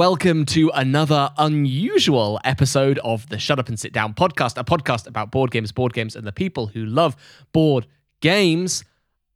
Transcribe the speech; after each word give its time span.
welcome 0.00 0.46
to 0.46 0.70
another 0.70 1.30
unusual 1.36 2.40
episode 2.42 2.98
of 3.04 3.28
the 3.28 3.38
Shut 3.38 3.58
Up 3.58 3.68
and 3.68 3.78
Sit 3.78 3.92
Down 3.92 4.14
podcast, 4.14 4.56
a 4.56 4.64
podcast 4.64 5.06
about 5.06 5.30
board 5.30 5.50
games, 5.50 5.72
board 5.72 5.92
games, 5.92 6.16
and 6.16 6.26
the 6.26 6.32
people 6.32 6.68
who 6.68 6.86
love 6.86 7.14
board 7.52 7.86
games. 8.20 8.82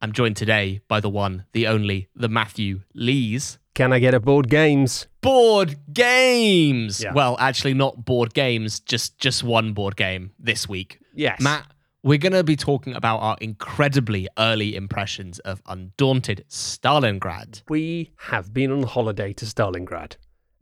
I'm 0.01 0.11
joined 0.11 0.37
today 0.37 0.81
by 0.87 1.01
the 1.01 1.07
one, 1.07 1.45
the 1.51 1.67
only, 1.67 2.07
the 2.15 2.29
Matthew 2.29 2.81
Lees. 2.95 3.59
Can 3.75 3.93
I 3.93 3.99
get 3.99 4.15
a 4.15 4.19
board 4.19 4.49
games? 4.49 5.05
Board 5.21 5.75
games. 5.93 6.99
Yeah. 6.99 7.13
Well, 7.13 7.37
actually, 7.39 7.75
not 7.75 8.03
board 8.03 8.33
games, 8.33 8.79
just 8.79 9.19
just 9.19 9.43
one 9.43 9.73
board 9.73 9.95
game 9.95 10.31
this 10.39 10.67
week. 10.67 10.97
Yes. 11.13 11.41
Matt, 11.41 11.67
we're 12.01 12.17
going 12.17 12.33
to 12.33 12.43
be 12.43 12.55
talking 12.55 12.95
about 12.95 13.17
our 13.19 13.37
incredibly 13.39 14.27
early 14.39 14.75
impressions 14.75 15.37
of 15.39 15.61
Undaunted 15.67 16.43
Stalingrad. 16.49 17.61
We 17.69 18.13
have 18.17 18.51
been 18.51 18.71
on 18.71 18.81
holiday 18.81 19.31
to 19.33 19.45
Stalingrad. 19.45 20.15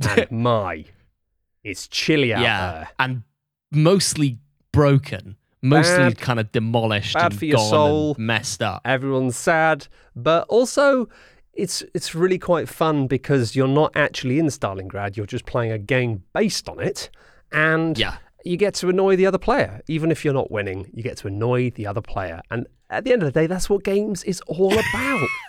And 0.07 0.31
my, 0.43 0.85
it's 1.63 1.87
chilly 1.87 2.33
out 2.33 2.41
yeah, 2.41 2.71
there. 2.71 2.89
and 2.99 3.23
mostly 3.71 4.37
broken, 4.71 5.35
mostly 5.61 5.97
Bad- 5.97 6.19
kind 6.19 6.39
of 6.39 6.51
demolished 6.51 7.13
bad 7.13 7.31
and 7.31 7.39
for 7.39 7.45
your 7.45 7.57
gone 7.57 7.69
soul. 7.69 8.15
and 8.15 8.27
messed 8.27 8.61
up. 8.61 8.81
Everyone's 8.85 9.35
sad, 9.37 9.87
but 10.15 10.45
also 10.49 11.07
it's 11.53 11.83
it's 11.93 12.15
really 12.15 12.39
quite 12.39 12.67
fun 12.67 13.05
because 13.07 13.55
you're 13.55 13.67
not 13.67 13.91
actually 13.95 14.39
in 14.39 14.47
Stalingrad. 14.47 15.15
You're 15.15 15.25
just 15.27 15.45
playing 15.45 15.71
a 15.71 15.77
game 15.77 16.23
based 16.33 16.67
on 16.67 16.79
it, 16.79 17.09
and 17.51 17.97
Yeah. 17.97 18.17
you 18.43 18.57
get 18.57 18.73
to 18.75 18.89
annoy 18.89 19.15
the 19.15 19.25
other 19.27 19.37
player. 19.37 19.81
Even 19.87 20.09
if 20.11 20.25
you're 20.25 20.33
not 20.33 20.49
winning, 20.51 20.89
you 20.93 21.03
get 21.03 21.17
to 21.17 21.27
annoy 21.27 21.69
the 21.71 21.85
other 21.87 22.01
player. 22.01 22.41
And 22.49 22.65
at 22.89 23.03
the 23.05 23.13
end 23.13 23.21
of 23.23 23.27
the 23.31 23.39
day, 23.39 23.47
that's 23.47 23.69
what 23.69 23.83
games 23.83 24.23
is 24.23 24.41
all 24.41 24.73
about. 24.73 25.27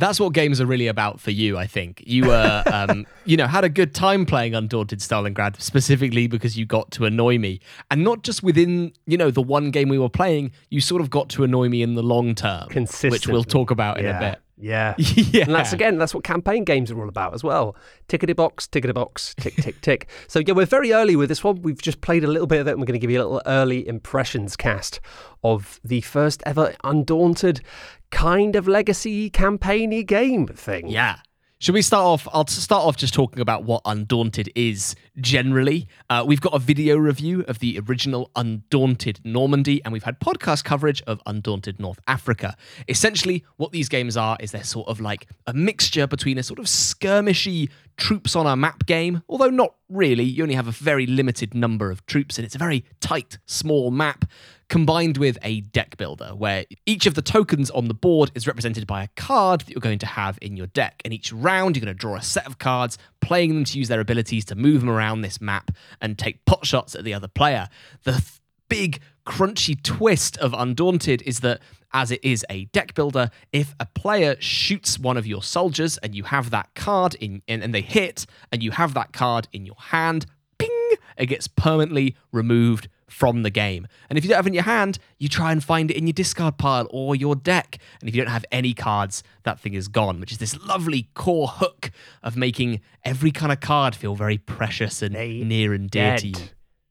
That's 0.00 0.18
what 0.18 0.32
games 0.32 0.60
are 0.60 0.66
really 0.66 0.86
about 0.86 1.20
for 1.20 1.30
you, 1.30 1.56
I 1.56 1.66
think. 1.66 2.02
You 2.06 2.26
were, 2.26 2.62
um, 2.72 3.06
you 3.24 3.36
know, 3.36 3.46
had 3.46 3.64
a 3.64 3.68
good 3.68 3.94
time 3.94 4.26
playing 4.26 4.54
Undaunted 4.54 4.98
Stalingrad, 5.00 5.60
specifically 5.60 6.26
because 6.26 6.56
you 6.58 6.66
got 6.66 6.90
to 6.92 7.04
annoy 7.04 7.38
me, 7.38 7.60
and 7.90 8.02
not 8.02 8.22
just 8.22 8.42
within, 8.42 8.92
you 9.06 9.16
know, 9.16 9.30
the 9.30 9.42
one 9.42 9.70
game 9.70 9.88
we 9.88 9.98
were 9.98 10.08
playing. 10.08 10.52
You 10.70 10.80
sort 10.80 11.00
of 11.00 11.10
got 11.10 11.28
to 11.30 11.44
annoy 11.44 11.68
me 11.68 11.82
in 11.82 11.94
the 11.94 12.02
long 12.02 12.34
term, 12.34 12.68
which 12.74 13.28
we'll 13.28 13.44
talk 13.44 13.70
about 13.70 13.98
in 13.98 14.04
yeah. 14.04 14.16
a 14.16 14.30
bit. 14.32 14.40
Yeah. 14.60 14.94
yeah, 14.98 15.42
And 15.46 15.54
that's 15.54 15.72
again, 15.72 15.98
that's 15.98 16.14
what 16.14 16.22
campaign 16.22 16.64
games 16.64 16.90
are 16.90 17.00
all 17.00 17.08
about 17.08 17.34
as 17.34 17.42
well. 17.42 17.76
Tickety 18.08 18.36
box, 18.36 18.66
tickety 18.66 18.94
box, 18.94 19.34
tick, 19.38 19.56
tick, 19.56 19.80
tick. 19.80 20.08
So 20.28 20.40
yeah, 20.40 20.52
we're 20.52 20.66
very 20.66 20.92
early 20.92 21.16
with 21.16 21.28
this 21.28 21.42
one. 21.42 21.62
We've 21.62 21.80
just 21.80 22.00
played 22.00 22.24
a 22.24 22.26
little 22.26 22.46
bit 22.46 22.60
of 22.60 22.68
it, 22.68 22.72
and 22.72 22.80
we're 22.80 22.86
going 22.86 23.00
to 23.00 23.00
give 23.00 23.10
you 23.10 23.18
a 23.18 23.24
little 23.24 23.42
early 23.46 23.86
impressions 23.88 24.56
cast 24.56 25.00
of 25.42 25.80
the 25.82 26.02
first 26.02 26.42
ever 26.44 26.74
undaunted 26.84 27.62
kind 28.10 28.56
of 28.56 28.68
legacy 28.68 29.30
campaigny 29.30 30.02
game 30.02 30.46
thing. 30.46 30.88
Yeah. 30.88 31.18
Should 31.62 31.74
we 31.74 31.82
start 31.82 32.04
off? 32.04 32.26
I'll 32.32 32.46
start 32.46 32.86
off 32.86 32.96
just 32.96 33.12
talking 33.12 33.42
about 33.42 33.64
what 33.64 33.82
Undaunted 33.84 34.50
is 34.54 34.96
generally. 35.18 35.88
Uh, 36.08 36.24
we've 36.26 36.40
got 36.40 36.54
a 36.54 36.58
video 36.58 36.96
review 36.96 37.44
of 37.48 37.58
the 37.58 37.78
original 37.86 38.30
Undaunted 38.34 39.20
Normandy, 39.24 39.84
and 39.84 39.92
we've 39.92 40.04
had 40.04 40.18
podcast 40.20 40.64
coverage 40.64 41.02
of 41.02 41.20
Undaunted 41.26 41.78
North 41.78 41.98
Africa. 42.08 42.56
Essentially, 42.88 43.44
what 43.58 43.72
these 43.72 43.90
games 43.90 44.16
are 44.16 44.38
is 44.40 44.52
they're 44.52 44.64
sort 44.64 44.88
of 44.88 45.02
like 45.02 45.26
a 45.46 45.52
mixture 45.52 46.06
between 46.06 46.38
a 46.38 46.42
sort 46.42 46.58
of 46.58 46.64
skirmishy 46.64 47.68
troops 48.00 48.34
on 48.34 48.46
a 48.46 48.56
map 48.56 48.86
game, 48.86 49.22
although 49.28 49.50
not 49.50 49.74
really. 49.88 50.24
You 50.24 50.42
only 50.42 50.56
have 50.56 50.66
a 50.66 50.72
very 50.72 51.06
limited 51.06 51.54
number 51.54 51.90
of 51.90 52.04
troops, 52.06 52.38
and 52.38 52.44
it's 52.44 52.56
a 52.56 52.58
very 52.58 52.84
tight, 53.00 53.38
small 53.46 53.92
map 53.92 54.24
combined 54.68 55.18
with 55.18 55.36
a 55.42 55.60
deck 55.60 55.96
builder 55.96 56.28
where 56.28 56.64
each 56.86 57.04
of 57.04 57.14
the 57.14 57.22
tokens 57.22 57.70
on 57.70 57.88
the 57.88 57.94
board 57.94 58.30
is 58.34 58.46
represented 58.46 58.86
by 58.86 59.02
a 59.02 59.08
card 59.16 59.60
that 59.62 59.70
you're 59.70 59.80
going 59.80 59.98
to 59.98 60.06
have 60.06 60.38
in 60.40 60.56
your 60.56 60.68
deck. 60.68 61.02
And 61.04 61.12
each 61.12 61.32
round, 61.32 61.76
you're 61.76 61.84
going 61.84 61.94
to 61.94 61.98
draw 61.98 62.16
a 62.16 62.22
set 62.22 62.46
of 62.46 62.58
cards, 62.58 62.96
playing 63.20 63.54
them 63.54 63.64
to 63.64 63.78
use 63.78 63.88
their 63.88 64.00
abilities 64.00 64.44
to 64.46 64.54
move 64.54 64.80
them 64.80 64.90
around 64.90 65.20
this 65.20 65.40
map 65.40 65.70
and 66.00 66.18
take 66.18 66.44
pot 66.46 66.64
shots 66.64 66.94
at 66.94 67.04
the 67.04 67.12
other 67.12 67.28
player. 67.28 67.68
The 68.04 68.12
th- 68.12 68.40
big, 68.68 69.00
crunchy 69.26 69.80
twist 69.82 70.38
of 70.38 70.54
Undaunted 70.54 71.22
is 71.22 71.40
that. 71.40 71.60
As 71.92 72.10
it 72.10 72.20
is 72.22 72.46
a 72.48 72.66
deck 72.66 72.94
builder, 72.94 73.30
if 73.52 73.74
a 73.80 73.86
player 73.86 74.36
shoots 74.38 74.98
one 74.98 75.16
of 75.16 75.26
your 75.26 75.42
soldiers 75.42 75.98
and 75.98 76.14
you 76.14 76.24
have 76.24 76.50
that 76.50 76.74
card 76.74 77.14
in, 77.16 77.42
in 77.46 77.62
and 77.62 77.74
they 77.74 77.80
hit, 77.80 78.26
and 78.52 78.62
you 78.62 78.70
have 78.70 78.94
that 78.94 79.12
card 79.12 79.48
in 79.52 79.66
your 79.66 79.76
hand, 79.78 80.26
ping, 80.58 80.90
it 81.16 81.26
gets 81.26 81.48
permanently 81.48 82.16
removed 82.32 82.88
from 83.08 83.42
the 83.42 83.50
game. 83.50 83.86
And 84.08 84.16
if 84.16 84.24
you 84.24 84.28
don't 84.28 84.36
have 84.36 84.46
it 84.46 84.50
in 84.50 84.54
your 84.54 84.62
hand, 84.62 84.98
you 85.18 85.28
try 85.28 85.52
and 85.52 85.62
find 85.62 85.90
it 85.90 85.96
in 85.96 86.06
your 86.06 86.12
discard 86.12 86.58
pile 86.58 86.86
or 86.90 87.16
your 87.16 87.34
deck. 87.34 87.78
And 88.00 88.08
if 88.08 88.14
you 88.14 88.22
don't 88.22 88.30
have 88.30 88.44
any 88.52 88.72
cards, 88.72 89.22
that 89.42 89.58
thing 89.58 89.74
is 89.74 89.88
gone, 89.88 90.20
which 90.20 90.32
is 90.32 90.38
this 90.38 90.56
lovely 90.64 91.08
core 91.14 91.48
hook 91.48 91.90
of 92.22 92.36
making 92.36 92.80
every 93.04 93.32
kind 93.32 93.50
of 93.52 93.60
card 93.60 93.94
feel 93.94 94.14
very 94.14 94.38
precious 94.38 95.02
and 95.02 95.14
They 95.14 95.40
near 95.40 95.74
and 95.74 95.90
dear 95.90 96.18
to 96.18 96.28
you. 96.28 96.34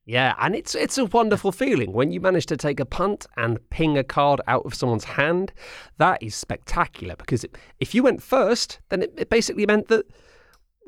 Yeah, 0.09 0.33
and 0.39 0.55
it's 0.55 0.73
it's 0.73 0.97
a 0.97 1.05
wonderful 1.05 1.51
feeling 1.51 1.93
when 1.93 2.11
you 2.11 2.19
manage 2.19 2.47
to 2.47 2.57
take 2.57 2.79
a 2.79 2.85
punt 2.85 3.27
and 3.37 3.59
ping 3.69 3.95
a 3.95 4.03
card 4.03 4.41
out 4.47 4.65
of 4.65 4.73
someone's 4.73 5.03
hand. 5.03 5.53
That 5.99 6.23
is 6.23 6.33
spectacular 6.33 7.15
because 7.15 7.45
if 7.79 7.93
you 7.93 8.01
went 8.01 8.23
first, 8.23 8.79
then 8.89 9.03
it, 9.03 9.13
it 9.17 9.29
basically 9.29 9.67
meant 9.67 9.87
that 9.89 10.07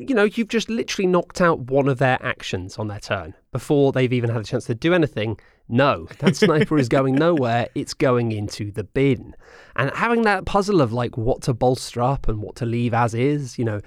you 0.08 0.16
know 0.16 0.24
you've 0.24 0.48
just 0.48 0.70
literally 0.70 1.08
knocked 1.08 1.42
out 1.42 1.60
one 1.60 1.88
of 1.88 2.00
their 2.00 2.18
actions 2.22 2.78
on 2.78 2.88
their 2.88 3.00
turn 3.00 3.34
before 3.52 3.92
they've 3.92 4.14
even 4.14 4.30
had 4.30 4.42
a 4.42 4.46
chance 4.46 4.66
to 4.66 4.76
do 4.76 4.94
anything. 4.94 5.40
No, 5.70 6.08
that 6.20 6.36
sniper 6.36 6.78
is 6.78 6.90
going 6.90 7.16
nowhere. 7.16 7.70
It's 7.76 7.94
going 7.94 8.34
into 8.34 8.72
the 8.72 8.84
bin. 8.84 9.36
And 9.78 9.90
having 9.92 10.24
that 10.24 10.46
puzzle 10.46 10.82
of 10.82 10.92
like 10.92 11.18
what 11.18 11.44
to 11.44 11.54
bolster 11.54 12.02
up 12.02 12.28
and 12.28 12.42
what 12.42 12.56
to 12.58 12.66
leave 12.66 12.94
as 12.94 13.14
is, 13.14 13.58
you 13.58 13.64
know, 13.64 13.80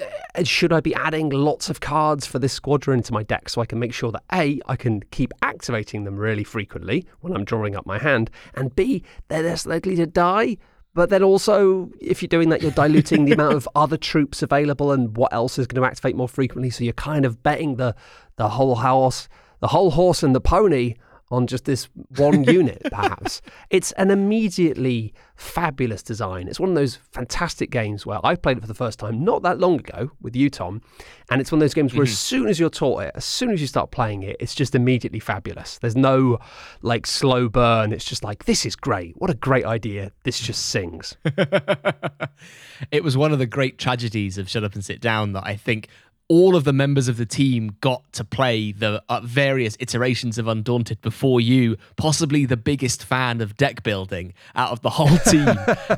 uh, 0.00 0.44
should 0.44 0.72
I 0.72 0.80
be 0.80 0.94
adding 0.94 1.28
lots 1.28 1.68
of 1.68 1.80
cards 1.80 2.24
for 2.24 2.38
this 2.38 2.52
squadron 2.52 3.02
to 3.02 3.12
my 3.12 3.22
deck 3.22 3.48
so 3.48 3.60
I 3.60 3.66
can 3.66 3.78
make 3.78 3.92
sure 3.92 4.12
that 4.12 4.22
A, 4.32 4.60
I 4.66 4.76
can 4.76 5.02
keep 5.10 5.32
activating 5.42 6.04
them 6.04 6.16
really 6.16 6.44
frequently 6.44 7.06
when 7.20 7.34
I'm 7.34 7.44
drawing 7.44 7.76
up 7.76 7.84
my 7.84 7.98
hand, 7.98 8.30
and 8.54 8.74
B, 8.74 9.02
they're 9.28 9.42
less 9.42 9.66
likely 9.66 9.96
to 9.96 10.06
die. 10.06 10.56
But 10.98 11.10
then 11.10 11.22
also, 11.22 11.92
if 12.00 12.22
you're 12.22 12.28
doing 12.28 12.48
that, 12.48 12.60
you're 12.60 12.72
diluting 12.72 13.24
the 13.24 13.30
amount 13.30 13.54
of 13.54 13.68
other 13.76 13.96
troops 13.96 14.42
available 14.42 14.90
and 14.90 15.16
what 15.16 15.32
else 15.32 15.56
is 15.56 15.68
going 15.68 15.80
to 15.80 15.86
activate 15.86 16.16
more 16.16 16.28
frequently. 16.28 16.70
So 16.70 16.82
you're 16.82 16.92
kind 16.92 17.24
of 17.24 17.40
betting 17.40 17.76
the 17.76 17.94
the 18.34 18.48
whole 18.48 18.74
horse, 18.74 19.28
the 19.60 19.68
whole 19.68 19.92
horse 19.92 20.24
and 20.24 20.34
the 20.34 20.40
pony 20.40 20.96
on 21.30 21.46
just 21.46 21.64
this 21.64 21.88
one 22.16 22.44
unit, 22.52 22.82
perhaps. 22.90 23.40
It's 23.70 23.92
an 23.92 24.10
immediately 24.10 25.12
fabulous 25.36 26.02
design. 26.02 26.48
It's 26.48 26.58
one 26.58 26.70
of 26.70 26.74
those 26.74 26.96
fantastic 26.96 27.70
games 27.70 28.04
where 28.04 28.18
I 28.24 28.34
played 28.34 28.58
it 28.58 28.60
for 28.60 28.66
the 28.66 28.74
first 28.74 28.98
time 28.98 29.24
not 29.24 29.42
that 29.42 29.58
long 29.58 29.78
ago 29.78 30.10
with 30.20 30.34
you, 30.34 30.50
Tom. 30.50 30.82
And 31.30 31.40
it's 31.40 31.52
one 31.52 31.58
of 31.58 31.60
those 31.60 31.74
games 31.74 31.94
where 31.94 32.02
as 32.02 32.10
mm-hmm. 32.10 32.16
soon 32.16 32.48
as 32.48 32.58
you're 32.58 32.70
taught 32.70 33.02
it, 33.02 33.12
as 33.14 33.24
soon 33.24 33.50
as 33.50 33.60
you 33.60 33.66
start 33.66 33.90
playing 33.90 34.22
it, 34.22 34.36
it's 34.40 34.54
just 34.54 34.74
immediately 34.74 35.20
fabulous. 35.20 35.78
There's 35.78 35.96
no 35.96 36.38
like 36.82 37.06
slow 37.06 37.48
burn. 37.48 37.92
It's 37.92 38.04
just 38.04 38.24
like, 38.24 38.46
this 38.46 38.66
is 38.66 38.74
great. 38.74 39.14
What 39.16 39.30
a 39.30 39.34
great 39.34 39.64
idea. 39.64 40.12
This 40.24 40.40
just 40.40 40.66
sings. 40.66 41.16
it 42.90 43.04
was 43.04 43.16
one 43.16 43.32
of 43.32 43.38
the 43.38 43.46
great 43.46 43.78
tragedies 43.78 44.38
of 44.38 44.48
Shut 44.48 44.64
Up 44.64 44.74
and 44.74 44.84
Sit 44.84 45.00
Down 45.00 45.34
that 45.34 45.44
I 45.46 45.56
think 45.56 45.88
all 46.28 46.54
of 46.56 46.64
the 46.64 46.72
members 46.72 47.08
of 47.08 47.16
the 47.16 47.24
team 47.26 47.76
got 47.80 48.12
to 48.12 48.22
play 48.24 48.70
the 48.72 49.02
uh, 49.08 49.20
various 49.22 49.76
iterations 49.80 50.36
of 50.38 50.46
Undaunted 50.46 51.00
before 51.00 51.40
you, 51.40 51.76
possibly 51.96 52.44
the 52.44 52.56
biggest 52.56 53.02
fan 53.02 53.40
of 53.40 53.56
deck 53.56 53.82
building 53.82 54.34
out 54.54 54.70
of 54.70 54.82
the 54.82 54.90
whole 54.90 55.16
team. 55.26 55.48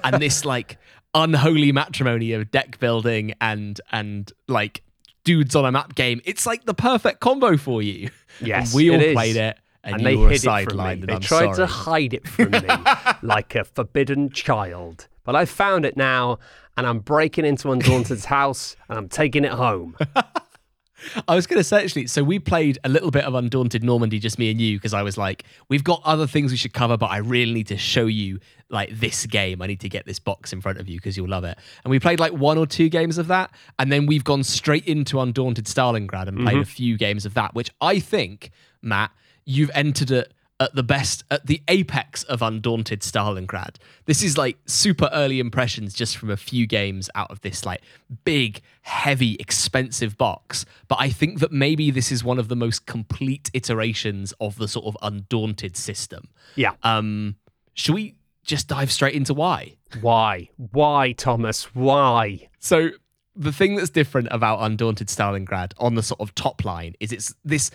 and 0.04 0.22
this 0.22 0.44
like 0.44 0.78
unholy 1.14 1.72
matrimony 1.72 2.32
of 2.32 2.50
deck 2.52 2.78
building 2.78 3.34
and 3.40 3.80
and 3.90 4.32
like 4.46 4.82
dudes 5.24 5.56
on 5.56 5.64
a 5.64 5.72
map 5.72 5.94
game. 5.96 6.20
It's 6.24 6.46
like 6.46 6.64
the 6.64 6.74
perfect 6.74 7.20
combo 7.20 7.56
for 7.56 7.82
you. 7.82 8.10
Yes, 8.40 8.72
And 8.72 8.76
we 8.76 8.90
all 8.90 9.00
it 9.00 9.12
played 9.14 9.36
it. 9.36 9.58
And, 9.82 9.96
and 9.96 10.06
they 10.06 10.16
hid 10.16 10.44
it 10.44 10.64
from 10.70 10.76
me. 10.78 10.84
and 10.92 11.02
They 11.04 11.14
I'm 11.14 11.20
tried 11.20 11.54
to 11.54 11.66
hide 11.66 12.14
it 12.14 12.28
from 12.28 12.50
me 12.50 12.60
like 13.22 13.54
a 13.54 13.64
forbidden 13.64 14.30
child. 14.30 15.08
But 15.24 15.34
I 15.36 15.44
found 15.44 15.84
it 15.84 15.96
now, 15.96 16.38
and 16.80 16.86
I'm 16.86 17.00
breaking 17.00 17.44
into 17.44 17.70
Undaunted's 17.70 18.24
house, 18.24 18.74
and 18.88 18.96
I'm 18.96 19.06
taking 19.06 19.44
it 19.44 19.52
home. 19.52 19.98
I 21.28 21.34
was 21.34 21.46
going 21.46 21.60
to 21.60 21.64
say 21.64 21.84
actually, 21.84 22.06
so 22.06 22.24
we 22.24 22.38
played 22.38 22.78
a 22.84 22.88
little 22.88 23.10
bit 23.10 23.24
of 23.24 23.34
Undaunted 23.34 23.84
Normandy, 23.84 24.18
just 24.18 24.38
me 24.38 24.50
and 24.50 24.58
you, 24.58 24.78
because 24.78 24.94
I 24.94 25.02
was 25.02 25.18
like, 25.18 25.44
we've 25.68 25.84
got 25.84 26.00
other 26.06 26.26
things 26.26 26.52
we 26.52 26.56
should 26.56 26.72
cover, 26.72 26.96
but 26.96 27.10
I 27.10 27.18
really 27.18 27.52
need 27.52 27.66
to 27.66 27.76
show 27.76 28.06
you 28.06 28.40
like 28.70 28.98
this 28.98 29.26
game. 29.26 29.60
I 29.60 29.66
need 29.66 29.80
to 29.80 29.90
get 29.90 30.06
this 30.06 30.18
box 30.18 30.54
in 30.54 30.62
front 30.62 30.78
of 30.78 30.88
you 30.88 30.96
because 30.96 31.18
you'll 31.18 31.28
love 31.28 31.44
it. 31.44 31.58
And 31.84 31.90
we 31.90 32.00
played 32.00 32.18
like 32.18 32.32
one 32.32 32.56
or 32.56 32.66
two 32.66 32.88
games 32.88 33.18
of 33.18 33.26
that, 33.26 33.50
and 33.78 33.92
then 33.92 34.06
we've 34.06 34.24
gone 34.24 34.42
straight 34.42 34.86
into 34.86 35.20
Undaunted 35.20 35.66
Stalingrad 35.66 36.28
and 36.28 36.38
played 36.38 36.54
mm-hmm. 36.54 36.62
a 36.62 36.64
few 36.64 36.96
games 36.96 37.26
of 37.26 37.34
that, 37.34 37.54
which 37.54 37.70
I 37.82 37.98
think, 37.98 38.52
Matt, 38.80 39.10
you've 39.44 39.70
entered 39.74 40.10
it 40.12 40.32
at 40.60 40.74
the 40.74 40.82
best, 40.82 41.24
at 41.30 41.46
the 41.46 41.62
apex 41.68 42.22
of 42.24 42.42
Undaunted 42.42 43.00
Stalingrad. 43.00 43.76
This 44.04 44.22
is 44.22 44.36
like 44.36 44.58
super 44.66 45.08
early 45.12 45.40
impressions 45.40 45.94
just 45.94 46.18
from 46.18 46.30
a 46.30 46.36
few 46.36 46.66
games 46.66 47.08
out 47.14 47.30
of 47.30 47.40
this 47.40 47.64
like 47.64 47.80
big, 48.24 48.60
heavy, 48.82 49.36
expensive 49.40 50.18
box. 50.18 50.66
But 50.86 50.98
I 51.00 51.08
think 51.08 51.40
that 51.40 51.50
maybe 51.50 51.90
this 51.90 52.12
is 52.12 52.22
one 52.22 52.38
of 52.38 52.48
the 52.48 52.56
most 52.56 52.84
complete 52.84 53.50
iterations 53.54 54.34
of 54.38 54.56
the 54.56 54.68
sort 54.68 54.84
of 54.84 54.96
Undaunted 55.00 55.76
system. 55.76 56.28
Yeah. 56.56 56.72
Um, 56.82 57.36
should 57.72 57.94
we 57.94 58.16
just 58.44 58.68
dive 58.68 58.92
straight 58.92 59.14
into 59.14 59.32
why? 59.32 59.76
Why? 60.00 60.50
Why, 60.56 61.12
Thomas? 61.12 61.74
Why? 61.74 62.48
So 62.58 62.90
the 63.34 63.52
thing 63.52 63.76
that's 63.76 63.90
different 63.90 64.28
about 64.30 64.58
Undaunted 64.60 65.08
Stalingrad 65.08 65.72
on 65.78 65.94
the 65.94 66.02
sort 66.02 66.20
of 66.20 66.34
top 66.34 66.64
line 66.64 66.94
is 67.00 67.12
it's 67.12 67.34
this 67.44 67.70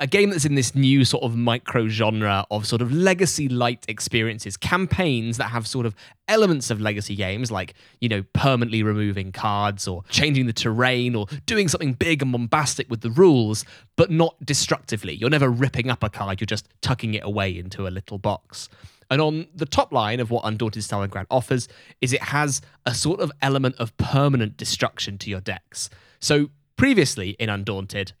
a 0.00 0.06
game 0.06 0.30
that's 0.30 0.44
in 0.44 0.54
this 0.54 0.74
new 0.74 1.04
sort 1.04 1.22
of 1.22 1.36
micro 1.36 1.86
genre 1.88 2.46
of 2.50 2.66
sort 2.66 2.82
of 2.82 2.92
legacy 2.92 3.48
light 3.48 3.84
experiences, 3.88 4.56
campaigns 4.56 5.36
that 5.36 5.44
have 5.44 5.66
sort 5.66 5.86
of 5.86 5.94
elements 6.28 6.70
of 6.70 6.80
legacy 6.80 7.14
games, 7.14 7.50
like, 7.50 7.74
you 8.00 8.08
know, 8.08 8.24
permanently 8.32 8.82
removing 8.82 9.32
cards 9.32 9.86
or 9.86 10.02
changing 10.08 10.46
the 10.46 10.52
terrain 10.52 11.14
or 11.14 11.26
doing 11.46 11.68
something 11.68 11.92
big 11.92 12.22
and 12.22 12.32
bombastic 12.32 12.90
with 12.90 13.02
the 13.02 13.10
rules, 13.10 13.64
but 13.96 14.10
not 14.10 14.36
destructively. 14.44 15.14
You're 15.14 15.30
never 15.30 15.48
ripping 15.48 15.90
up 15.90 16.02
a 16.02 16.10
card, 16.10 16.40
you're 16.40 16.46
just 16.46 16.68
tucking 16.80 17.14
it 17.14 17.22
away 17.24 17.56
into 17.56 17.86
a 17.86 17.90
little 17.90 18.18
box. 18.18 18.68
And 19.10 19.20
on 19.20 19.46
the 19.54 19.66
top 19.66 19.92
line 19.92 20.18
of 20.18 20.30
what 20.30 20.44
Undaunted 20.44 20.82
Stalingrad 20.82 21.26
offers 21.30 21.68
is 22.00 22.12
it 22.12 22.22
has 22.22 22.62
a 22.86 22.94
sort 22.94 23.20
of 23.20 23.30
element 23.42 23.76
of 23.78 23.96
permanent 23.96 24.56
destruction 24.56 25.18
to 25.18 25.30
your 25.30 25.40
decks. 25.40 25.90
So 26.20 26.50
previously 26.76 27.30
in 27.38 27.48
Undaunted, 27.48 28.12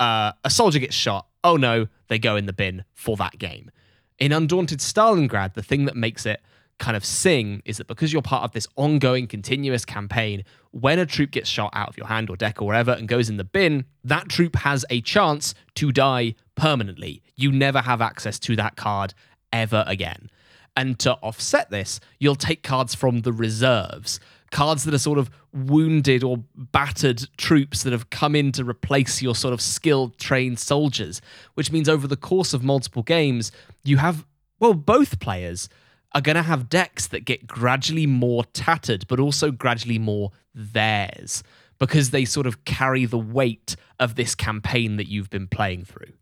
uh, 0.00 0.32
a 0.42 0.50
soldier 0.50 0.80
gets 0.80 0.94
shot. 0.94 1.26
Oh 1.44 1.56
no, 1.56 1.86
they 2.08 2.18
go 2.18 2.34
in 2.34 2.46
the 2.46 2.52
bin 2.52 2.84
for 2.94 3.16
that 3.18 3.38
game. 3.38 3.70
In 4.18 4.32
Undaunted 4.32 4.80
Stalingrad, 4.80 5.54
the 5.54 5.62
thing 5.62 5.84
that 5.84 5.96
makes 5.96 6.26
it 6.26 6.42
kind 6.78 6.96
of 6.96 7.04
sing 7.04 7.62
is 7.64 7.76
that 7.76 7.86
because 7.86 8.12
you're 8.12 8.22
part 8.22 8.42
of 8.42 8.52
this 8.52 8.66
ongoing, 8.76 9.26
continuous 9.26 9.84
campaign, 9.84 10.44
when 10.72 10.98
a 10.98 11.06
troop 11.06 11.30
gets 11.30 11.48
shot 11.48 11.70
out 11.74 11.88
of 11.88 11.96
your 11.96 12.06
hand 12.06 12.28
or 12.30 12.36
deck 12.36 12.60
or 12.60 12.66
wherever 12.66 12.90
and 12.90 13.06
goes 13.06 13.28
in 13.28 13.36
the 13.36 13.44
bin, 13.44 13.84
that 14.02 14.28
troop 14.28 14.56
has 14.56 14.84
a 14.90 15.00
chance 15.02 15.54
to 15.74 15.92
die 15.92 16.34
permanently. 16.54 17.22
You 17.36 17.52
never 17.52 17.80
have 17.80 18.00
access 18.00 18.38
to 18.40 18.56
that 18.56 18.76
card 18.76 19.14
ever 19.52 19.84
again. 19.86 20.30
And 20.76 20.98
to 21.00 21.14
offset 21.14 21.70
this, 21.70 22.00
you'll 22.18 22.36
take 22.36 22.62
cards 22.62 22.94
from 22.94 23.20
the 23.20 23.32
reserves, 23.32 24.20
cards 24.50 24.84
that 24.84 24.94
are 24.94 24.98
sort 24.98 25.18
of 25.18 25.30
wounded 25.52 26.24
or 26.24 26.38
battered 26.56 27.26
troops 27.36 27.82
that 27.82 27.92
have 27.92 28.10
come 28.10 28.34
in 28.34 28.52
to 28.52 28.64
replace 28.64 29.22
your 29.22 29.34
sort 29.34 29.54
of 29.54 29.60
skilled, 29.60 30.18
trained 30.18 30.58
soldiers, 30.58 31.20
which 31.54 31.72
means 31.72 31.88
over 31.88 32.06
the 32.06 32.16
course 32.16 32.52
of 32.52 32.62
multiple 32.62 33.02
games, 33.02 33.52
you 33.84 33.98
have, 33.98 34.26
well, 34.58 34.74
both 34.74 35.20
players 35.20 35.68
are 36.12 36.20
going 36.20 36.36
to 36.36 36.42
have 36.42 36.68
decks 36.68 37.06
that 37.06 37.24
get 37.24 37.46
gradually 37.46 38.06
more 38.06 38.44
tattered, 38.44 39.06
but 39.06 39.20
also 39.20 39.50
gradually 39.50 39.98
more 39.98 40.32
theirs 40.54 41.42
because 41.78 42.10
they 42.10 42.24
sort 42.24 42.46
of 42.46 42.64
carry 42.64 43.06
the 43.06 43.18
weight 43.18 43.76
of 43.98 44.16
this 44.16 44.34
campaign 44.34 44.96
that 44.96 45.08
you've 45.08 45.30
been 45.30 45.46
playing 45.46 45.84
through 45.84 46.12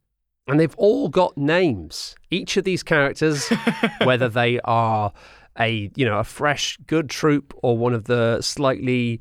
and 0.48 0.58
they've 0.58 0.74
all 0.76 1.08
got 1.08 1.36
names. 1.36 2.16
Each 2.31 2.56
of 2.56 2.64
these 2.64 2.82
characters, 2.82 3.48
whether 4.02 4.28
they 4.28 4.58
are 4.64 5.12
a 5.58 5.90
you 5.96 6.05
know 6.05 6.19
a 6.19 6.25
fresh 6.25 6.76
good 6.87 7.10
troop 7.10 7.52
or 7.62 7.76
one 7.76 7.94
of 7.94 8.05
the 8.05 8.40
slightly 8.40 9.20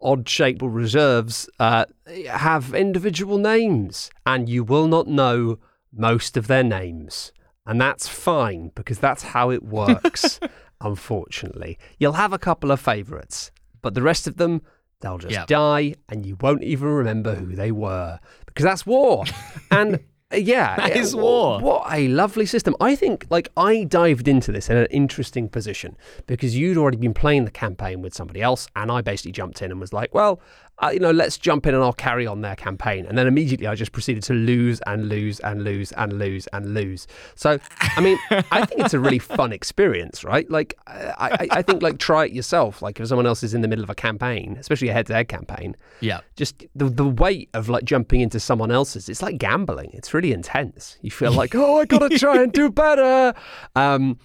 odd 0.00 0.28
shaped 0.28 0.62
reserves, 0.62 1.48
uh, 1.58 1.84
have 2.28 2.74
individual 2.74 3.38
names, 3.38 4.10
and 4.24 4.48
you 4.48 4.62
will 4.62 4.86
not 4.86 5.06
know 5.06 5.58
most 5.92 6.36
of 6.36 6.46
their 6.46 6.62
names, 6.62 7.32
and 7.66 7.80
that's 7.80 8.08
fine 8.08 8.70
because 8.74 8.98
that's 8.98 9.22
how 9.22 9.50
it 9.50 9.62
works. 9.62 10.40
unfortunately, 10.80 11.78
you'll 11.98 12.12
have 12.12 12.32
a 12.32 12.38
couple 12.38 12.70
of 12.70 12.80
favourites, 12.80 13.50
but 13.82 13.94
the 13.94 14.02
rest 14.02 14.26
of 14.26 14.36
them. 14.36 14.62
They'll 15.00 15.18
just 15.18 15.32
yep. 15.32 15.46
die, 15.46 15.94
and 16.08 16.24
you 16.24 16.38
won't 16.40 16.64
even 16.64 16.88
remember 16.88 17.34
who 17.34 17.54
they 17.54 17.70
were 17.70 18.18
because 18.46 18.64
that's 18.64 18.86
war. 18.86 19.24
and 19.70 20.00
yeah, 20.34 20.76
that 20.76 20.96
is 20.96 21.14
war. 21.14 21.60
What 21.60 21.86
a 21.92 22.08
lovely 22.08 22.46
system. 22.46 22.74
I 22.80 22.96
think, 22.96 23.26
like, 23.30 23.48
I 23.56 23.84
dived 23.84 24.28
into 24.28 24.52
this 24.52 24.68
in 24.68 24.76
an 24.76 24.86
interesting 24.90 25.48
position 25.48 25.96
because 26.26 26.56
you'd 26.56 26.76
already 26.76 26.98
been 26.98 27.14
playing 27.14 27.44
the 27.44 27.50
campaign 27.50 28.02
with 28.02 28.14
somebody 28.14 28.42
else, 28.42 28.68
and 28.74 28.90
I 28.90 29.02
basically 29.02 29.32
jumped 29.32 29.62
in 29.62 29.70
and 29.70 29.80
was 29.80 29.92
like, 29.92 30.12
well, 30.14 30.40
uh, 30.82 30.90
you 30.92 31.00
know, 31.00 31.10
let's 31.10 31.38
jump 31.38 31.66
in 31.66 31.74
and 31.74 31.82
I'll 31.82 31.92
carry 31.92 32.26
on 32.26 32.42
their 32.42 32.56
campaign. 32.56 33.06
And 33.06 33.16
then 33.16 33.26
immediately 33.26 33.66
I 33.66 33.74
just 33.74 33.92
proceeded 33.92 34.22
to 34.24 34.34
lose 34.34 34.80
and 34.86 35.08
lose 35.08 35.40
and 35.40 35.64
lose 35.64 35.92
and 35.92 36.18
lose 36.18 36.46
and 36.48 36.74
lose. 36.74 37.06
So, 37.34 37.58
I 37.80 38.00
mean, 38.00 38.18
I 38.30 38.66
think 38.66 38.82
it's 38.82 38.92
a 38.92 39.00
really 39.00 39.18
fun 39.36 39.52
experience, 39.52 40.22
right? 40.22 40.48
Like, 40.50 40.76
I, 40.86 41.48
I, 41.50 41.62
think, 41.62 41.82
like, 41.82 41.98
try 41.98 42.26
it 42.26 42.32
yourself. 42.32 42.82
Like, 42.82 43.00
if 43.00 43.08
someone 43.08 43.26
else 43.26 43.42
is 43.42 43.54
in 43.54 43.62
the 43.62 43.68
middle 43.68 43.84
of 43.84 43.90
a 43.90 43.94
campaign, 43.94 44.56
especially 44.60 44.88
a 44.88 44.92
head 44.92 45.06
to 45.06 45.14
head 45.14 45.28
campaign, 45.28 45.76
yeah, 46.00 46.20
just 46.36 46.66
the, 46.74 46.90
the 46.90 47.08
weight 47.08 47.48
of 47.54 47.70
like 47.70 47.84
jumping 47.84 48.20
into 48.20 48.38
someone 48.38 48.70
else's, 48.70 49.08
it's 49.08 49.22
like 49.22 49.38
gambling. 49.38 49.90
It's 49.94 50.08
really 50.16 50.32
intense. 50.32 50.98
You 51.02 51.10
feel 51.10 51.32
like, 51.42 51.54
oh, 51.54 51.80
I 51.80 51.84
got 51.84 52.10
to 52.10 52.18
try 52.18 52.42
and 52.42 52.52
do 52.52 52.70
better. 52.84 53.34
Um, 53.74 54.18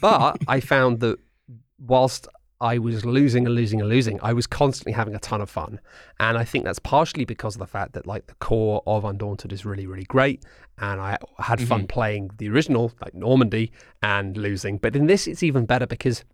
but 0.00 0.38
I 0.48 0.60
found 0.60 1.00
that 1.00 1.18
whilst 1.78 2.28
I 2.62 2.78
was 2.78 3.04
losing 3.04 3.44
and 3.44 3.56
losing 3.56 3.80
and 3.80 3.88
losing. 3.88 4.20
I 4.22 4.32
was 4.32 4.46
constantly 4.46 4.92
having 4.92 5.16
a 5.16 5.18
ton 5.18 5.40
of 5.40 5.50
fun. 5.50 5.80
And 6.20 6.38
I 6.38 6.44
think 6.44 6.64
that's 6.64 6.78
partially 6.78 7.24
because 7.24 7.56
of 7.56 7.58
the 7.58 7.66
fact 7.66 7.92
that 7.94 8.06
like 8.06 8.28
the 8.28 8.34
core 8.34 8.84
of 8.86 9.04
Undaunted 9.04 9.52
is 9.52 9.66
really, 9.66 9.84
really 9.84 10.04
great. 10.04 10.44
And 10.78 11.00
I 11.00 11.18
had 11.40 11.58
mm-hmm. 11.58 11.66
fun 11.66 11.86
playing 11.88 12.30
the 12.38 12.48
original, 12.48 12.92
like 13.02 13.14
Normandy, 13.14 13.72
and 14.00 14.36
losing. 14.36 14.78
But 14.78 14.94
in 14.94 15.06
this, 15.06 15.26
it's 15.26 15.42
even 15.42 15.66
better 15.66 15.88
because 15.88 16.24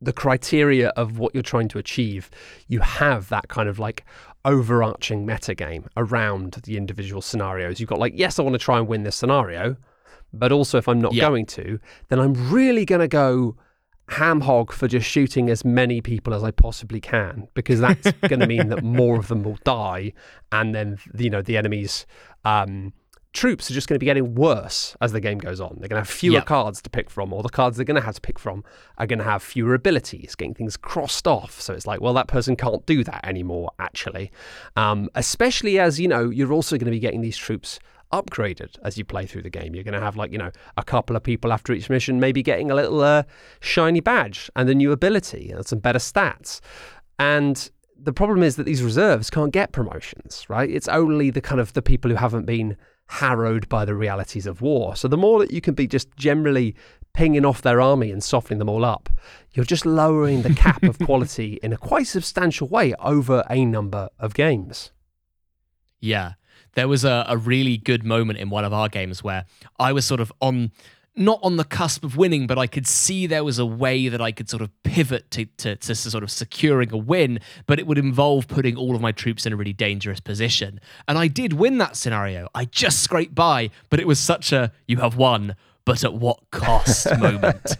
the 0.00 0.12
criteria 0.12 0.88
of 0.90 1.18
what 1.18 1.34
you're 1.34 1.42
trying 1.42 1.68
to 1.68 1.78
achieve, 1.78 2.30
you 2.68 2.80
have 2.80 3.28
that 3.28 3.48
kind 3.48 3.68
of 3.68 3.78
like 3.78 4.04
overarching 4.44 5.26
meta 5.26 5.54
game 5.54 5.86
around 5.96 6.52
the 6.64 6.76
individual 6.76 7.20
scenarios. 7.20 7.80
You've 7.80 7.88
got 7.88 7.98
like, 7.98 8.14
yes, 8.16 8.38
I 8.38 8.42
want 8.42 8.54
to 8.54 8.58
try 8.58 8.78
and 8.78 8.86
win 8.86 9.02
this 9.02 9.16
scenario, 9.16 9.76
but 10.32 10.52
also 10.52 10.78
if 10.78 10.88
I'm 10.88 11.00
not 11.00 11.14
going 11.14 11.46
to, 11.46 11.80
then 12.08 12.20
I'm 12.20 12.50
really 12.50 12.84
going 12.84 13.00
to 13.00 13.08
go 13.08 13.56
ham 14.10 14.40
hog 14.40 14.72
for 14.72 14.88
just 14.88 15.06
shooting 15.06 15.50
as 15.50 15.64
many 15.64 16.00
people 16.00 16.32
as 16.32 16.42
I 16.42 16.50
possibly 16.50 17.00
can 17.00 17.48
because 17.54 17.80
that's 17.80 18.10
going 18.28 18.40
to 18.40 18.46
mean 18.46 18.68
that 18.68 18.82
more 19.00 19.18
of 19.18 19.28
them 19.28 19.42
will 19.42 19.58
die, 19.64 20.12
and 20.52 20.74
then 20.74 20.98
you 21.18 21.30
know 21.30 21.42
the 21.42 21.56
enemies. 21.56 22.06
um, 22.44 22.92
troops 23.32 23.70
are 23.70 23.74
just 23.74 23.88
going 23.88 23.94
to 23.94 23.98
be 23.98 24.06
getting 24.06 24.34
worse 24.34 24.96
as 25.00 25.12
the 25.12 25.20
game 25.20 25.38
goes 25.38 25.60
on. 25.60 25.76
They're 25.78 25.88
going 25.88 26.02
to 26.02 26.08
have 26.08 26.08
fewer 26.08 26.34
yep. 26.34 26.46
cards 26.46 26.80
to 26.82 26.90
pick 26.90 27.10
from, 27.10 27.32
or 27.32 27.42
the 27.42 27.48
cards 27.48 27.76
they're 27.76 27.84
going 27.84 28.00
to 28.00 28.04
have 28.06 28.14
to 28.14 28.20
pick 28.20 28.38
from 28.38 28.64
are 28.96 29.06
going 29.06 29.18
to 29.18 29.24
have 29.24 29.42
fewer 29.42 29.74
abilities, 29.74 30.34
getting 30.34 30.54
things 30.54 30.76
crossed 30.76 31.28
off. 31.28 31.60
So 31.60 31.74
it's 31.74 31.86
like, 31.86 32.00
well, 32.00 32.14
that 32.14 32.26
person 32.26 32.56
can't 32.56 32.84
do 32.86 33.04
that 33.04 33.26
anymore. 33.26 33.70
Actually, 33.78 34.32
um, 34.76 35.08
especially 35.14 35.78
as 35.78 36.00
you 36.00 36.08
know, 36.08 36.30
you're 36.30 36.52
also 36.52 36.76
going 36.76 36.86
to 36.86 36.90
be 36.90 36.98
getting 36.98 37.20
these 37.20 37.36
troops 37.36 37.78
upgraded 38.12 38.78
as 38.82 38.96
you 38.96 39.04
play 39.04 39.26
through 39.26 39.42
the 39.42 39.50
game. 39.50 39.74
You're 39.74 39.84
going 39.84 39.94
to 39.94 40.00
have 40.00 40.16
like 40.16 40.32
you 40.32 40.38
know 40.38 40.50
a 40.76 40.82
couple 40.82 41.14
of 41.14 41.22
people 41.22 41.52
after 41.52 41.72
each 41.72 41.90
mission, 41.90 42.18
maybe 42.20 42.42
getting 42.42 42.70
a 42.70 42.74
little 42.74 43.00
uh, 43.00 43.24
shiny 43.60 44.00
badge 44.00 44.50
and 44.56 44.68
a 44.68 44.74
new 44.74 44.92
ability 44.92 45.50
and 45.50 45.66
some 45.66 45.78
better 45.80 45.98
stats. 45.98 46.60
And 47.18 47.70
the 48.00 48.12
problem 48.12 48.42
is 48.42 48.56
that 48.56 48.64
these 48.64 48.82
reserves 48.82 49.28
can't 49.28 49.52
get 49.52 49.72
promotions, 49.72 50.46
right? 50.48 50.70
It's 50.70 50.88
only 50.88 51.30
the 51.30 51.40
kind 51.40 51.60
of 51.60 51.72
the 51.72 51.82
people 51.82 52.10
who 52.10 52.16
haven't 52.16 52.46
been 52.46 52.76
harrowed 53.08 53.68
by 53.68 53.84
the 53.84 53.94
realities 53.94 54.46
of 54.46 54.60
war. 54.60 54.96
So 54.96 55.08
the 55.08 55.16
more 55.16 55.38
that 55.40 55.50
you 55.50 55.60
can 55.60 55.74
be 55.74 55.86
just 55.86 56.14
generally 56.16 56.74
pinging 57.14 57.44
off 57.44 57.62
their 57.62 57.80
army 57.80 58.10
and 58.10 58.22
softening 58.22 58.58
them 58.58 58.68
all 58.68 58.84
up, 58.84 59.08
you're 59.52 59.64
just 59.64 59.86
lowering 59.86 60.42
the 60.42 60.54
cap 60.54 60.82
of 60.82 60.98
quality 61.04 61.58
in 61.62 61.72
a 61.72 61.76
quite 61.76 62.06
substantial 62.06 62.68
way 62.68 62.94
over 63.00 63.44
a 63.50 63.64
number 63.64 64.08
of 64.18 64.34
games. 64.34 64.92
Yeah 66.00 66.34
there 66.78 66.86
was 66.86 67.04
a, 67.04 67.24
a 67.28 67.36
really 67.36 67.76
good 67.76 68.04
moment 68.04 68.38
in 68.38 68.50
one 68.50 68.64
of 68.64 68.72
our 68.72 68.88
games 68.88 69.24
where 69.24 69.44
I 69.80 69.92
was 69.92 70.04
sort 70.04 70.20
of 70.20 70.32
on 70.40 70.70
not 71.18 71.40
on 71.42 71.56
the 71.56 71.64
cusp 71.64 72.04
of 72.04 72.16
winning, 72.16 72.46
but 72.46 72.58
I 72.58 72.66
could 72.66 72.86
see 72.86 73.26
there 73.26 73.44
was 73.44 73.58
a 73.58 73.66
way 73.66 74.08
that 74.08 74.20
I 74.20 74.32
could 74.32 74.48
sort 74.48 74.62
of 74.62 74.70
pivot 74.82 75.30
to, 75.32 75.44
to, 75.44 75.76
to, 75.76 75.94
sort 75.94 76.22
of 76.22 76.30
securing 76.30 76.92
a 76.92 76.96
win, 76.96 77.40
but 77.66 77.78
it 77.78 77.86
would 77.86 77.98
involve 77.98 78.48
putting 78.48 78.76
all 78.76 78.94
of 78.94 79.00
my 79.00 79.12
troops 79.12 79.44
in 79.46 79.52
a 79.52 79.56
really 79.56 79.72
dangerous 79.72 80.20
position. 80.20 80.80
And 81.06 81.18
I 81.18 81.28
did 81.28 81.54
win 81.54 81.78
that 81.78 81.96
scenario. 81.96 82.48
I 82.54 82.64
just 82.66 83.02
scraped 83.02 83.34
by, 83.34 83.70
but 83.90 84.00
it 84.00 84.06
was 84.06 84.18
such 84.18 84.52
a 84.52 84.72
you 84.86 84.98
have 84.98 85.16
won, 85.16 85.56
but 85.84 86.04
at 86.04 86.14
what 86.14 86.38
cost 86.50 87.06
moment? 87.18 87.76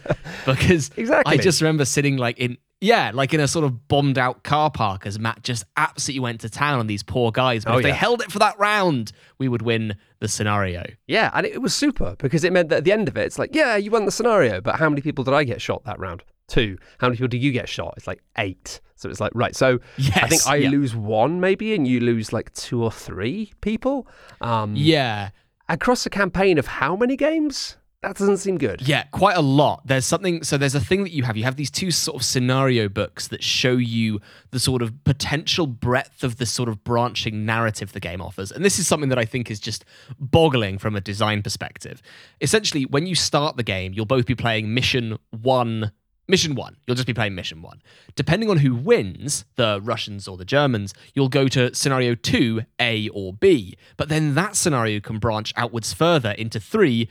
because 0.47 0.91
exactly. 0.97 1.35
I 1.35 1.37
just 1.37 1.61
remember 1.61 1.85
sitting 1.85 2.17
like 2.17 2.39
in 2.39 2.59
yeah, 2.81 3.11
like 3.13 3.35
in 3.35 3.41
a 3.41 3.49
sort 3.49 3.65
of 3.65 3.89
bombed 3.89 4.19
out 4.19 4.45
car 4.45 4.71
park 4.71 5.07
as 5.07 5.19
Matt 5.19 5.43
just 5.43 5.65
absolutely 5.77 6.21
went 6.21 6.41
to 6.43 6.49
town 6.49 6.79
on 6.79 6.87
these 6.87 7.03
poor 7.03 7.33
guys. 7.33 7.65
But 7.65 7.75
oh, 7.75 7.79
if 7.79 7.85
yeah. 7.85 7.91
they 7.91 7.97
held 7.97 8.23
it 8.23 8.31
for 8.31 8.39
that 8.39 8.59
round, 8.59 9.13
we 9.39 9.49
would 9.49 9.63
win 9.63 9.97
the 10.21 10.29
scenario. 10.29 10.85
Yeah, 11.07 11.31
and 11.35 11.45
it 11.45 11.61
was 11.61 11.75
super 11.75 12.15
because 12.19 12.45
it 12.45 12.53
meant 12.53 12.69
that 12.69 12.79
at 12.79 12.85
the 12.85 12.93
end 12.93 13.09
of 13.09 13.17
it, 13.17 13.27
it's 13.27 13.39
like, 13.39 13.55
yeah, 13.55 13.77
you 13.77 13.91
won 13.91 14.05
the 14.05 14.13
scenario, 14.13 14.61
but 14.61 14.77
how 14.77 14.89
many 14.89 15.03
people 15.03 15.25
did 15.25 15.35
I 15.35 15.45
get 15.45 15.61
shot 15.61 15.85
that 15.85 15.99
round? 15.99 16.23
Two. 16.47 16.79
How 16.99 17.09
many 17.09 17.17
people 17.17 17.29
did 17.29 17.43
you 17.43 17.53
get 17.53 17.69
shot? 17.69 17.95
It's 17.97 18.07
like 18.07 18.23
eight. 18.39 18.81
So 18.95 19.09
it's 19.11 19.21
like, 19.21 19.33
right. 19.35 19.55
So 19.55 19.81
yes, 19.97 20.17
I 20.23 20.29
think 20.29 20.47
I 20.47 20.57
yeah. 20.57 20.71
lose 20.71 20.95
one 20.95 21.41
maybe, 21.41 21.75
and 21.75 21.87
you 21.87 22.01
lose 22.01 22.33
like 22.33 22.53
two 22.55 22.83
or 22.83 22.93
three 22.93 23.53
people. 23.61 24.07
Um, 24.41 24.75
yeah. 24.77 25.31
Across 25.69 26.07
a 26.07 26.11
campaign 26.11 26.59
of 26.59 26.67
how 26.67 26.97
many 26.97 27.17
games? 27.17 27.77
That 28.03 28.17
doesn't 28.17 28.37
seem 28.37 28.59
good. 28.59 28.87
Yeah, 28.87 29.05
quite 29.11 29.37
a 29.37 29.41
lot. 29.41 29.87
There's 29.87 30.07
something, 30.07 30.45
so 30.45 30.57
there's 30.57 30.75
a 30.77 30.81
thing 30.81 31.03
that 31.03 31.13
you 31.13 31.25
have. 31.25 31.37
You 31.37 31.45
have 31.45 31.57
these 31.57 31.71
two 31.71 31.91
sort 31.91 32.17
of 32.17 32.25
scenario 32.25 32.89
books 32.89 33.29
that 33.29 33.43
show 33.43 33.73
you 33.73 34.21
the 34.51 34.61
sort 34.61 34.83
of 34.83 35.03
potential 35.05 35.67
breadth 35.67 36.23
of 36.23 36.37
the 36.37 36.47
sort 36.47 36.69
of 36.69 36.85
branching 36.85 37.45
narrative 37.45 37.93
the 37.93 38.01
game 38.01 38.21
offers. 38.21 38.53
And 38.53 38.65
this 38.65 38.79
is 38.79 38.87
something 38.87 39.09
that 39.09 39.19
I 39.19 39.25
think 39.25 39.51
is 39.51 39.59
just 39.59 39.85
boggling 40.19 40.79
from 40.79 40.95
a 40.95 41.01
design 41.01 41.43
perspective. 41.43 42.01
Essentially, 42.41 42.85
when 42.85 43.07
you 43.07 43.17
start 43.17 43.57
the 43.57 43.65
game, 43.65 43.93
you'll 43.93 44.07
both 44.07 44.27
be 44.27 44.35
playing 44.35 44.73
mission 44.73 45.19
one 45.31 45.93
Mission 46.31 46.55
one, 46.55 46.77
you'll 46.87 46.95
just 46.95 47.07
be 47.07 47.15
playing 47.15 47.35
mission 47.35 47.63
one. 47.63 47.81
Depending 48.15 48.51
on 48.51 48.59
who 48.59 48.75
wins, 48.75 49.47
the 49.57 49.81
Russians 49.83 50.29
or 50.29 50.37
the 50.37 50.45
Germans, 50.45 50.93
you'll 51.15 51.31
go 51.31 51.49
to 51.49 51.75
scenario 51.75 52.15
two, 52.15 52.61
A 52.79 53.09
or 53.09 53.33
B. 53.33 53.79
But 53.97 54.11
then 54.11 54.35
that 54.35 54.55
scenario 54.55 55.01
can 55.01 55.19
branch 55.19 55.55
outwards 55.57 55.95
further 55.95 56.33
into 56.33 56.61
three, 56.61 57.09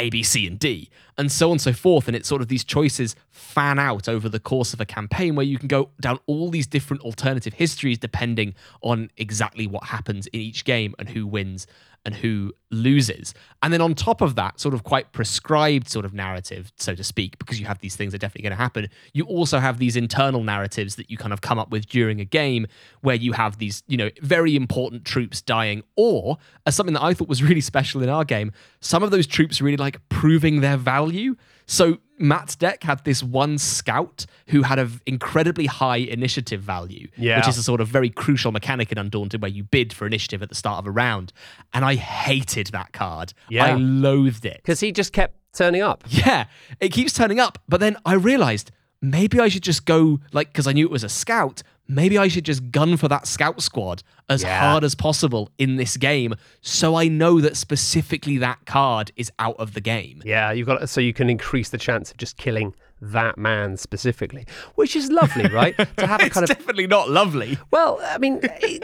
A, 0.00 0.08
B, 0.08 0.22
C, 0.22 0.46
and 0.46 0.58
D, 0.58 0.88
and 1.18 1.30
so 1.30 1.48
on 1.48 1.52
and 1.52 1.60
so 1.60 1.72
forth. 1.74 2.08
And 2.08 2.16
it's 2.16 2.28
sort 2.28 2.40
of 2.40 2.48
these 2.48 2.64
choices 2.64 3.14
fan 3.30 3.78
out 3.78 4.08
over 4.08 4.28
the 4.28 4.40
course 4.40 4.72
of 4.72 4.80
a 4.80 4.86
campaign 4.86 5.34
where 5.34 5.44
you 5.44 5.58
can 5.58 5.68
go 5.68 5.90
down 6.00 6.18
all 6.26 6.50
these 6.50 6.66
different 6.66 7.02
alternative 7.02 7.52
histories 7.54 7.98
depending 7.98 8.54
on 8.80 9.10
exactly 9.18 9.66
what 9.66 9.84
happens 9.84 10.26
in 10.28 10.40
each 10.40 10.64
game 10.64 10.94
and 10.98 11.10
who 11.10 11.26
wins 11.26 11.66
and 12.04 12.14
who 12.14 12.52
loses. 12.70 13.34
And 13.62 13.72
then 13.72 13.80
on 13.80 13.94
top 13.94 14.20
of 14.22 14.34
that, 14.36 14.58
sort 14.58 14.74
of 14.74 14.84
quite 14.84 15.12
prescribed 15.12 15.88
sort 15.88 16.04
of 16.04 16.14
narrative, 16.14 16.72
so 16.76 16.94
to 16.94 17.04
speak, 17.04 17.38
because 17.38 17.60
you 17.60 17.66
have 17.66 17.78
these 17.80 17.94
things 17.94 18.12
that 18.12 18.18
are 18.18 18.26
definitely 18.26 18.48
going 18.48 18.56
to 18.56 18.62
happen, 18.62 18.88
you 19.12 19.24
also 19.24 19.58
have 19.58 19.78
these 19.78 19.96
internal 19.96 20.42
narratives 20.42 20.96
that 20.96 21.10
you 21.10 21.18
kind 21.18 21.32
of 21.32 21.40
come 21.42 21.58
up 21.58 21.70
with 21.70 21.86
during 21.86 22.20
a 22.20 22.24
game 22.24 22.66
where 23.02 23.16
you 23.16 23.32
have 23.32 23.58
these, 23.58 23.82
you 23.86 23.96
know, 23.96 24.08
very 24.22 24.56
important 24.56 25.04
troops 25.04 25.42
dying, 25.42 25.82
or 25.96 26.38
as 26.66 26.74
something 26.74 26.94
that 26.94 27.02
I 27.02 27.12
thought 27.12 27.28
was 27.28 27.42
really 27.42 27.60
special 27.60 28.02
in 28.02 28.08
our 28.08 28.24
game, 28.24 28.52
some 28.80 29.02
of 29.02 29.10
those 29.10 29.26
troops 29.26 29.60
really 29.60 29.76
like 29.76 30.00
proving 30.08 30.60
their 30.60 30.78
value. 30.78 31.36
So 31.66 31.98
Matt's 32.20 32.54
deck 32.54 32.82
had 32.84 33.02
this 33.04 33.22
one 33.22 33.56
scout 33.58 34.26
who 34.48 34.62
had 34.62 34.78
an 34.78 35.00
incredibly 35.06 35.64
high 35.66 35.96
initiative 35.96 36.60
value, 36.60 37.08
Yeah. 37.16 37.38
which 37.38 37.48
is 37.48 37.56
a 37.58 37.62
sort 37.62 37.80
of 37.80 37.88
very 37.88 38.10
crucial 38.10 38.52
mechanic 38.52 38.92
in 38.92 38.98
Undaunted 38.98 39.40
where 39.40 39.50
you 39.50 39.64
bid 39.64 39.92
for 39.92 40.06
initiative 40.06 40.42
at 40.42 40.50
the 40.50 40.54
start 40.54 40.78
of 40.78 40.86
a 40.86 40.90
round. 40.90 41.32
And 41.72 41.84
I 41.84 41.94
hated 41.94 42.66
that 42.68 42.92
card. 42.92 43.32
Yeah. 43.48 43.64
I 43.64 43.74
loathed 43.74 44.44
it. 44.44 44.58
Because 44.62 44.80
he 44.80 44.92
just 44.92 45.12
kept 45.14 45.34
turning 45.54 45.80
up. 45.82 46.04
Yeah, 46.08 46.44
it 46.78 46.90
keeps 46.90 47.12
turning 47.14 47.40
up. 47.40 47.58
But 47.68 47.80
then 47.80 47.96
I 48.04 48.12
realized 48.14 48.70
maybe 49.00 49.40
I 49.40 49.48
should 49.48 49.62
just 49.62 49.86
go, 49.86 50.20
like, 50.32 50.48
because 50.52 50.66
I 50.66 50.72
knew 50.72 50.84
it 50.84 50.90
was 50.92 51.02
a 51.02 51.08
scout, 51.08 51.62
maybe 51.90 52.16
I 52.18 52.28
should 52.28 52.44
just 52.44 52.70
gun 52.70 52.96
for 52.96 53.08
that 53.08 53.26
scout 53.26 53.60
squad 53.62 54.02
as 54.28 54.42
Yeah. 54.42 54.60
hard 54.60 54.84
as 54.84 54.94
possible 54.94 55.50
in 55.58 55.76
this 55.76 55.96
game 55.96 56.34
so 56.60 56.94
I 56.94 57.08
know 57.08 57.40
that 57.40 57.56
specifically 57.56 58.38
that 58.38 58.64
card 58.64 59.10
is 59.16 59.30
out 59.38 59.56
of 59.58 59.74
the 59.74 59.80
game. 59.80 60.22
Yeah, 60.24 60.52
you've 60.52 60.66
got 60.66 60.88
so 60.88 61.00
you 61.00 61.12
can 61.12 61.28
increase 61.28 61.68
the 61.70 61.78
chance 61.78 62.10
of 62.10 62.16
just 62.16 62.36
killing 62.36 62.74
that 63.00 63.38
man 63.38 63.76
specifically, 63.76 64.46
which 64.74 64.94
is 64.94 65.10
lovely, 65.10 65.48
right? 65.48 65.76
to 65.76 66.06
have 66.06 66.20
a 66.20 66.30
kind 66.30 66.44
of 66.44 66.48
definitely 66.48 66.86
not 66.86 67.10
lovely. 67.10 67.58
Well, 67.70 67.98
I 68.02 68.18
mean, 68.18 68.40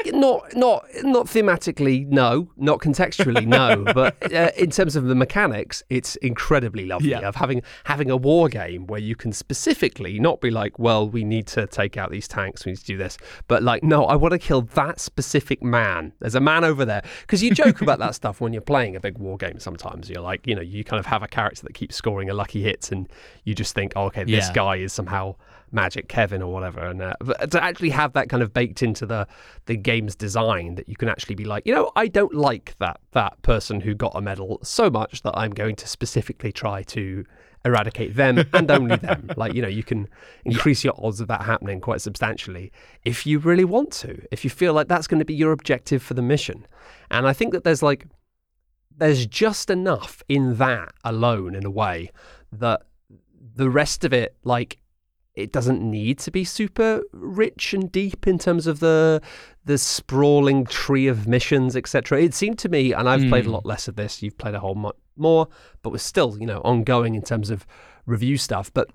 not 0.06 0.54
not 0.56 0.86
not 1.02 1.26
thematically, 1.26 2.06
no, 2.06 2.50
not 2.56 2.80
contextually, 2.80 3.46
no, 3.46 3.84
but 3.94 4.32
uh, 4.32 4.50
in 4.56 4.70
terms 4.70 4.96
of 4.96 5.04
the 5.04 5.14
mechanics, 5.14 5.82
it's 5.90 6.16
incredibly 6.16 6.86
lovely. 6.86 7.10
Yeah. 7.10 7.20
Of 7.20 7.36
having 7.36 7.62
having 7.84 8.10
a 8.10 8.16
war 8.16 8.48
game 8.48 8.86
where 8.86 9.00
you 9.00 9.16
can 9.16 9.32
specifically 9.32 10.18
not 10.18 10.40
be 10.40 10.50
like, 10.50 10.78
well, 10.78 11.08
we 11.08 11.24
need 11.24 11.46
to 11.48 11.66
take 11.66 11.96
out 11.96 12.10
these 12.10 12.28
tanks, 12.28 12.64
we 12.64 12.72
need 12.72 12.78
to 12.78 12.84
do 12.84 12.96
this, 12.96 13.18
but 13.48 13.62
like, 13.62 13.82
no, 13.82 14.04
I 14.04 14.16
want 14.16 14.32
to 14.32 14.38
kill 14.38 14.62
that 14.62 15.00
specific 15.00 15.62
man. 15.62 16.12
There's 16.20 16.34
a 16.34 16.40
man 16.40 16.64
over 16.64 16.84
there 16.84 17.02
because 17.20 17.42
you 17.42 17.50
joke 17.50 17.80
about 17.82 17.98
that 17.98 18.14
stuff 18.14 18.40
when 18.40 18.52
you're 18.52 18.62
playing 18.62 18.96
a 18.96 19.00
big 19.00 19.18
war 19.18 19.36
game. 19.36 19.58
Sometimes 19.58 20.08
you're 20.08 20.22
like, 20.22 20.46
you 20.46 20.54
know, 20.54 20.62
you 20.62 20.84
kind 20.84 21.00
of 21.00 21.06
have 21.06 21.22
a 21.22 21.28
character 21.28 21.62
that 21.64 21.74
keeps 21.74 21.96
scoring 21.96 22.30
a 22.30 22.34
lucky 22.34 22.62
hits, 22.62 22.90
and 22.90 23.08
you 23.44 23.54
just 23.54 23.74
think, 23.74 23.92
oh, 23.96 24.05
okay, 24.06 24.24
this 24.24 24.48
Yeah. 24.48 24.52
guy 24.52 24.76
is 24.76 24.92
somehow 24.92 25.34
Magic 25.72 26.08
Kevin 26.08 26.42
or 26.42 26.52
whatever, 26.52 26.80
and 26.86 27.02
uh, 27.02 27.14
to 27.50 27.62
actually 27.62 27.90
have 27.90 28.12
that 28.12 28.28
kind 28.28 28.42
of 28.42 28.54
baked 28.54 28.82
into 28.82 29.04
the 29.04 29.26
the 29.66 29.76
game's 29.76 30.14
design 30.14 30.76
that 30.76 30.88
you 30.88 30.96
can 30.96 31.08
actually 31.08 31.34
be 31.34 31.44
like, 31.44 31.66
you 31.66 31.74
know, 31.74 31.90
I 31.96 32.06
don't 32.06 32.34
like 32.34 32.74
that 32.78 33.00
that 33.12 33.40
person 33.42 33.80
who 33.80 33.94
got 33.94 34.12
a 34.14 34.20
medal 34.20 34.60
so 34.62 34.88
much 34.90 35.22
that 35.22 35.36
I'm 35.36 35.50
going 35.52 35.76
to 35.76 35.86
specifically 35.88 36.52
try 36.52 36.82
to 36.84 37.24
eradicate 37.64 38.14
them 38.14 38.44
and 38.52 38.70
only 38.70 38.94
them. 39.08 39.28
Like, 39.36 39.54
you 39.54 39.60
know, 39.60 39.66
you 39.68 39.82
can 39.82 40.08
increase 40.44 40.84
your 40.84 40.94
odds 41.04 41.20
of 41.20 41.26
that 41.28 41.42
happening 41.42 41.80
quite 41.80 42.00
substantially 42.00 42.70
if 43.04 43.26
you 43.26 43.40
really 43.40 43.64
want 43.64 43.90
to, 43.94 44.22
if 44.30 44.44
you 44.44 44.50
feel 44.50 44.72
like 44.72 44.86
that's 44.86 45.08
going 45.08 45.18
to 45.18 45.24
be 45.24 45.34
your 45.34 45.50
objective 45.50 46.00
for 46.00 46.14
the 46.14 46.22
mission. 46.22 46.64
And 47.10 47.26
I 47.26 47.32
think 47.32 47.52
that 47.52 47.64
there's 47.64 47.82
like 47.82 48.06
there's 48.96 49.26
just 49.26 49.68
enough 49.68 50.22
in 50.28 50.56
that 50.56 50.92
alone 51.04 51.54
in 51.56 51.66
a 51.66 51.70
way 51.70 52.10
that 52.52 52.82
the 53.56 53.70
rest 53.70 54.04
of 54.04 54.12
it 54.12 54.36
like 54.44 54.78
it 55.34 55.52
doesn't 55.52 55.82
need 55.82 56.18
to 56.18 56.30
be 56.30 56.44
super 56.44 57.02
rich 57.12 57.74
and 57.74 57.92
deep 57.92 58.26
in 58.26 58.38
terms 58.38 58.66
of 58.66 58.80
the 58.80 59.20
the 59.64 59.76
sprawling 59.76 60.64
tree 60.64 61.06
of 61.08 61.26
missions 61.26 61.76
etc 61.76 62.20
it 62.22 62.32
seemed 62.34 62.58
to 62.58 62.68
me 62.68 62.92
and 62.92 63.08
i've 63.08 63.28
played 63.28 63.44
a 63.44 63.48
Mm. 63.48 63.52
lot 63.52 63.66
less 63.66 63.88
of 63.88 63.96
this 63.96 64.22
you've 64.22 64.38
played 64.38 64.54
a 64.54 64.60
whole 64.60 64.74
lot 64.74 64.96
more 65.16 65.48
but 65.82 65.90
was 65.90 66.02
still 66.02 66.36
you 66.38 66.46
know 66.46 66.60
ongoing 66.64 67.14
in 67.14 67.22
terms 67.22 67.50
of 67.50 67.66
review 68.06 68.36
stuff. 68.38 68.72
But 68.72 68.88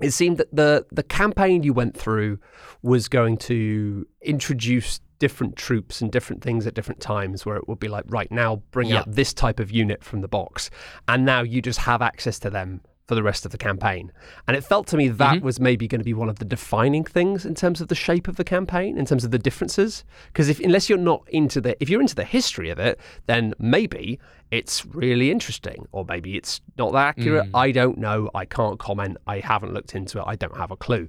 it 0.00 0.10
seemed 0.10 0.38
that 0.38 0.54
the 0.54 0.84
the 0.90 1.02
campaign 1.04 1.62
you 1.62 1.72
went 1.72 1.96
through 1.96 2.38
was 2.82 3.08
going 3.08 3.36
to 3.36 4.06
introduce 4.22 4.98
different 5.20 5.54
troops 5.54 6.00
and 6.00 6.10
different 6.10 6.42
things 6.42 6.66
at 6.66 6.74
different 6.74 7.00
times 7.00 7.46
where 7.46 7.56
it 7.56 7.68
would 7.68 7.78
be 7.78 7.86
like 7.88 8.04
right 8.08 8.32
now 8.32 8.56
bring 8.72 8.88
out 8.98 9.12
this 9.14 9.32
type 9.32 9.60
of 9.60 9.70
unit 9.70 10.02
from 10.02 10.20
the 10.22 10.26
box 10.28 10.70
and 11.06 11.24
now 11.24 11.42
you 11.42 11.62
just 11.62 11.78
have 11.80 12.02
access 12.02 12.40
to 12.40 12.50
them 12.50 12.80
for 13.06 13.14
the 13.14 13.22
rest 13.22 13.44
of 13.44 13.50
the 13.50 13.58
campaign. 13.58 14.12
And 14.46 14.56
it 14.56 14.62
felt 14.64 14.86
to 14.88 14.96
me 14.96 15.08
that 15.08 15.36
Mm-hmm. 15.36 15.44
was 15.44 15.58
maybe 15.58 15.88
going 15.88 16.00
to 16.00 16.04
be 16.04 16.14
one 16.14 16.28
of 16.28 16.38
the 16.38 16.44
defining 16.44 17.04
things 17.04 17.44
in 17.44 17.54
terms 17.54 17.80
of 17.80 17.88
the 17.88 17.94
shape 17.94 18.28
of 18.28 18.36
the 18.36 18.44
campaign 18.44 18.96
in 18.98 19.06
terms 19.06 19.24
of 19.24 19.30
the 19.30 19.38
differences. 19.38 20.04
Because 20.28 20.48
if 20.48 20.60
unless 20.60 20.88
you're 20.88 20.98
not 20.98 21.22
into 21.28 21.60
the 21.60 21.76
if 21.82 21.88
you're 21.90 22.00
into 22.00 22.14
the 22.14 22.24
history 22.24 22.70
of 22.70 22.78
it 22.78 23.00
then 23.26 23.54
maybe 23.58 24.20
it's 24.50 24.84
really 24.86 25.30
interesting 25.30 25.88
or 25.92 26.04
maybe 26.08 26.36
it's 26.36 26.60
not 26.78 26.92
that 26.92 27.08
accurate. 27.18 27.46
Mm. 27.46 27.58
I 27.58 27.70
don't 27.72 27.98
know. 27.98 28.30
I 28.34 28.44
can't 28.44 28.78
comment. 28.78 29.16
I 29.26 29.40
haven't 29.40 29.72
looked 29.72 29.94
into 29.94 30.18
it. 30.18 30.24
I 30.26 30.36
don't 30.36 30.56
have 30.56 30.70
a 30.70 30.76
clue. 30.76 31.08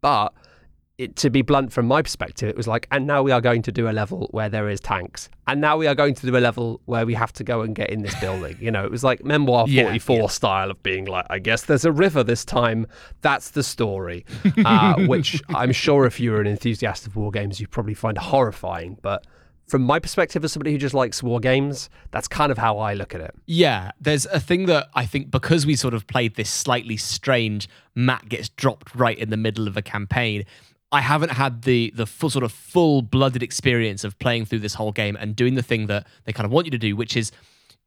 But 0.00 0.34
it, 1.00 1.16
to 1.16 1.30
be 1.30 1.40
blunt 1.40 1.72
from 1.72 1.86
my 1.86 2.02
perspective, 2.02 2.48
it 2.50 2.56
was 2.56 2.68
like, 2.68 2.86
and 2.90 3.06
now 3.06 3.22
we 3.22 3.32
are 3.32 3.40
going 3.40 3.62
to 3.62 3.72
do 3.72 3.88
a 3.88 3.92
level 3.92 4.28
where 4.32 4.50
there 4.50 4.68
is 4.68 4.80
tanks, 4.80 5.30
and 5.46 5.60
now 5.60 5.78
we 5.78 5.86
are 5.86 5.94
going 5.94 6.14
to 6.14 6.26
do 6.26 6.36
a 6.36 6.38
level 6.38 6.80
where 6.84 7.06
we 7.06 7.14
have 7.14 7.32
to 7.34 7.44
go 7.44 7.62
and 7.62 7.74
get 7.74 7.88
in 7.88 8.02
this 8.02 8.14
building. 8.20 8.56
You 8.60 8.70
know, 8.70 8.84
it 8.84 8.90
was 8.90 9.02
like 9.02 9.24
Memoir 9.24 9.64
Yeah, 9.68 9.84
44 9.84 10.16
yeah. 10.16 10.26
style 10.26 10.70
of 10.70 10.82
being 10.82 11.06
like, 11.06 11.24
I 11.30 11.38
guess 11.38 11.62
there's 11.62 11.86
a 11.86 11.92
river 11.92 12.22
this 12.22 12.44
time. 12.44 12.86
That's 13.22 13.50
the 13.50 13.62
story, 13.62 14.26
uh, 14.64 14.96
which 15.06 15.42
I'm 15.48 15.72
sure 15.72 16.04
if 16.04 16.20
you're 16.20 16.40
an 16.40 16.46
enthusiast 16.46 17.06
of 17.06 17.16
war 17.16 17.30
games, 17.30 17.60
you 17.60 17.66
probably 17.66 17.94
find 17.94 18.18
horrifying. 18.18 18.98
But 19.00 19.26
from 19.70 19.82
my 19.82 20.00
perspective, 20.00 20.44
as 20.44 20.52
somebody 20.52 20.72
who 20.72 20.78
just 20.78 20.94
likes 20.94 21.22
war 21.22 21.40
games, 21.40 21.88
that's 22.10 22.28
kind 22.28 22.52
of 22.52 22.58
how 22.58 22.78
I 22.78 22.92
look 22.92 23.14
at 23.14 23.20
it. 23.20 23.34
Yeah, 23.46 23.92
there's 24.00 24.26
a 24.26 24.40
thing 24.40 24.66
that 24.66 24.88
I 24.94 25.06
think 25.06 25.30
because 25.30 25.64
we 25.64 25.76
sort 25.76 25.94
of 25.94 26.06
played 26.08 26.34
this 26.34 26.50
slightly 26.50 26.96
strange, 26.96 27.68
Matt 27.94 28.28
gets 28.28 28.48
dropped 28.50 28.94
right 28.94 29.16
in 29.16 29.30
the 29.30 29.36
middle 29.36 29.68
of 29.68 29.76
a 29.76 29.82
campaign. 29.82 30.44
I 30.92 31.00
haven't 31.00 31.30
had 31.30 31.62
the 31.62 31.92
the 31.94 32.06
full 32.06 32.30
sort 32.30 32.44
of 32.44 32.52
full 32.52 33.02
blooded 33.02 33.42
experience 33.42 34.04
of 34.04 34.18
playing 34.18 34.46
through 34.46 34.60
this 34.60 34.74
whole 34.74 34.92
game 34.92 35.16
and 35.16 35.36
doing 35.36 35.54
the 35.54 35.62
thing 35.62 35.86
that 35.86 36.06
they 36.24 36.32
kind 36.32 36.44
of 36.44 36.52
want 36.52 36.66
you 36.66 36.70
to 36.72 36.78
do, 36.78 36.96
which 36.96 37.16
is 37.16 37.30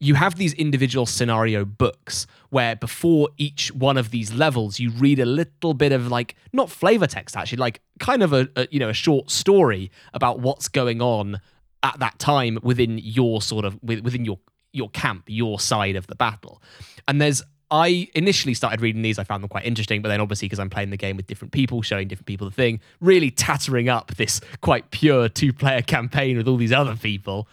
you 0.00 0.14
have 0.14 0.36
these 0.36 0.52
individual 0.54 1.06
scenario 1.06 1.64
books 1.64 2.26
where 2.50 2.74
before 2.76 3.28
each 3.36 3.72
one 3.72 3.96
of 3.96 4.10
these 4.10 4.32
levels 4.32 4.80
you 4.80 4.90
read 4.90 5.18
a 5.18 5.24
little 5.24 5.72
bit 5.72 5.92
of 5.92 6.08
like 6.08 6.34
not 6.52 6.68
flavor 6.68 7.06
text 7.06 7.36
actually 7.36 7.58
like 7.58 7.80
kind 8.00 8.22
of 8.22 8.32
a, 8.32 8.48
a 8.56 8.66
you 8.70 8.80
know 8.80 8.88
a 8.88 8.94
short 8.94 9.30
story 9.30 9.90
about 10.12 10.40
what's 10.40 10.68
going 10.68 11.00
on 11.00 11.40
at 11.82 11.98
that 12.00 12.18
time 12.18 12.58
within 12.62 12.98
your 12.98 13.40
sort 13.40 13.64
of 13.64 13.80
within 13.82 14.24
your 14.24 14.38
your 14.72 14.90
camp 14.90 15.24
your 15.28 15.60
side 15.60 15.96
of 15.96 16.06
the 16.08 16.16
battle. 16.16 16.60
And 17.06 17.20
there's 17.20 17.42
I 17.74 18.08
initially 18.14 18.54
started 18.54 18.80
reading 18.80 19.02
these. 19.02 19.18
I 19.18 19.24
found 19.24 19.42
them 19.42 19.48
quite 19.48 19.66
interesting, 19.66 20.00
but 20.00 20.08
then 20.08 20.20
obviously 20.20 20.46
because 20.46 20.60
I'm 20.60 20.70
playing 20.70 20.90
the 20.90 20.96
game 20.96 21.16
with 21.16 21.26
different 21.26 21.50
people, 21.50 21.82
showing 21.82 22.06
different 22.06 22.26
people 22.26 22.48
the 22.48 22.54
thing, 22.54 22.78
really 23.00 23.32
tattering 23.32 23.88
up 23.88 24.14
this 24.14 24.40
quite 24.60 24.92
pure 24.92 25.28
two-player 25.28 25.82
campaign 25.86 26.36
with 26.36 26.46
all 26.46 26.56
these 26.56 26.72
other 26.72 26.94
people. 26.94 27.48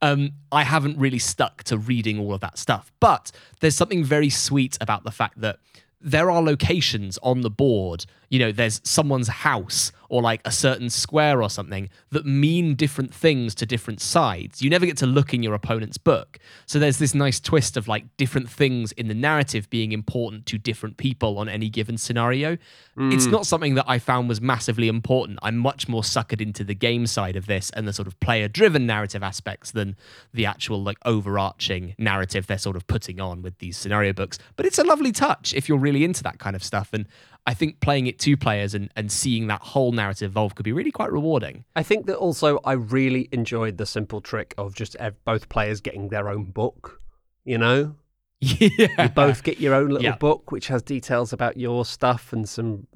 Um, 0.00 0.30
I 0.52 0.62
haven't 0.62 0.96
really 0.96 1.18
stuck 1.18 1.64
to 1.64 1.76
reading 1.76 2.20
all 2.20 2.32
of 2.32 2.40
that 2.40 2.56
stuff, 2.56 2.92
but 3.00 3.32
there's 3.58 3.74
something 3.74 4.04
very 4.04 4.30
sweet 4.30 4.78
about 4.80 5.02
the 5.02 5.10
fact 5.10 5.40
that 5.40 5.58
there 6.00 6.30
are 6.30 6.40
locations 6.40 7.18
on 7.24 7.40
the 7.40 7.50
board. 7.50 8.06
You 8.28 8.38
know, 8.38 8.52
there's 8.52 8.80
someone's 8.84 9.26
house 9.26 9.90
or 10.08 10.22
like 10.22 10.40
a 10.44 10.50
certain 10.50 10.90
square 10.90 11.42
or 11.42 11.50
something 11.50 11.88
that 12.10 12.24
mean 12.26 12.74
different 12.74 13.14
things 13.14 13.54
to 13.56 13.66
different 13.66 14.00
sides. 14.00 14.62
You 14.62 14.70
never 14.70 14.86
get 14.86 14.96
to 14.98 15.06
look 15.06 15.34
in 15.34 15.42
your 15.42 15.54
opponent's 15.54 15.98
book. 15.98 16.38
So 16.66 16.78
there's 16.78 16.98
this 16.98 17.14
nice 17.14 17.40
twist 17.40 17.76
of 17.76 17.88
like 17.88 18.04
different 18.16 18.48
things 18.48 18.92
in 18.92 19.08
the 19.08 19.14
narrative 19.14 19.68
being 19.70 19.92
important 19.92 20.46
to 20.46 20.58
different 20.58 20.96
people 20.96 21.38
on 21.38 21.48
any 21.48 21.68
given 21.68 21.98
scenario. 21.98 22.56
It's 22.96 23.26
mm. 23.26 23.32
not 23.32 23.46
something 23.46 23.74
that 23.74 23.86
I 23.88 23.98
found 23.98 24.28
was 24.28 24.40
massively 24.40 24.86
important. 24.86 25.40
I'm 25.42 25.56
much 25.56 25.88
more 25.88 26.02
suckered 26.02 26.40
into 26.40 26.62
the 26.62 26.74
game 26.74 27.06
side 27.06 27.34
of 27.34 27.46
this 27.46 27.70
and 27.70 27.88
the 27.88 27.92
sort 27.92 28.06
of 28.06 28.18
player 28.20 28.46
driven 28.46 28.86
narrative 28.86 29.22
aspects 29.22 29.72
than 29.72 29.96
the 30.32 30.46
actual 30.46 30.80
like 30.80 30.98
overarching 31.04 31.94
narrative 31.98 32.46
they're 32.46 32.58
sort 32.58 32.76
of 32.76 32.86
putting 32.86 33.20
on 33.20 33.42
with 33.42 33.58
these 33.58 33.76
scenario 33.76 34.12
books. 34.12 34.38
But 34.56 34.66
it's 34.66 34.78
a 34.78 34.84
lovely 34.84 35.12
touch 35.12 35.54
if 35.54 35.68
you're 35.68 35.78
really 35.78 36.04
into 36.04 36.22
that 36.22 36.38
kind 36.38 36.54
of 36.54 36.62
stuff. 36.62 36.90
And 36.92 37.06
I 37.46 37.52
think 37.54 37.80
playing 37.80 38.06
it 38.06 38.18
two 38.18 38.36
players 38.36 38.74
and, 38.74 38.90
and 38.96 39.12
seeing 39.12 39.48
that 39.48 39.60
whole 39.60 39.92
narrative 39.92 40.30
evolve 40.32 40.54
could 40.54 40.64
be 40.64 40.72
really 40.72 40.90
quite 40.90 41.12
rewarding. 41.12 41.64
I 41.76 41.82
think 41.82 42.06
that 42.06 42.16
also 42.16 42.58
I 42.64 42.72
really 42.72 43.28
enjoyed 43.32 43.76
the 43.76 43.84
simple 43.86 44.20
trick 44.22 44.54
of 44.56 44.74
just 44.74 44.96
both 45.24 45.48
players 45.50 45.80
getting 45.82 46.08
their 46.08 46.28
own 46.30 46.44
book, 46.44 47.02
you 47.44 47.58
know? 47.58 47.96
yeah. 48.40 49.02
You 49.02 49.08
both 49.10 49.42
get 49.42 49.58
your 49.60 49.74
own 49.74 49.88
little 49.88 50.02
Yeah. 50.04 50.16
book, 50.16 50.52
which 50.52 50.68
has 50.68 50.82
details 50.82 51.32
about 51.32 51.56
your 51.56 51.84
stuff 51.84 52.32
and 52.32 52.48
some. 52.48 52.86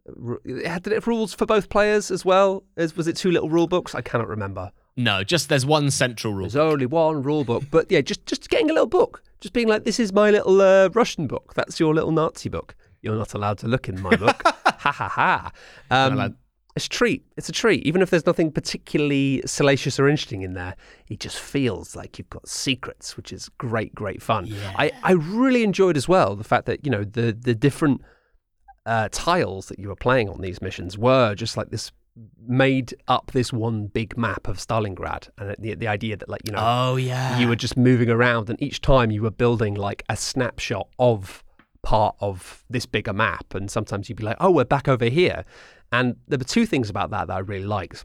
It 0.44 0.66
had 0.66 0.82
did 0.82 0.92
it 0.92 0.96
have 0.96 1.06
rules 1.06 1.32
for 1.34 1.46
both 1.46 1.68
players 1.68 2.10
as 2.10 2.24
well. 2.24 2.64
As 2.76 2.96
was 2.96 3.06
it 3.06 3.16
two 3.16 3.30
little 3.30 3.48
rule 3.48 3.66
books? 3.66 3.94
I 3.94 4.00
cannot 4.02 4.28
remember. 4.28 4.72
No, 4.96 5.22
just 5.24 5.48
there's 5.48 5.64
one 5.64 5.90
central 5.90 6.32
rule. 6.34 6.42
There's 6.48 6.56
only 6.56 6.86
one 6.86 7.22
rule 7.22 7.44
book, 7.44 7.64
but 7.70 7.90
yeah, 7.90 8.00
just 8.00 8.26
just 8.26 8.50
getting 8.50 8.68
a 8.68 8.72
little 8.72 8.88
book, 8.88 9.22
just 9.40 9.54
being 9.54 9.68
like, 9.68 9.84
this 9.84 10.00
is 10.00 10.12
my 10.12 10.30
little 10.30 10.60
uh, 10.60 10.88
Russian 10.92 11.26
book. 11.28 11.54
That's 11.54 11.78
your 11.78 11.94
little 11.94 12.10
Nazi 12.12 12.48
book. 12.48 12.74
You're 13.02 13.16
not 13.16 13.34
allowed 13.34 13.58
to 13.58 13.68
look 13.68 13.88
in 13.88 14.00
my 14.00 14.16
book. 14.16 14.42
ha 14.44 14.92
ha 14.92 15.08
ha. 15.08 15.52
Um, 15.90 16.36
it's 16.76 16.86
a 16.86 16.90
treat. 16.90 17.24
It's 17.36 17.48
a 17.48 17.52
treat. 17.52 17.84
Even 17.84 18.02
if 18.02 18.10
there's 18.10 18.24
nothing 18.26 18.52
particularly 18.52 19.42
salacious 19.44 19.98
or 19.98 20.08
interesting 20.08 20.42
in 20.42 20.52
there, 20.54 20.76
it 21.08 21.18
just 21.18 21.38
feels 21.38 21.96
like 21.96 22.18
you've 22.18 22.30
got 22.30 22.46
secrets, 22.48 23.16
which 23.16 23.32
is 23.32 23.48
great, 23.58 23.94
great 23.96 24.22
fun. 24.22 24.46
Yeah. 24.46 24.74
I, 24.76 24.92
I 25.02 25.12
really 25.12 25.64
enjoyed 25.64 25.96
as 25.96 26.06
well 26.08 26.36
the 26.36 26.44
fact 26.44 26.66
that, 26.66 26.84
you 26.84 26.90
know, 26.90 27.02
the 27.02 27.36
the 27.38 27.54
different 27.54 28.02
uh, 28.86 29.08
tiles 29.10 29.66
that 29.66 29.78
you 29.80 29.88
were 29.88 29.96
playing 29.96 30.28
on 30.28 30.40
these 30.40 30.62
missions 30.62 30.96
were 30.96 31.34
just 31.34 31.56
like 31.56 31.70
this 31.70 31.90
made 32.46 32.94
up 33.06 33.30
this 33.32 33.52
one 33.52 33.86
big 33.86 34.16
map 34.16 34.48
of 34.48 34.58
Stalingrad 34.58 35.28
and 35.38 35.54
the 35.58 35.74
the 35.74 35.86
idea 35.88 36.16
that 36.16 36.28
like 36.28 36.40
you 36.46 36.52
know 36.52 36.58
Oh 36.60 36.96
yeah. 36.96 37.38
you 37.38 37.46
were 37.48 37.54
just 37.56 37.76
moving 37.76 38.10
around 38.10 38.50
and 38.50 38.60
each 38.62 38.80
time 38.80 39.10
you 39.10 39.22
were 39.22 39.30
building 39.30 39.74
like 39.74 40.04
a 40.08 40.16
snapshot 40.16 40.88
of 40.98 41.44
part 41.82 42.16
of 42.20 42.64
this 42.68 42.86
bigger 42.86 43.12
map 43.12 43.54
and 43.54 43.70
sometimes 43.70 44.08
you'd 44.08 44.16
be 44.18 44.24
like 44.24 44.36
oh 44.40 44.50
we're 44.50 44.64
back 44.64 44.88
over 44.88 45.06
here 45.06 45.44
and 45.92 46.16
there 46.26 46.38
were 46.38 46.44
two 46.44 46.66
things 46.66 46.90
about 46.90 47.10
that 47.10 47.28
that 47.28 47.34
I 47.34 47.38
really 47.40 47.66
liked 47.66 48.04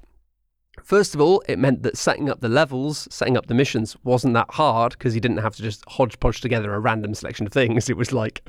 First 0.83 1.13
of 1.13 1.21
all, 1.21 1.43
it 1.47 1.59
meant 1.59 1.83
that 1.83 1.95
setting 1.97 2.31
up 2.31 2.41
the 2.41 2.49
levels, 2.49 3.07
setting 3.11 3.37
up 3.37 3.45
the 3.45 3.53
missions 3.53 3.95
wasn't 4.03 4.33
that 4.33 4.49
hard 4.49 4.93
because 4.93 5.13
you 5.13 5.21
didn't 5.21 5.37
have 5.37 5.55
to 5.57 5.61
just 5.61 5.83
hodgepodge 5.87 6.41
together 6.41 6.73
a 6.73 6.79
random 6.79 7.13
selection 7.13 7.45
of 7.45 7.53
things. 7.53 7.91
It 7.91 7.95
was 7.95 8.11
like, 8.11 8.41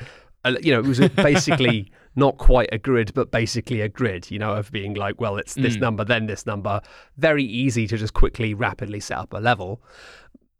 you 0.62 0.72
know, 0.72 0.78
it 0.78 0.86
was 0.86 1.00
basically 1.16 1.92
not 2.16 2.38
quite 2.38 2.70
a 2.72 2.78
grid, 2.78 3.12
but 3.12 3.30
basically 3.30 3.82
a 3.82 3.90
grid, 3.90 4.30
you 4.30 4.38
know, 4.38 4.54
of 4.54 4.72
being 4.72 4.94
like, 4.94 5.20
well, 5.20 5.36
it's 5.36 5.52
this 5.52 5.76
Mm. 5.76 5.80
number, 5.80 6.02
then 6.02 6.24
this 6.24 6.46
number. 6.46 6.80
Very 7.18 7.44
easy 7.44 7.86
to 7.88 7.98
just 7.98 8.14
quickly, 8.14 8.54
rapidly 8.54 9.00
set 9.00 9.18
up 9.18 9.34
a 9.34 9.38
level. 9.38 9.82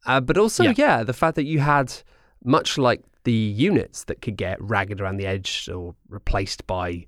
Uh, 0.05 0.21
but 0.21 0.37
also, 0.37 0.65
Yeah. 0.65 0.75
yeah. 0.77 1.03
the 1.03 1.15
fact 1.15 1.35
that 1.37 1.45
you 1.45 1.61
had, 1.61 1.95
much 2.45 2.77
like 2.77 3.01
the 3.25 3.33
units 3.33 4.05
that 4.05 4.23
could 4.23 4.37
get 4.37 4.61
ragged 4.61 5.01
around 5.01 5.17
the 5.17 5.27
edge 5.27 5.69
or 5.73 5.95
replaced 6.09 6.67
by 6.67 7.07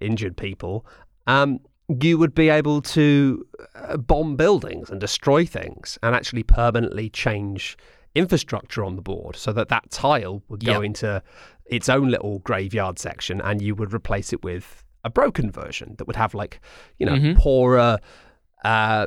injured 0.00 0.36
people, 0.36 0.84
um, 1.26 1.60
you 2.00 2.16
would 2.18 2.34
be 2.34 2.48
able 2.48 2.80
to 2.80 3.46
uh, 3.74 3.96
bomb 3.96 4.36
buildings 4.36 4.88
and 4.90 5.00
destroy 5.00 5.44
things 5.44 5.98
and 6.02 6.14
actually 6.14 6.42
permanently 6.42 7.08
change 7.10 7.76
infrastructure 8.14 8.84
on 8.84 8.96
the 8.96 9.02
board 9.02 9.36
so 9.36 9.52
that 9.52 9.68
that 9.68 9.90
tile 9.90 10.42
would 10.48 10.64
go 10.64 10.74
Yep. 10.74 10.84
into 10.84 11.22
its 11.66 11.88
own 11.88 12.08
little 12.08 12.38
graveyard 12.40 12.98
section 12.98 13.40
and 13.40 13.62
you 13.62 13.74
would 13.74 13.92
replace 13.92 14.32
it 14.32 14.42
with 14.42 14.84
a 15.04 15.10
broken 15.10 15.50
version 15.50 15.94
that 15.98 16.06
would 16.06 16.16
have 16.16 16.34
like 16.34 16.60
you 16.98 17.06
know 17.06 17.12
Mhm. 17.16 17.36
poorer 17.36 17.98
uh 18.64 19.06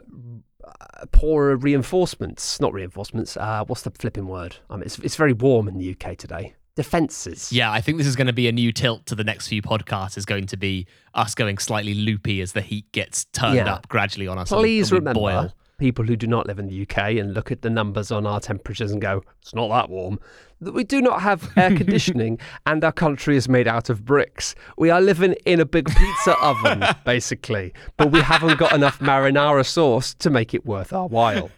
poorer 1.11 1.55
reinforcements 1.55 2.59
not 2.59 2.73
reinforcements 2.73 3.37
uh 3.37 3.63
what's 3.67 3.83
the 3.83 3.91
flipping 3.91 4.27
word 4.27 4.57
um 4.69 4.81
it's, 4.81 4.97
it's 4.99 5.15
very 5.15 5.33
warm 5.33 5.67
in 5.67 5.77
the 5.77 5.91
uk 5.91 6.17
today 6.17 6.53
defenses 6.75 7.53
Yeah, 7.53 7.71
I 7.71 7.79
think 7.79 7.97
this 7.99 8.07
is 8.07 8.17
going 8.17 8.27
to 8.27 8.33
be 8.33 8.49
a 8.49 8.51
new 8.51 8.73
tilt 8.73 9.05
to 9.05 9.15
the 9.15 9.23
next 9.23 9.47
few 9.47 9.61
podcasts. 9.61 10.17
Is 10.17 10.25
going 10.25 10.45
to 10.47 10.57
be 10.57 10.87
us 11.13 11.33
going 11.33 11.57
slightly 11.57 11.93
loopy 11.93 12.41
as 12.41 12.51
the 12.51 12.59
heat 12.59 12.91
gets 12.91 13.23
turned 13.31 13.55
Yeah. 13.55 13.73
up 13.75 13.87
gradually 13.87 14.27
on 14.27 14.37
us. 14.37 14.49
Please 14.49 14.91
remember, 14.91 15.17
boil. 15.17 15.53
People 15.77 16.05
who 16.05 16.15
do 16.15 16.27
not 16.27 16.47
live 16.47 16.59
in 16.59 16.67
the 16.67 16.81
UK 16.83 16.97
and 17.17 17.33
look 17.33 17.51
at 17.51 17.61
the 17.61 17.69
numbers 17.69 18.11
on 18.11 18.25
our 18.25 18.39
temperatures 18.39 18.91
and 18.91 19.01
go, 19.01 19.21
it's 19.41 19.53
not 19.53 19.67
that 19.69 19.89
warm, 19.89 20.19
that 20.61 20.73
we 20.73 20.83
do 20.83 21.01
not 21.01 21.21
have 21.21 21.51
air 21.57 21.69
conditioning 21.77 22.39
and 22.65 22.83
our 22.83 22.91
country 22.91 23.35
is 23.35 23.49
made 23.49 23.67
out 23.67 23.89
of 23.89 24.05
bricks. 24.05 24.55
We 24.77 24.89
are 24.89 25.01
living 25.01 25.33
in 25.45 25.59
a 25.59 25.65
big 25.65 25.87
pizza 25.93 26.37
oven, 26.41 26.83
basically, 27.05 27.73
but 27.97 28.11
we 28.11 28.21
haven't 28.21 28.57
got 28.57 28.73
enough 28.73 28.99
marinara 28.99 29.65
sauce 29.65 30.13
to 30.15 30.29
make 30.29 30.53
it 30.53 30.65
worth 30.65 30.93
our 30.93 31.07
while. 31.07 31.49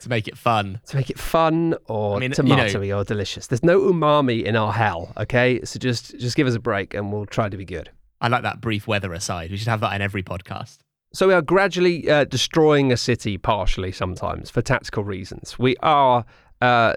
to 0.00 0.08
make 0.08 0.26
it 0.26 0.38
fun. 0.38 0.80
To 0.86 0.96
make 0.96 1.10
it 1.10 1.18
fun 1.18 1.74
or 1.86 2.16
I 2.16 2.20
mean, 2.20 2.32
you 2.36 2.42
know- 2.56 2.64
tomatoey 2.64 2.96
or 2.96 3.04
delicious. 3.04 3.46
There's 3.48 3.62
no 3.62 3.80
umami 3.80 4.44
in 4.44 4.56
our 4.56 4.72
hell, 4.72 5.12
okay? 5.18 5.60
So 5.64 5.78
just 5.78 6.18
just 6.18 6.36
give 6.36 6.46
us 6.46 6.54
a 6.54 6.60
break 6.60 6.94
and 6.94 7.12
we'll 7.12 7.26
try 7.26 7.48
to 7.50 7.56
be 7.56 7.64
good. 7.66 7.90
I 8.22 8.28
like 8.28 8.42
that 8.42 8.60
brief 8.60 8.86
weather 8.86 9.12
aside. 9.12 9.50
We 9.50 9.56
should 9.58 9.68
have 9.68 9.80
that 9.80 9.94
in 9.94 10.02
every 10.02 10.22
podcast. 10.22 10.78
So 11.12 11.26
we 11.26 11.34
are 11.34 11.42
gradually 11.42 12.08
uh, 12.08 12.24
destroying 12.24 12.92
a 12.92 12.96
city 12.96 13.36
partially 13.36 13.90
sometimes 13.90 14.48
for 14.48 14.62
tactical 14.62 15.02
reasons. 15.02 15.58
We 15.58 15.76
are 15.82 16.24
uh, 16.60 16.94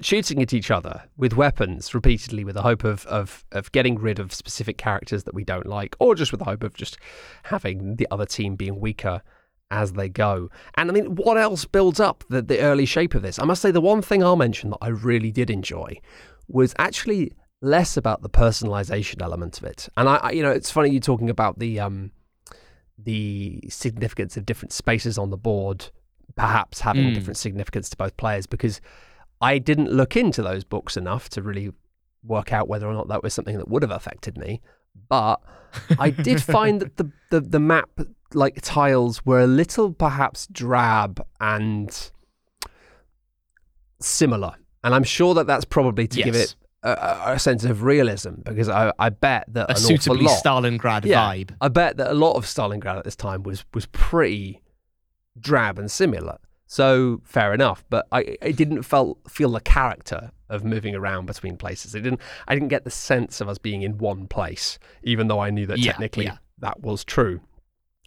shooting 0.00 0.42
at 0.42 0.52
each 0.52 0.70
other 0.70 1.04
with 1.16 1.34
weapons 1.34 1.94
repeatedly 1.94 2.42
with 2.44 2.56
the 2.56 2.62
hope 2.62 2.82
of, 2.82 3.06
of, 3.06 3.44
of 3.52 3.70
getting 3.70 4.00
rid 4.00 4.18
of 4.18 4.32
specific 4.32 4.78
characters 4.78 5.24
that 5.24 5.34
we 5.34 5.44
don't 5.44 5.66
like, 5.66 5.94
or 6.00 6.16
just 6.16 6.32
with 6.32 6.40
the 6.40 6.44
hope 6.44 6.64
of 6.64 6.74
just 6.74 6.98
having 7.44 7.96
the 7.96 8.08
other 8.10 8.26
team 8.26 8.56
being 8.56 8.80
weaker 8.80 9.22
as 9.70 9.92
they 9.92 10.08
go. 10.08 10.50
And 10.76 10.90
I 10.90 10.94
mean, 10.94 11.14
what 11.14 11.36
else 11.36 11.64
builds 11.66 12.00
up 12.00 12.24
the, 12.28 12.42
the 12.42 12.60
early 12.60 12.86
shape 12.86 13.14
of 13.14 13.22
this? 13.22 13.38
I 13.38 13.44
must 13.44 13.62
say, 13.62 13.70
the 13.70 13.80
one 13.80 14.02
thing 14.02 14.24
I'll 14.24 14.34
mention 14.34 14.70
that 14.70 14.78
I 14.82 14.88
really 14.88 15.30
did 15.30 15.50
enjoy 15.50 16.00
was 16.48 16.74
actually 16.78 17.32
less 17.62 17.96
about 17.96 18.22
the 18.22 18.28
personalization 18.30 19.22
element 19.22 19.58
of 19.58 19.64
it. 19.64 19.88
And 19.96 20.08
I, 20.08 20.16
I 20.16 20.30
you 20.32 20.42
know, 20.42 20.50
it's 20.50 20.70
funny 20.70 20.90
you 20.90 21.00
talking 21.00 21.30
about 21.30 21.60
the 21.60 21.78
um, 21.78 22.10
the 22.98 23.60
significance 23.68 24.36
of 24.36 24.46
different 24.46 24.72
spaces 24.72 25.18
on 25.18 25.30
the 25.30 25.36
board, 25.36 25.90
perhaps 26.36 26.80
having 26.80 27.06
Mm. 27.06 27.14
different 27.14 27.36
significance 27.36 27.88
to 27.90 27.96
both 27.96 28.16
players, 28.16 28.46
because 28.46 28.80
I 29.40 29.58
didn't 29.58 29.90
look 29.90 30.16
into 30.16 30.42
those 30.42 30.64
books 30.64 30.96
enough 30.96 31.28
to 31.30 31.42
really 31.42 31.72
work 32.22 32.52
out 32.52 32.68
whether 32.68 32.86
or 32.86 32.94
not 32.94 33.08
that 33.08 33.22
was 33.22 33.34
something 33.34 33.58
that 33.58 33.68
would 33.68 33.82
have 33.82 33.90
affected 33.90 34.38
me. 34.38 34.60
But 35.08 35.40
I 35.98 36.10
did 36.10 36.42
find 36.56 36.80
that 36.80 36.96
the, 36.96 37.10
the, 37.30 37.40
the 37.40 37.60
map 37.60 37.90
like 38.32 38.60
tiles 38.62 39.24
were 39.26 39.40
a 39.40 39.46
little 39.46 39.92
perhaps 39.92 40.46
drab 40.46 41.24
and 41.40 42.10
similar. 44.00 44.54
And 44.82 44.94
I'm 44.94 45.04
sure 45.04 45.34
that 45.34 45.46
that's 45.46 45.64
probably 45.64 46.06
to 46.08 46.22
give 46.22 46.34
it 46.34 46.54
a, 46.84 47.32
a- 47.32 47.38
sense 47.38 47.64
of 47.64 47.82
realism 47.82 48.34
because 48.44 48.68
I, 48.68 48.92
I 48.98 49.08
bet 49.08 49.44
that 49.48 49.68
A 49.68 49.72
an 49.72 49.76
suitably 49.76 50.26
awful 50.26 50.50
lot, 50.52 50.62
Stalingrad 50.62 51.04
Yeah. 51.04 51.20
vibe. 51.20 51.56
I 51.60 51.68
bet 51.68 51.96
that 51.96 52.10
a 52.10 52.14
lot 52.14 52.34
of 52.34 52.44
Stalingrad 52.44 52.98
at 52.98 53.04
this 53.04 53.16
time 53.16 53.42
was 53.42 53.64
was 53.74 53.86
pretty 53.86 54.60
drab 55.40 55.78
and 55.78 55.90
similar. 55.90 56.38
So 56.66 57.20
fair 57.24 57.52
enough, 57.54 57.84
but 57.90 58.06
I 58.12 58.36
I 58.42 58.50
didn't 58.52 58.82
felt 58.82 59.18
feel 59.28 59.50
the 59.52 59.60
character 59.60 60.30
of 60.48 60.64
moving 60.64 60.94
around 60.94 61.26
between 61.26 61.56
places. 61.56 61.94
It 61.94 62.00
didn't 62.02 62.20
I 62.48 62.54
didn't 62.54 62.68
get 62.68 62.84
the 62.84 62.90
sense 62.90 63.40
of 63.40 63.48
us 63.48 63.58
being 63.58 63.82
in 63.82 63.98
one 63.98 64.26
place, 64.28 64.78
even 65.02 65.28
though 65.28 65.40
I 65.40 65.50
knew 65.50 65.66
that 65.66 65.78
Yeah, 65.78 65.92
technically 65.92 66.24
yeah. 66.26 66.36
that 66.58 66.80
was 66.80 67.04
true. 67.04 67.40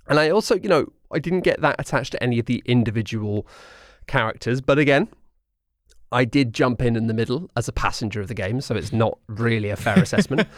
And 0.08 0.20
I 0.20 0.30
also, 0.30 0.56
you 0.56 0.70
know, 0.70 0.88
I 1.12 1.20
didn't 1.20 1.42
get 1.42 1.60
that 1.62 1.76
attached 1.80 2.12
to 2.14 2.24
any 2.24 2.40
of 2.40 2.46
the 2.46 2.62
individual 2.66 3.46
characters, 4.08 4.62
but 4.62 4.80
again, 4.80 5.10
I 6.12 6.26
did 6.26 6.54
jump 6.54 6.82
in 6.82 6.96
in 6.96 7.08
the 7.08 7.14
middle 7.14 7.50
as 7.56 7.68
a 7.68 7.72
passenger 7.74 8.22
of 8.22 8.28
the 8.28 8.34
game, 8.34 8.62
so 8.62 8.76
it's 8.76 8.94
not 8.94 9.18
really 9.28 9.70
a 9.70 9.76
fair 9.76 9.98
assessment. 10.00 10.48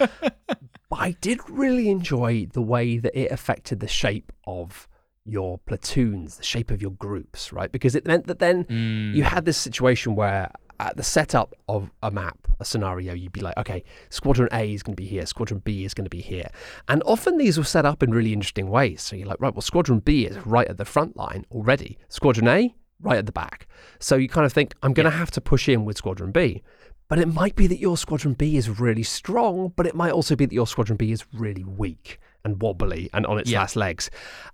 But 0.90 1.00
I 1.02 1.12
did 1.22 1.40
really 1.48 1.88
enjoy 1.90 2.48
the 2.52 2.64
way 2.64 2.98
that 2.98 3.16
it 3.16 3.32
affected 3.32 3.80
the 3.80 3.88
shape 3.88 4.32
of 4.48 4.88
your 5.24 5.60
platoons, 5.60 6.38
the 6.38 6.44
shape 6.44 6.72
of 6.72 6.82
your 6.82 6.90
groups, 6.94 7.54
right? 7.54 7.72
Because 7.72 7.94
it 7.94 8.08
meant 8.08 8.26
that 8.26 8.40
then 8.40 8.64
Mm. 8.64 9.14
you 9.14 9.22
had 9.24 9.46
this 9.46 9.58
situation 9.58 10.16
where 10.16 10.50
at 10.80 10.98
the 10.98 11.04
setup 11.04 11.54
of 11.68 11.92
a 12.02 12.10
map, 12.10 12.48
a 12.60 12.66
scenario, 12.66 13.14
you'd 13.14 13.34
be 13.34 13.42
like, 13.42 13.56
okay, 13.58 13.84
squadron 14.10 14.50
A 14.52 14.74
is 14.74 14.82
going 14.82 14.96
to 14.96 15.02
be 15.04 15.06
here, 15.06 15.28
squadron 15.28 15.60
B 15.64 15.86
is 15.86 15.94
going 15.94 16.06
to 16.06 16.10
be 16.10 16.22
here. 16.22 16.50
And 16.88 17.04
often 17.06 17.38
these 17.38 17.60
were 17.60 17.64
set 17.66 17.86
up 17.86 18.02
in 18.02 18.10
really 18.12 18.34
interesting 18.34 18.70
ways. 18.70 19.04
So 19.04 19.16
you're 19.16 19.28
like, 19.28 19.40
right, 19.40 19.54
well, 19.54 19.62
squadron 19.62 20.00
B 20.00 20.26
is 20.26 20.44
right 20.44 20.68
at 20.68 20.78
the 20.78 20.86
front 20.86 21.16
line 21.18 21.46
already, 21.52 22.00
squadron 22.08 22.48
A, 22.48 22.74
right 23.02 23.18
at 23.18 23.26
the 23.26 23.32
back. 23.32 23.68
So 24.00 24.16
you 24.16 24.28
kind 24.30 24.46
of 24.46 24.54
think, 24.54 24.76
I'm 24.84 24.94
going 24.94 25.06
to 25.06 25.10
have 25.18 25.32
to 25.32 25.42
push 25.42 25.70
in 25.70 25.86
with 25.86 25.98
squadron 25.98 26.32
B. 26.32 26.62
But 27.08 27.18
it 27.18 27.28
might 27.28 27.56
be 27.56 27.66
that 27.66 27.80
your 27.80 27.98
squadron 27.98 28.36
B 28.36 28.56
is 28.56 28.80
really 28.80 29.02
strong, 29.02 29.74
but 29.76 29.88
it 29.88 29.96
might 29.96 30.12
also 30.12 30.36
be 30.36 30.46
that 30.46 30.54
your 30.54 30.68
squadron 30.68 30.96
B 30.96 31.12
is 31.12 31.26
really 31.34 31.64
weak 31.64 32.20
and 32.46 32.62
wobbly 32.62 33.10
and 33.14 33.26
on 33.26 33.40
its 33.40 33.50
Yeah. 33.50 33.62
last 33.62 33.76
legs. 33.76 34.12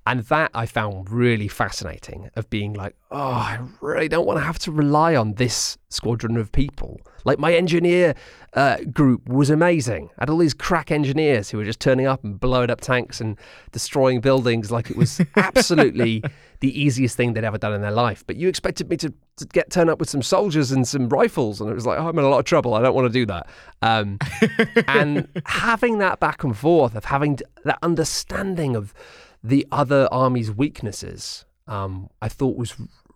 And 0.07 0.21
that 0.25 0.51
I 0.53 0.65
found 0.65 1.09
really 1.11 1.49
fascinating 1.49 2.29
of 2.35 2.49
being 2.49 2.73
like, 2.73 2.95
oh, 3.15 3.31
I 3.31 3.59
really 3.79 4.09
don't 4.09 4.25
want 4.25 4.39
to 4.39 4.43
have 4.43 4.59
to 4.59 4.71
rely 4.71 5.15
on 5.15 5.35
this 5.35 5.77
squadron 5.87 6.35
of 6.35 6.51
people. 6.51 6.99
Like 7.23 7.39
my 7.39 7.53
engineer 7.53 8.13
uh, 8.53 8.79
group 8.91 9.29
was 9.29 9.49
amazing. 9.49 10.09
I 10.17 10.23
had 10.23 10.29
all 10.29 10.37
these 10.37 10.53
crack 10.53 10.91
engineers 10.91 11.49
who 11.49 11.57
were 11.57 11.63
just 11.63 11.79
turning 11.79 12.07
up 12.07 12.25
and 12.25 12.37
blowing 12.37 12.69
up 12.69 12.81
tanks 12.81 13.21
and 13.21 13.39
destroying 13.71 14.19
buildings 14.19 14.69
like 14.69 14.89
it 14.89 14.97
was 14.97 15.21
absolutely 15.37 16.23
the 16.59 16.79
easiest 16.79 17.15
thing 17.15 17.33
they'd 17.33 17.45
ever 17.45 17.57
done 17.57 17.71
in 17.71 17.81
their 17.81 17.91
life. 17.91 18.25
But 18.27 18.35
you 18.35 18.49
expected 18.49 18.89
me 18.89 18.97
to, 18.97 19.13
to 19.37 19.45
get 19.45 19.71
turn 19.71 19.87
up 19.87 19.97
with 19.97 20.09
some 20.09 20.21
soldiers 20.21 20.73
and 20.73 20.85
some 20.85 21.07
rifles, 21.07 21.61
and 21.61 21.69
it 21.69 21.73
was 21.73 21.85
like, 21.85 21.97
oh, 21.97 22.09
I'm 22.09 22.19
in 22.19 22.25
a 22.25 22.29
lot 22.29 22.39
of 22.39 22.45
trouble. 22.45 22.73
I 22.73 22.81
don't 22.81 22.93
want 22.93 23.07
to 23.07 23.13
do 23.13 23.25
that. 23.27 23.47
Um, 23.81 24.19
and 24.89 25.29
having 25.45 25.99
that 25.99 26.19
back 26.19 26.43
and 26.43 26.55
forth 26.55 26.95
of 26.95 27.05
having 27.05 27.39
that 27.63 27.79
understanding 27.81 28.75
of 28.75 28.93
the 29.41 29.65
other 29.71 30.09
army's 30.11 30.51
weaknesses, 30.51 31.45
um, 31.65 32.09
I 32.21 32.27
thought 32.27 32.57
was 32.57 32.75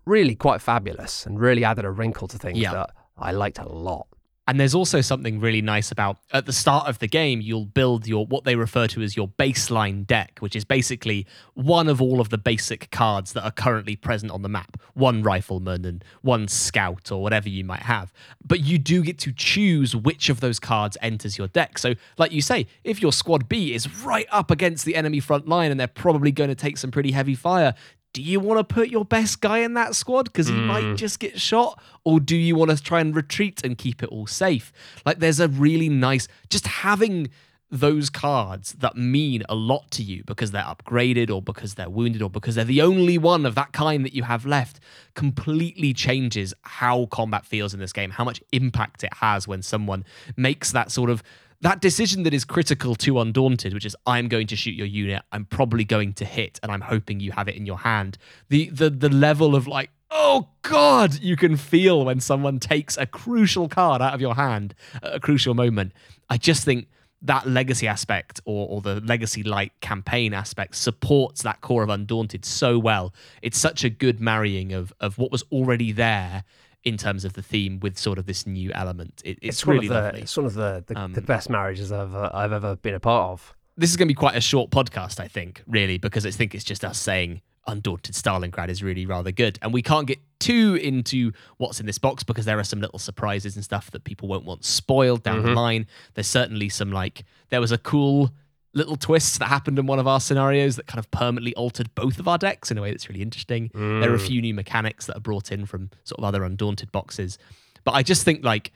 really 0.09 0.35
quite 0.35 0.61
fabulous 0.61 1.25
and 1.25 1.39
really 1.39 1.63
added 1.63 1.85
a 1.85 1.91
wrinkle 1.91 2.27
to 2.27 2.37
things 2.37 2.57
Yeah. 2.57 2.73
that 2.73 2.89
I 3.17 3.31
liked 3.31 3.59
a 3.59 3.67
lot. 3.67 4.07
And 4.47 4.59
there's 4.59 4.73
also 4.73 4.99
something 5.01 5.39
really 5.39 5.61
nice 5.61 5.91
about 5.91 6.17
at 6.33 6.47
the 6.47 6.53
start 6.53 6.87
of 6.87 6.97
the 6.97 7.05
game, 7.07 7.39
you'll 7.39 7.67
build 7.67 8.07
your 8.07 8.25
what 8.25 8.45
they 8.45 8.55
refer 8.55 8.87
to 8.87 9.01
as 9.03 9.15
your 9.15 9.27
baseline 9.27 10.07
deck, 10.07 10.39
which 10.39 10.55
is 10.55 10.65
basically 10.65 11.27
one 11.53 11.87
of 11.87 12.01
all 12.01 12.19
of 12.19 12.29
the 12.29 12.37
basic 12.39 12.89
cards 12.89 13.33
that 13.33 13.43
are 13.43 13.51
currently 13.51 13.95
present 13.95 14.31
on 14.31 14.41
the 14.41 14.49
map. 14.49 14.77
One 14.95 15.21
rifleman 15.21 15.85
and 15.85 16.03
one 16.23 16.47
scout 16.47 17.11
or 17.11 17.21
whatever 17.21 17.47
you 17.47 17.63
might 17.63 17.83
have. 17.83 18.11
But 18.43 18.61
you 18.61 18.79
do 18.79 19.03
get 19.03 19.19
to 19.19 19.31
choose 19.31 19.95
which 19.95 20.29
of 20.29 20.39
those 20.39 20.59
cards 20.59 20.97
enters 20.99 21.37
your 21.37 21.47
deck. 21.49 21.77
So, 21.77 21.93
like 22.17 22.31
you 22.31 22.41
say, 22.41 22.65
if 22.83 23.03
your 23.03 23.13
squad 23.13 23.47
B 23.49 23.75
is 23.75 24.03
right 24.03 24.25
up 24.31 24.49
against 24.49 24.83
the 24.83 24.95
enemy 24.95 25.19
front 25.19 25.47
line 25.47 25.69
and 25.69 25.79
they're 25.79 25.85
probably 25.87 26.31
going 26.31 26.49
to 26.49 26.55
take 26.55 26.77
some 26.79 26.89
pretty 26.89 27.11
heavy 27.11 27.35
fire, 27.35 27.75
do 28.13 28.21
you 28.21 28.39
want 28.39 28.57
to 28.59 28.73
put 28.73 28.89
your 28.89 29.05
best 29.05 29.41
guy 29.41 29.59
in 29.59 29.75
that 29.75 29.95
squad? 29.95 30.23
Because 30.23 30.47
he 30.47 30.55
mm. 30.55 30.65
might 30.65 30.95
just 30.95 31.19
get 31.19 31.39
shot. 31.39 31.81
Or 32.03 32.19
do 32.19 32.35
you 32.35 32.55
want 32.55 32.71
to 32.71 32.81
try 32.81 33.01
and 33.01 33.15
retreat 33.15 33.61
and 33.63 33.77
keep 33.77 34.01
it 34.01 34.09
all 34.09 34.27
safe? 34.27 34.71
Like 35.05 35.19
there's 35.19 35.39
a 35.39 35.47
really 35.47 35.89
nice 35.89 36.27
just 36.49 36.65
having 36.65 37.29
those 37.71 38.09
cards 38.09 38.73
that 38.79 38.95
mean 38.95 39.43
a 39.47 39.53
lot 39.53 39.91
to 39.91 40.01
you 40.01 40.23
because 40.25 40.51
they're 40.51 40.63
upgraded 40.63 41.29
or 41.29 41.41
because 41.41 41.75
they're 41.75 41.89
wounded 41.89 42.21
or 42.21 42.29
because 42.29 42.55
they're 42.55 42.65
the 42.65 42.81
only 42.81 43.17
one 43.17 43.45
of 43.45 43.53
that 43.53 43.71
kind 43.73 44.03
that 44.03 44.13
you 44.13 44.23
have 44.23 44.45
left 44.45 44.79
completely 45.13 45.93
changes 45.93 46.51
how 46.63 47.05
combat 47.07 47.45
feels 47.45 47.71
in 47.71 47.79
this 47.79 47.93
game 47.93 48.09
how 48.09 48.23
much 48.23 48.41
impact 48.51 49.03
it 49.03 49.13
has 49.13 49.47
when 49.47 49.61
someone 49.61 50.03
makes 50.35 50.71
that 50.71 50.91
sort 50.91 51.11
of 51.11 51.21
that 51.61 51.81
decision 51.81 52.23
that 52.23 52.33
is 52.33 52.45
critical 52.45 52.95
to 52.95 53.19
Undaunted, 53.19 53.73
which 53.73 53.85
is 53.85 53.95
I'm 54.05 54.27
going 54.27 54.47
to 54.47 54.55
shoot 54.55 54.75
your 54.75 54.87
unit, 54.87 55.23
I'm 55.31 55.45
probably 55.45 55.83
going 55.83 56.13
to 56.13 56.25
hit, 56.25 56.59
and 56.63 56.71
I'm 56.71 56.81
hoping 56.81 57.19
you 57.19 57.31
have 57.33 57.47
it 57.47 57.55
in 57.55 57.65
your 57.65 57.79
hand. 57.79 58.17
The 58.49 58.69
the 58.69 58.89
the 58.89 59.09
level 59.09 59.55
of 59.55 59.67
like, 59.67 59.89
oh 60.09 60.47
god, 60.61 61.19
you 61.19 61.35
can 61.35 61.57
feel 61.57 62.05
when 62.05 62.19
someone 62.19 62.59
takes 62.59 62.97
a 62.97 63.05
crucial 63.05 63.67
card 63.67 64.01
out 64.01 64.13
of 64.13 64.21
your 64.21 64.35
hand 64.35 64.73
at 65.03 65.15
a 65.15 65.19
crucial 65.19 65.53
moment. 65.53 65.91
I 66.29 66.37
just 66.37 66.63
think 66.63 66.87
that 67.21 67.45
legacy 67.45 67.85
aspect 67.85 68.39
or, 68.45 68.69
or 68.69 68.81
the 68.81 69.01
legacy 69.01 69.43
light 69.43 69.73
campaign 69.81 70.33
aspect 70.33 70.75
supports 70.75 71.43
that 71.43 71.59
core 71.59 71.83
of 71.83 71.89
Undaunted 71.89 72.45
so 72.45 72.79
well. 72.79 73.13
It's 73.41 73.57
such 73.57 73.83
a 73.83 73.89
good 73.89 74.21
marrying 74.21 74.71
of 74.71 74.93
of 75.01 75.17
what 75.17 75.31
was 75.31 75.43
already 75.51 75.91
there 75.91 76.45
in 76.83 76.97
terms 76.97 77.25
of 77.25 77.33
the 77.33 77.41
theme 77.41 77.79
with 77.79 77.97
sort 77.97 78.17
of 78.17 78.25
this 78.25 78.47
new 78.47 78.71
element. 78.73 79.21
It, 79.25 79.37
it's, 79.41 79.57
it's, 79.57 79.67
really 79.67 79.87
the, 79.87 79.93
lovely. 79.93 80.21
It's 80.21 80.37
one 80.37 80.45
of 80.45 80.53
the 80.53 80.83
the, 80.87 80.97
um, 80.97 81.13
the 81.13 81.21
best 81.21 81.49
marriages 81.49 81.91
I've 81.91 82.15
uh, 82.15 82.29
I've 82.33 82.51
ever 82.51 82.75
been 82.77 82.95
a 82.95 82.99
part 82.99 83.31
of. 83.31 83.55
This 83.77 83.91
is 83.91 83.97
going 83.97 84.07
to 84.07 84.13
be 84.13 84.17
quite 84.17 84.35
a 84.35 84.41
short 84.41 84.71
podcast, 84.71 85.19
I 85.21 85.27
think, 85.27 85.63
really, 85.65 85.97
because 85.97 86.25
I 86.25 86.31
think 86.31 86.53
it's 86.53 86.65
just 86.65 86.83
us 86.83 86.97
saying 86.97 87.41
Undaunted 87.65 88.13
Stalingrad 88.13 88.67
is 88.67 88.83
really 88.83 89.05
rather 89.05 89.31
good. 89.31 89.57
And 89.61 89.73
we 89.73 89.81
can't 89.81 90.05
get 90.05 90.19
too 90.39 90.75
into 90.81 91.31
what's 91.57 91.79
in 91.79 91.85
this 91.85 91.97
box 91.97 92.23
because 92.23 92.45
there 92.45 92.59
are 92.59 92.63
some 92.63 92.81
little 92.81 92.99
surprises 92.99 93.55
and 93.55 93.63
stuff 93.63 93.91
that 93.91 94.03
people 94.03 94.27
won't 94.27 94.45
want 94.45 94.65
spoiled 94.65 95.23
down 95.23 95.37
mm-hmm. 95.37 95.47
the 95.47 95.53
line. 95.53 95.87
There's 96.13 96.27
certainly 96.27 96.67
some 96.67 96.91
like 96.91 97.23
there 97.49 97.61
was 97.61 97.71
a 97.71 97.77
cool 97.77 98.31
little 98.73 98.95
twists 98.95 99.37
that 99.39 99.47
happened 99.47 99.79
in 99.79 99.87
one 99.87 99.99
of 99.99 100.07
our 100.07 100.19
scenarios 100.19 100.75
that 100.75 100.87
kind 100.87 100.99
of 100.99 101.09
permanently 101.11 101.55
altered 101.55 101.93
both 101.95 102.19
of 102.19 102.27
our 102.27 102.37
decks 102.37 102.69
in 102.69 102.77
a 102.77 102.81
way 102.81 102.91
that's 102.91 103.09
really 103.09 103.21
interesting. 103.21 103.69
Mm. 103.69 104.01
There 104.01 104.11
are 104.11 104.15
a 104.15 104.19
mm. 104.19 104.27
few 104.27 104.41
new 104.41 104.53
mechanics 104.53 105.07
that 105.07 105.17
are 105.17 105.21
brought 105.21 105.51
in 105.51 105.65
from 105.65 105.89
sort 106.03 106.19
of 106.19 106.25
other 106.25 106.43
undaunted 106.43 106.91
boxes. 106.91 107.37
But 107.83 107.93
I 107.93 108.03
just 108.03 108.23
think 108.23 108.43
like 108.43 108.71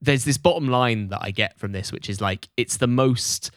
there's 0.00 0.24
this 0.24 0.38
bottom 0.38 0.68
line 0.68 1.08
that 1.08 1.20
I 1.22 1.30
get 1.30 1.58
from 1.58 1.72
this, 1.72 1.92
which 1.92 2.10
is 2.10 2.20
like 2.20 2.48
it's 2.56 2.76
the 2.78 2.86
most 2.86 3.50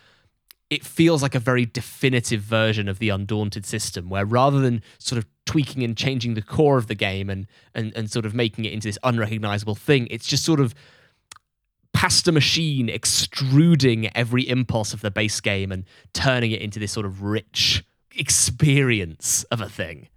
it 0.70 0.86
feels 0.86 1.24
like 1.24 1.34
a 1.34 1.40
very 1.40 1.66
definitive 1.66 2.42
version 2.42 2.88
of 2.88 3.00
the 3.00 3.10
undaunted 3.10 3.66
system 3.66 4.08
where 4.08 4.26
rather 4.26 4.60
than 4.60 4.84
sort 5.00 5.18
of 5.18 5.26
tweaking 5.46 5.82
and 5.84 5.98
changing 5.98 6.36
the 6.36 6.44
core 6.44 6.78
of 6.78 6.88
the 6.88 6.96
game 6.96 7.30
and 7.30 7.48
and, 7.74 7.92
and 7.96 8.12
sort 8.12 8.26
of 8.26 8.36
making 8.36 8.66
it 8.66 8.74
into 8.74 8.88
this 8.88 9.00
unrecognizable 9.04 9.74
thing 9.74 10.08
it's 10.12 10.28
just 10.28 10.46
sort 10.46 10.60
of 10.60 10.76
pasta 11.94 12.32
machine 12.32 12.90
extruding 12.90 14.16
every 14.16 14.48
impulse 14.48 14.94
of 14.94 15.02
the 15.02 15.12
base 15.12 15.40
game 15.42 15.72
and 15.72 15.86
turning 16.14 16.52
it 16.52 16.62
into 16.62 16.80
this 16.80 16.92
sort 16.92 17.06
of 17.06 17.24
rich 17.24 17.84
experience 18.16 19.44
of 19.46 19.62
a 19.62 19.70
thing. 19.70 20.08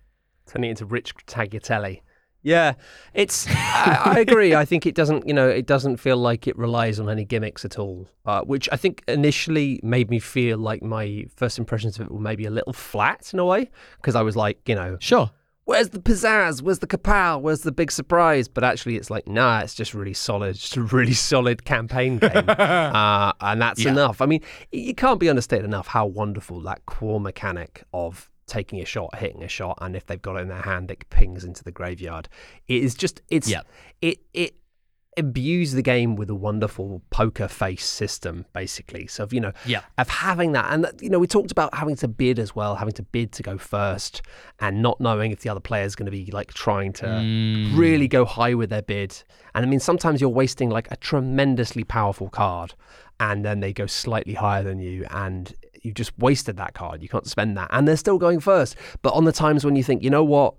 Turning 0.47 0.69
it 0.69 0.73
into 0.73 0.85
rich 0.85 1.15
tagliatelle. 1.27 2.01
Yeah, 2.43 2.75
it's. 3.15 3.47
I, 3.49 4.03
I, 4.17 4.19
agree. 4.29 4.55
I 4.55 4.65
think 4.65 4.85
it 4.85 4.95
doesn't. 4.97 5.27
You 5.29 5.35
know, 5.35 5.49
it 5.49 5.67
doesn't 5.67 5.99
feel 5.99 6.17
like 6.17 6.49
it 6.49 6.59
relies 6.59 6.99
on 6.99 7.09
any 7.09 7.25
gimmicks 7.25 7.65
at 7.65 7.79
all. 7.79 8.09
Uh, 8.27 8.43
which 8.43 8.69
I 8.73 8.77
think 8.77 9.03
initially 9.07 9.79
made 9.83 10.11
me 10.11 10.19
feel 10.19 10.59
like 10.59 10.83
my 10.83 11.27
first 11.37 11.59
impressions 11.59 11.99
of 11.99 12.07
it 12.07 12.11
were 12.11 12.21
maybe 12.21 12.45
a 12.45 12.51
little 12.51 12.73
flat 12.73 13.33
in 13.33 13.39
a 13.39 13.45
way 13.45 13.71
because 13.97 14.17
I 14.17 14.23
was 14.23 14.37
like, 14.37 14.69
you 14.69 14.75
know, 14.75 14.97
sure, 15.01 15.31
where's 15.65 15.91
the 15.91 15.99
pizzazz? 15.99 16.63
Where's 16.63 16.81
the 16.81 16.87
kapow? 16.87 17.41
Where's 17.41 17.61
the 17.61 17.73
big 17.73 17.91
surprise? 17.91 18.49
But 18.49 18.65
actually, 18.65 18.97
it's 18.97 19.11
like, 19.11 19.27
nah, 19.27 19.61
it's 19.61 19.75
just 19.75 19.95
really 19.95 20.15
solid, 20.15 20.55
just 20.57 20.77
a 20.77 20.83
really 20.83 21.15
solid 21.15 21.65
campaign 21.65 22.19
game. 22.19 22.31
uh, 22.49 23.33
and 23.41 23.61
that's 23.61 23.85
yeah. 23.85 23.93
enough. 23.93 24.21
I 24.21 24.27
mean, 24.27 24.43
you 24.71 24.95
can't 24.95 25.21
be 25.21 25.29
understated 25.29 25.65
enough 25.65 25.87
how 25.87 26.07
wonderful 26.07 26.61
that 26.63 26.85
core 26.87 27.21
mechanic 27.21 27.85
of 27.93 28.31
taking 28.47 28.81
a 28.81 28.85
shot, 28.85 29.17
hitting 29.19 29.43
a 29.43 29.49
shot, 29.49 29.79
and 29.81 29.97
if 29.97 30.07
they've 30.07 30.21
got 30.21 30.37
it 30.37 30.41
in 30.41 30.49
their 30.49 30.63
hand, 30.63 30.91
it 30.91 31.09
pings 31.11 31.45
into 31.45 31.65
the 31.65 31.73
graveyard. 31.73 32.29
It 32.69 32.83
is 32.83 32.95
just, 32.95 33.23
it's, 33.29 33.49
yeah. 33.49 33.63
it, 34.01 34.19
it, 34.35 34.57
imbues 35.17 35.73
the 35.73 35.83
game 35.83 36.17
with 36.17 36.31
a 36.31 36.35
wonderful 36.35 37.03
poker 37.11 37.47
face 37.47 37.85
system, 37.85 38.47
basically. 38.53 39.07
So, 39.07 39.29
you 39.31 39.41
know, 39.41 39.53
yeah. 39.67 39.83
of 39.99 40.09
having 40.09 40.53
that. 40.53 40.73
And, 40.73 40.87
you 41.01 41.11
know, 41.11 41.19
we 41.19 41.27
talked 41.27 41.51
about 41.51 41.75
having 41.75 41.97
to 41.97 42.09
bid 42.09 42.39
as 42.39 42.57
well, 42.57 42.77
having 42.77 42.95
to 42.95 43.03
bid 43.03 43.33
to 43.33 43.43
go 43.43 43.59
first 43.59 44.23
and 44.61 44.81
not 44.81 45.01
knowing 45.01 45.31
if 45.31 45.41
the 45.41 45.51
other 45.51 45.61
player 45.61 45.85
is 45.85 45.95
going 45.95 46.07
to 46.07 46.13
be 46.13 46.31
like 46.33 46.55
trying 46.55 46.93
to 46.95 47.07
mm. 47.07 47.77
really 47.77 48.09
go 48.09 48.25
high 48.25 48.55
with 48.55 48.71
their 48.71 48.83
bid. 48.83 49.23
And 49.55 49.67
I 49.67 49.69
mean, 49.69 49.81
sometimes 49.81 50.21
you're 50.21 50.31
wasting 50.31 50.71
like 50.71 50.91
a 50.91 50.97
tremendously 50.97 51.85
powerful 51.85 52.31
card 52.31 52.75
and 53.21 53.45
then 53.45 53.61
they 53.61 53.73
go 53.73 53.87
slightly 53.87 54.35
higher 54.35 54.63
than 54.63 54.79
you 54.79 55.07
and 55.11 55.53
you've 55.83 55.95
just 55.95 56.19
wasted 56.19 56.57
that 56.57 56.73
card. 56.73 57.03
You 57.03 57.09
can't 57.09 57.27
spend 57.27 57.57
that. 57.59 57.69
And 57.71 57.87
they're 57.87 57.97
still 57.97 58.19
going 58.19 58.41
first. 58.41 58.77
But 59.03 59.13
on 59.13 59.25
the 59.25 59.33
times 59.33 59.65
when 59.65 59.77
you 59.77 59.85
think, 59.85 60.03
you 60.03 60.11
know 60.11 60.25
what, 60.25 60.55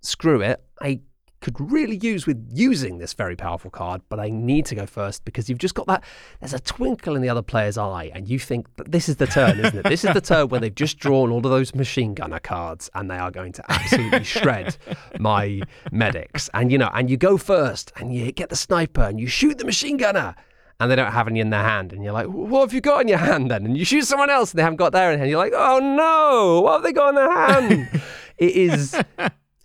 screw 0.00 0.40
it, 0.42 0.62
I 0.80 1.00
could 1.46 1.70
really 1.70 1.96
use 1.96 2.26
with 2.26 2.50
using 2.52 2.98
this 2.98 3.12
very 3.12 3.36
powerful 3.36 3.70
card, 3.70 4.02
but 4.08 4.18
I 4.18 4.30
need 4.30 4.66
to 4.66 4.74
go 4.74 4.84
first 4.84 5.24
because 5.24 5.48
you've 5.48 5.60
just 5.60 5.76
got 5.76 5.86
that. 5.86 6.02
There's 6.40 6.52
a 6.52 6.58
twinkle 6.58 7.14
in 7.14 7.22
the 7.22 7.28
other 7.28 7.42
player's 7.42 7.78
eye, 7.78 8.10
and 8.12 8.28
you 8.28 8.40
think 8.40 8.66
that 8.76 8.90
this 8.90 9.08
is 9.08 9.16
the 9.16 9.28
turn, 9.28 9.60
isn't 9.60 9.78
it? 9.78 9.84
This 9.84 10.04
is 10.04 10.12
the 10.12 10.20
turn 10.20 10.48
where 10.48 10.60
they've 10.60 10.74
just 10.74 10.98
drawn 10.98 11.30
all 11.30 11.38
of 11.38 11.44
those 11.44 11.72
machine 11.72 12.14
gunner 12.14 12.40
cards, 12.40 12.90
and 12.94 13.08
they 13.08 13.16
are 13.16 13.30
going 13.30 13.52
to 13.52 13.64
absolutely 13.70 14.24
shred 14.24 14.76
my 15.20 15.62
medics. 15.92 16.50
And 16.52 16.72
you 16.72 16.78
know, 16.78 16.90
and 16.92 17.08
you 17.08 17.16
go 17.16 17.36
first, 17.36 17.92
and 17.96 18.12
you 18.12 18.32
get 18.32 18.48
the 18.48 18.56
sniper, 18.56 19.02
and 19.02 19.20
you 19.20 19.28
shoot 19.28 19.58
the 19.58 19.64
machine 19.64 19.96
gunner. 19.96 20.34
And 20.78 20.90
they 20.90 20.96
don't 20.96 21.12
have 21.12 21.26
any 21.26 21.40
in 21.40 21.50
their 21.50 21.62
hand, 21.62 21.92
and 21.92 22.02
you're 22.02 22.12
like, 22.12 22.26
"What 22.26 22.60
have 22.60 22.74
you 22.74 22.80
got 22.80 23.00
in 23.00 23.08
your 23.08 23.18
hand 23.18 23.50
then?" 23.50 23.64
And 23.64 23.78
you 23.78 23.84
shoot 23.84 24.02
someone 24.02 24.28
else, 24.28 24.50
and 24.50 24.58
they 24.58 24.62
haven't 24.62 24.76
got 24.76 24.92
their 24.92 25.10
in 25.12 25.18
hand. 25.18 25.30
You're 25.30 25.38
like, 25.38 25.54
"Oh 25.54 25.78
no, 25.78 26.60
what 26.60 26.72
have 26.74 26.82
they 26.82 26.92
got 26.92 27.10
in 27.10 27.14
their 27.14 27.32
hand?" 27.32 28.02
it 28.36 28.56
is 28.56 28.94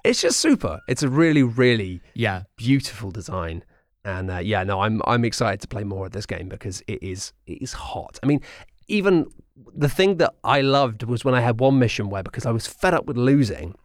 it's 0.03 0.21
just 0.21 0.39
super. 0.39 0.79
It's 0.87 1.03
a 1.03 1.09
really, 1.09 1.43
really 1.43 2.01
yeah 2.13 2.43
beautiful 2.57 3.11
design. 3.11 3.63
And 4.03 4.31
uh, 4.31 4.37
yeah, 4.37 4.63
no, 4.63 4.81
I'm 4.81 5.01
I'm 5.05 5.25
excited 5.25 5.61
to 5.61 5.67
play 5.67 5.83
more 5.83 6.07
of 6.07 6.11
this 6.11 6.25
game 6.25 6.49
because 6.49 6.81
it 6.87 7.01
is 7.03 7.33
it 7.45 7.61
is 7.61 7.73
hot. 7.73 8.19
I 8.23 8.25
mean, 8.25 8.41
even 8.87 9.27
the 9.75 9.89
thing 9.89 10.17
that 10.17 10.33
I 10.43 10.61
loved 10.61 11.03
was 11.03 11.23
when 11.23 11.35
I 11.35 11.41
had 11.41 11.59
one 11.59 11.77
mission 11.77 12.09
where 12.09 12.23
because 12.23 12.45
I 12.45 12.51
was 12.51 12.65
fed 12.65 12.93
up 12.93 13.05
with 13.05 13.17
losing, 13.17 13.75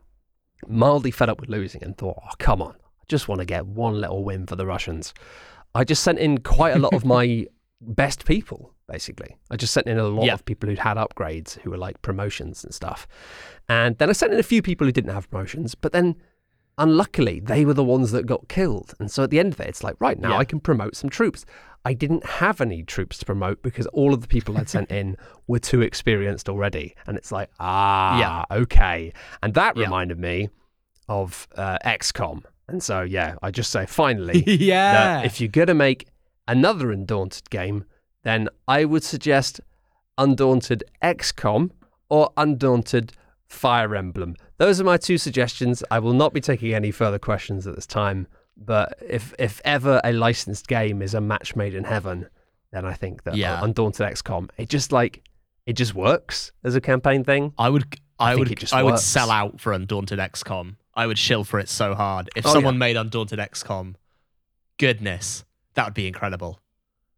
mildly 0.66 1.10
fed 1.10 1.28
up 1.28 1.40
with 1.40 1.50
losing, 1.50 1.82
and 1.82 1.96
thought, 1.96 2.18
oh 2.22 2.34
come 2.38 2.62
on, 2.62 2.72
I 2.72 3.04
just 3.08 3.28
want 3.28 3.40
to 3.40 3.44
get 3.44 3.66
one 3.66 4.00
little 4.00 4.24
win 4.24 4.46
for 4.46 4.56
the 4.56 4.66
Russians. 4.66 5.12
I 5.74 5.84
just 5.84 6.02
sent 6.02 6.18
in 6.18 6.38
quite 6.38 6.74
a 6.74 6.78
lot 6.78 6.94
of 6.94 7.04
my 7.16 7.46
best 7.80 8.24
people 8.24 8.72
basically. 8.88 9.36
I 9.50 9.56
just 9.56 9.72
sent 9.72 9.86
in 9.86 9.98
a 9.98 10.04
lot 10.04 10.26
yeah. 10.26 10.34
of 10.34 10.44
people 10.44 10.68
who'd 10.68 10.78
had 10.78 10.96
upgrades 10.96 11.58
who 11.60 11.70
were 11.70 11.78
like 11.78 12.00
promotions 12.02 12.64
and 12.64 12.72
stuff. 12.72 13.06
And 13.68 13.98
then 13.98 14.08
I 14.08 14.12
sent 14.12 14.32
in 14.32 14.38
a 14.38 14.44
few 14.44 14.62
people 14.62 14.86
who 14.86 14.92
didn't 14.92 15.12
have 15.12 15.30
promotions, 15.30 15.74
but 15.74 15.92
then 15.92 16.16
unluckily 16.78 17.40
they 17.40 17.64
were 17.64 17.74
the 17.74 17.84
ones 17.84 18.12
that 18.12 18.26
got 18.26 18.48
killed. 18.48 18.94
And 19.00 19.10
so 19.10 19.24
at 19.24 19.30
the 19.30 19.40
end 19.40 19.54
of 19.54 19.60
it, 19.60 19.68
it's 19.68 19.82
like, 19.82 19.96
right 19.98 20.18
now 20.18 20.32
yeah. 20.32 20.38
I 20.38 20.44
can 20.44 20.60
promote 20.60 20.96
some 20.96 21.10
troops. 21.10 21.44
I 21.84 21.94
didn't 21.94 22.26
have 22.26 22.60
any 22.60 22.82
troops 22.82 23.18
to 23.18 23.24
promote 23.24 23.62
because 23.62 23.86
all 23.88 24.12
of 24.12 24.20
the 24.20 24.28
people 24.28 24.58
I'd 24.58 24.68
sent 24.68 24.90
in 24.90 25.16
were 25.46 25.60
too 25.60 25.82
experienced 25.82 26.48
already. 26.48 26.94
And 27.06 27.16
it's 27.16 27.32
like, 27.32 27.50
ah, 27.60 28.18
yeah. 28.18 28.56
okay. 28.56 29.12
And 29.42 29.54
that 29.54 29.76
yeah. 29.76 29.84
reminded 29.84 30.18
me 30.18 30.48
of 31.08 31.46
uh, 31.56 31.78
XCOM. 31.84 32.42
And 32.68 32.82
so, 32.82 33.02
yeah, 33.02 33.36
I 33.42 33.52
just 33.52 33.70
say 33.70 33.86
finally, 33.86 34.42
yeah, 34.46 35.22
if 35.22 35.40
you're 35.40 35.48
going 35.48 35.68
to 35.68 35.74
make 35.74 36.08
another 36.48 36.90
Undaunted 36.90 37.48
game, 37.50 37.84
then 38.26 38.48
I 38.66 38.84
would 38.84 39.04
suggest 39.04 39.60
Undaunted 40.18 40.82
XCOM 41.00 41.70
or 42.08 42.32
Undaunted 42.36 43.12
Fire 43.46 43.94
Emblem. 43.94 44.34
Those 44.58 44.80
are 44.80 44.84
my 44.84 44.96
two 44.96 45.16
suggestions. 45.16 45.84
I 45.92 46.00
will 46.00 46.12
not 46.12 46.34
be 46.34 46.40
taking 46.40 46.74
any 46.74 46.90
further 46.90 47.20
questions 47.20 47.68
at 47.68 47.76
this 47.76 47.86
time. 47.86 48.26
But 48.56 48.98
if 49.00 49.32
if 49.38 49.60
ever 49.64 50.00
a 50.02 50.12
licensed 50.12 50.66
game 50.66 51.02
is 51.02 51.14
a 51.14 51.20
match 51.20 51.54
made 51.54 51.72
in 51.72 51.84
heaven, 51.84 52.28
then 52.72 52.84
I 52.84 52.94
think 52.94 53.22
that 53.22 53.34
uh, 53.34 53.36
yeah. 53.36 53.62
Undaunted 53.62 54.04
XCOM 54.04 54.50
it 54.56 54.68
just 54.68 54.90
like 54.90 55.22
it 55.64 55.74
just 55.74 55.94
works 55.94 56.50
as 56.64 56.74
a 56.74 56.80
campaign 56.80 57.22
thing. 57.22 57.52
I 57.56 57.68
would 57.70 57.84
I, 58.18 58.32
I 58.32 58.34
would 58.34 58.48
I 58.72 58.82
works. 58.82 58.92
would 58.92 58.98
sell 58.98 59.30
out 59.30 59.60
for 59.60 59.72
Undaunted 59.72 60.18
XCOM. 60.18 60.74
I 60.94 61.06
would 61.06 61.18
shill 61.18 61.44
for 61.44 61.60
it 61.60 61.68
so 61.68 61.94
hard. 61.94 62.28
If 62.34 62.44
oh, 62.44 62.52
someone 62.52 62.74
yeah. 62.74 62.78
made 62.78 62.96
Undaunted 62.96 63.38
XCOM, 63.38 63.94
goodness, 64.78 65.44
that 65.74 65.84
would 65.84 65.94
be 65.94 66.08
incredible. 66.08 66.58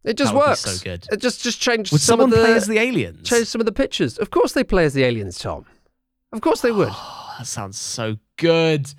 It 0.03 0.17
just 0.17 0.31
That 0.31 0.37
would 0.37 0.43
be 0.45 0.49
works. 0.49 0.59
so 0.61 0.83
good. 0.83 1.05
It 1.11 1.17
just 1.21 1.41
just 1.41 1.59
changed 1.59 1.91
Would 1.91 2.01
some 2.01 2.13
someone 2.19 2.29
of 2.31 2.39
the 2.39 2.45
play 2.45 2.53
as 2.53 2.67
the 2.67 2.79
aliens? 2.79 3.27
change 3.27 3.47
some 3.47 3.59
of 3.61 3.65
the 3.65 3.71
pictures. 3.71 4.17
Of 4.17 4.31
course 4.31 4.53
they 4.53 4.63
play 4.63 4.85
as 4.85 4.93
the 4.93 5.03
aliens, 5.03 5.37
Tom. 5.37 5.65
Of 6.31 6.41
course 6.41 6.61
they 6.61 6.71
would. 6.71 6.89
Oh, 6.91 7.35
that 7.37 7.47
sounds 7.47 7.77
so 7.77 8.17
good. 8.37 8.93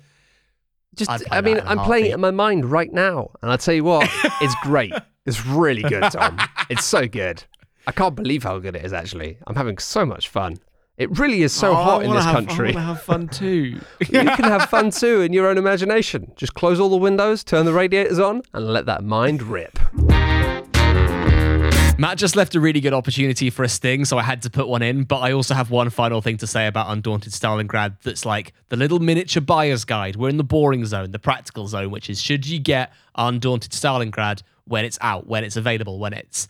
Just 0.95 1.09
I 1.09 1.17
mean, 1.17 1.27
I 1.31 1.41
mean, 1.41 1.53
that 1.55 1.61
in 1.61 1.67
a 1.67 1.71
I'm 1.71 1.79
playing 1.85 2.05
it 2.07 2.13
in 2.13 2.19
my 2.19 2.31
mind 2.31 2.65
right 2.65 2.91
now, 2.91 3.31
and 3.41 3.51
I 3.51 3.55
tell 3.57 3.73
you 3.73 3.83
what, 3.85 4.09
it's 4.41 4.55
great. 4.61 4.93
It's 5.25 5.45
really 5.45 5.81
good, 5.83 6.03
Tom. 6.11 6.37
It's 6.69 6.85
so 6.85 7.07
good. 7.07 7.43
I 7.87 7.91
can't 7.91 8.15
believe 8.15 8.43
how 8.43 8.59
good 8.59 8.75
it 8.75 8.85
is. 8.85 8.93
Actually, 8.93 9.37
I'm 9.47 9.55
having 9.55 9.77
so 9.79 10.05
much 10.05 10.29
fun. 10.29 10.59
It 10.97 11.17
really 11.17 11.41
is 11.41 11.51
so 11.51 11.71
Oh, 11.71 11.75
hot 11.75 12.03
in 12.03 12.11
this 12.11 12.23
have, 12.25 12.35
country. 12.35 12.73
I 12.73 12.75
want 12.75 12.75
to 12.75 12.81
have 12.81 13.01
fun 13.01 13.27
too. 13.27 13.79
you 13.99 14.05
can 14.07 14.43
have 14.45 14.69
fun 14.69 14.91
too 14.91 15.21
in 15.21 15.33
your 15.33 15.47
own 15.47 15.57
imagination. 15.57 16.31
Just 16.35 16.53
close 16.53 16.79
all 16.79 16.89
the 16.89 16.97
windows, 16.97 17.43
turn 17.43 17.65
the 17.65 17.73
radiators 17.73 18.19
on, 18.19 18.43
and 18.53 18.67
let 18.67 18.85
that 18.85 19.03
mind 19.03 19.41
rip. 19.43 19.79
Matt 22.01 22.17
just 22.17 22.35
left 22.35 22.55
a 22.55 22.59
really 22.59 22.81
good 22.81 22.95
opportunity 22.95 23.51
for 23.51 23.61
a 23.61 23.69
sting, 23.69 24.05
so 24.05 24.17
I 24.17 24.23
had 24.23 24.41
to 24.41 24.49
put 24.49 24.67
one 24.67 24.81
in. 24.81 25.03
But 25.03 25.19
I 25.19 25.33
also 25.33 25.53
have 25.53 25.69
one 25.69 25.91
final 25.91 26.19
thing 26.19 26.37
to 26.37 26.47
say 26.47 26.65
about 26.65 26.89
Undaunted 26.89 27.31
Stalingrad 27.31 28.01
that's 28.01 28.25
like 28.25 28.53
the 28.69 28.75
little 28.75 28.97
miniature 28.97 29.39
buyer's 29.39 29.85
guide. 29.85 30.15
We're 30.15 30.29
in 30.29 30.37
the 30.37 30.43
boring 30.43 30.83
zone, 30.85 31.11
the 31.11 31.19
practical 31.19 31.67
zone, 31.67 31.91
which 31.91 32.09
is 32.09 32.19
should 32.19 32.47
you 32.47 32.57
get 32.57 32.91
Undaunted 33.13 33.71
Stalingrad 33.71 34.41
when 34.65 34.83
it's 34.83 34.97
out, 34.99 35.27
when 35.27 35.43
it's 35.43 35.57
available, 35.57 35.99
when 35.99 36.13
it's 36.13 36.47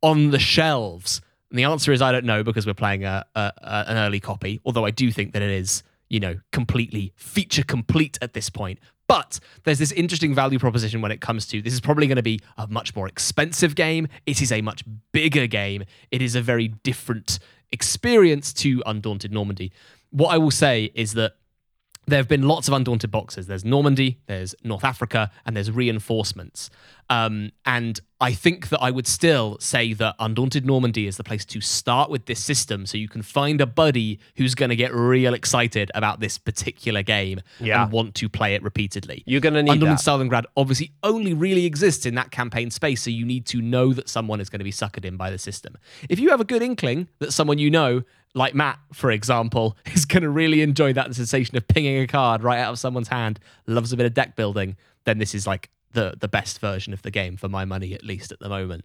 on 0.00 0.30
the 0.30 0.38
shelves? 0.38 1.20
And 1.50 1.58
the 1.58 1.64
answer 1.64 1.92
is 1.92 2.00
I 2.00 2.10
don't 2.10 2.24
know 2.24 2.42
because 2.42 2.66
we're 2.66 2.72
playing 2.72 3.04
a, 3.04 3.26
a, 3.34 3.52
a 3.58 3.84
an 3.88 3.98
early 3.98 4.20
copy, 4.20 4.62
although 4.64 4.86
I 4.86 4.90
do 4.90 5.12
think 5.12 5.34
that 5.34 5.42
it 5.42 5.50
is, 5.50 5.82
you 6.08 6.18
know, 6.18 6.36
completely 6.50 7.12
feature 7.16 7.62
complete 7.62 8.16
at 8.22 8.32
this 8.32 8.48
point. 8.48 8.78
But 9.14 9.38
there's 9.62 9.78
this 9.78 9.92
interesting 9.92 10.34
value 10.34 10.58
proposition 10.58 11.00
when 11.00 11.12
it 11.12 11.20
comes 11.20 11.46
to 11.46 11.62
this 11.62 11.72
is 11.72 11.80
probably 11.80 12.08
going 12.08 12.16
to 12.16 12.22
be 12.22 12.40
a 12.58 12.66
much 12.66 12.96
more 12.96 13.06
expensive 13.06 13.76
game. 13.76 14.08
It 14.26 14.42
is 14.42 14.50
a 14.50 14.60
much 14.60 14.82
bigger 15.12 15.46
game. 15.46 15.84
It 16.10 16.20
is 16.20 16.34
a 16.34 16.40
very 16.40 16.68
different 16.68 17.38
experience 17.70 18.52
to 18.54 18.82
Undaunted 18.86 19.32
Normandy. 19.32 19.70
What 20.10 20.28
I 20.34 20.38
will 20.38 20.50
say 20.50 20.90
is 20.94 21.14
that 21.14 21.34
there 22.06 22.18
have 22.18 22.28
been 22.28 22.42
lots 22.42 22.68
of 22.68 22.74
undaunted 22.74 23.10
boxes. 23.10 23.46
There's 23.46 23.64
Normandy, 23.64 24.18
there's 24.26 24.54
North 24.62 24.84
Africa, 24.84 25.30
and 25.46 25.56
there's 25.56 25.70
reinforcements. 25.70 26.70
Um, 27.10 27.50
and 27.66 28.00
I 28.20 28.32
think 28.32 28.70
that 28.70 28.80
I 28.80 28.90
would 28.90 29.06
still 29.06 29.58
say 29.60 29.92
that 29.92 30.14
Undaunted 30.18 30.64
Normandy 30.64 31.06
is 31.06 31.18
the 31.18 31.24
place 31.24 31.44
to 31.46 31.60
start 31.60 32.08
with 32.08 32.24
this 32.24 32.42
system 32.42 32.86
so 32.86 32.96
you 32.96 33.08
can 33.08 33.20
find 33.20 33.60
a 33.60 33.66
buddy 33.66 34.18
who's 34.36 34.54
going 34.54 34.70
to 34.70 34.76
get 34.76 34.94
real 34.94 35.34
excited 35.34 35.90
about 35.94 36.20
this 36.20 36.38
particular 36.38 37.02
game 37.02 37.40
Yeah. 37.60 37.82
and 37.82 37.92
want 37.92 38.14
to 38.16 38.28
play 38.30 38.54
it 38.54 38.62
repeatedly. 38.62 39.22
You're 39.26 39.42
gonna 39.42 39.62
need 39.62 39.72
Undaunted 39.72 39.98
that. 39.98 40.02
Stalingrad 40.02 40.44
obviously 40.56 40.92
only 41.02 41.34
really 41.34 41.66
exists 41.66 42.06
in 42.06 42.14
that 42.14 42.30
campaign 42.30 42.70
space, 42.70 43.02
so 43.02 43.10
you 43.10 43.26
need 43.26 43.44
to 43.46 43.60
know 43.60 43.92
that 43.92 44.08
someone 44.08 44.40
is 44.40 44.48
going 44.48 44.60
to 44.60 44.64
be 44.64 44.72
suckered 44.72 45.04
in 45.04 45.18
by 45.18 45.30
the 45.30 45.38
system. 45.38 45.76
If 46.08 46.18
you 46.18 46.30
have 46.30 46.40
a 46.40 46.44
good 46.44 46.62
inkling 46.62 47.08
that 47.18 47.32
someone 47.34 47.58
you 47.58 47.70
know, 47.70 48.02
like 48.34 48.54
Matt, 48.54 48.78
for 48.92 49.10
example, 49.10 49.76
is 49.94 50.04
going 50.04 50.22
to 50.22 50.30
really 50.30 50.62
enjoy 50.62 50.92
that 50.92 51.14
sensation 51.14 51.56
of 51.56 51.66
pinging 51.68 52.02
a 52.02 52.06
card 52.06 52.42
right 52.42 52.58
out 52.58 52.72
of 52.72 52.78
someone's 52.78 53.08
hand, 53.08 53.40
loves 53.66 53.92
a 53.92 53.96
bit 53.96 54.06
of 54.06 54.14
deck 54.14 54.36
building, 54.36 54.76
then 55.04 55.18
this 55.18 55.34
is 55.34 55.46
like 55.46 55.70
the 55.92 56.14
the 56.20 56.28
best 56.28 56.60
version 56.60 56.92
of 56.92 57.02
the 57.02 57.10
game 57.10 57.36
for 57.36 57.48
my 57.48 57.64
money, 57.64 57.94
at 57.94 58.02
least 58.02 58.32
at 58.32 58.40
the 58.40 58.48
moment. 58.48 58.84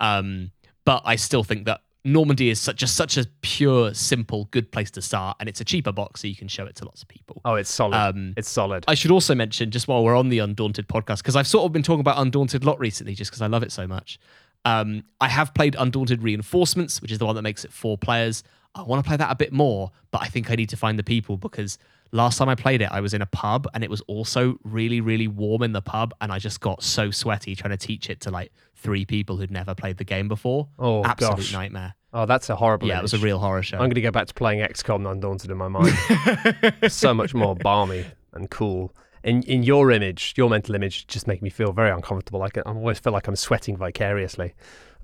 Um, 0.00 0.50
but 0.84 1.02
I 1.04 1.16
still 1.16 1.44
think 1.44 1.66
that 1.66 1.82
Normandy 2.04 2.48
is 2.48 2.60
such 2.60 2.76
just 2.76 2.96
such 2.96 3.16
a 3.16 3.26
pure, 3.42 3.94
simple, 3.94 4.48
good 4.50 4.70
place 4.72 4.90
to 4.92 5.02
start, 5.02 5.36
and 5.40 5.48
it's 5.48 5.60
a 5.60 5.64
cheaper 5.64 5.92
box, 5.92 6.22
so 6.22 6.28
you 6.28 6.36
can 6.36 6.48
show 6.48 6.64
it 6.64 6.76
to 6.76 6.84
lots 6.84 7.02
of 7.02 7.08
people. 7.08 7.40
Oh, 7.44 7.54
it's 7.54 7.70
solid. 7.70 7.96
Um, 7.96 8.34
it's 8.36 8.48
solid. 8.48 8.84
I 8.88 8.94
should 8.94 9.10
also 9.10 9.34
mention, 9.34 9.70
just 9.70 9.88
while 9.88 10.04
we're 10.04 10.16
on 10.16 10.28
the 10.28 10.38
Undaunted 10.40 10.88
podcast, 10.88 11.18
because 11.18 11.36
I've 11.36 11.46
sort 11.46 11.64
of 11.66 11.72
been 11.72 11.82
talking 11.82 12.00
about 12.00 12.18
Undaunted 12.18 12.62
a 12.64 12.66
lot 12.66 12.78
recently, 12.78 13.14
just 13.14 13.30
because 13.30 13.42
I 13.42 13.46
love 13.46 13.62
it 13.62 13.72
so 13.72 13.86
much. 13.86 14.18
Um, 14.64 15.04
I 15.20 15.28
have 15.28 15.54
played 15.54 15.76
Undaunted 15.78 16.22
Reinforcements, 16.22 17.00
which 17.00 17.12
is 17.12 17.18
the 17.18 17.26
one 17.26 17.36
that 17.36 17.42
makes 17.42 17.64
it 17.64 17.72
four 17.72 17.96
players. 17.96 18.42
I 18.74 18.82
want 18.82 19.04
to 19.04 19.08
play 19.08 19.16
that 19.16 19.30
a 19.30 19.34
bit 19.34 19.52
more, 19.52 19.90
but 20.10 20.22
I 20.22 20.26
think 20.26 20.50
I 20.50 20.54
need 20.54 20.68
to 20.70 20.76
find 20.76 20.98
the 20.98 21.04
people 21.04 21.36
because 21.36 21.78
last 22.12 22.38
time 22.38 22.48
I 22.48 22.54
played 22.54 22.80
it, 22.82 22.88
I 22.90 23.00
was 23.00 23.14
in 23.14 23.22
a 23.22 23.26
pub 23.26 23.66
and 23.74 23.82
it 23.82 23.90
was 23.90 24.00
also 24.02 24.58
really, 24.64 25.00
really 25.00 25.28
warm 25.28 25.62
in 25.62 25.72
the 25.72 25.82
pub, 25.82 26.14
and 26.20 26.32
I 26.32 26.38
just 26.38 26.60
got 26.60 26.82
so 26.82 27.10
sweaty 27.10 27.54
trying 27.54 27.76
to 27.76 27.76
teach 27.76 28.08
it 28.10 28.20
to 28.20 28.30
like 28.30 28.52
three 28.76 29.04
people 29.04 29.36
who'd 29.36 29.50
never 29.50 29.74
played 29.74 29.96
the 29.96 30.04
game 30.04 30.28
before. 30.28 30.68
Oh, 30.78 31.04
absolute 31.04 31.36
gosh. 31.36 31.52
nightmare. 31.52 31.94
oh, 32.12 32.26
that's 32.26 32.48
a 32.50 32.56
horrible. 32.56 32.88
Yeah, 32.88 32.98
it 32.98 33.02
was 33.02 33.14
a 33.14 33.18
real 33.18 33.38
horror 33.38 33.62
show. 33.62 33.76
I'm 33.76 33.84
going 33.84 33.94
to 33.94 34.00
go 34.00 34.10
back 34.10 34.26
to 34.28 34.34
playing 34.34 34.60
XCOM 34.60 35.10
Undaunted 35.10 35.50
in 35.50 35.56
my 35.56 35.68
mind. 35.68 35.96
so 36.92 37.12
much 37.12 37.34
more 37.34 37.56
balmy 37.56 38.04
and 38.32 38.48
cool. 38.50 38.94
In 39.28 39.42
in 39.44 39.62
your 39.62 39.90
image, 39.90 40.34
your 40.36 40.48
mental 40.50 40.74
image, 40.74 41.06
just 41.06 41.26
make 41.26 41.42
me 41.42 41.50
feel 41.50 41.72
very 41.72 41.90
uncomfortable. 41.90 42.40
Like 42.40 42.56
I 42.58 42.62
always 42.62 42.98
feel 42.98 43.12
like 43.12 43.26
I'm 43.28 43.36
sweating 43.36 43.76
vicariously. 43.76 44.54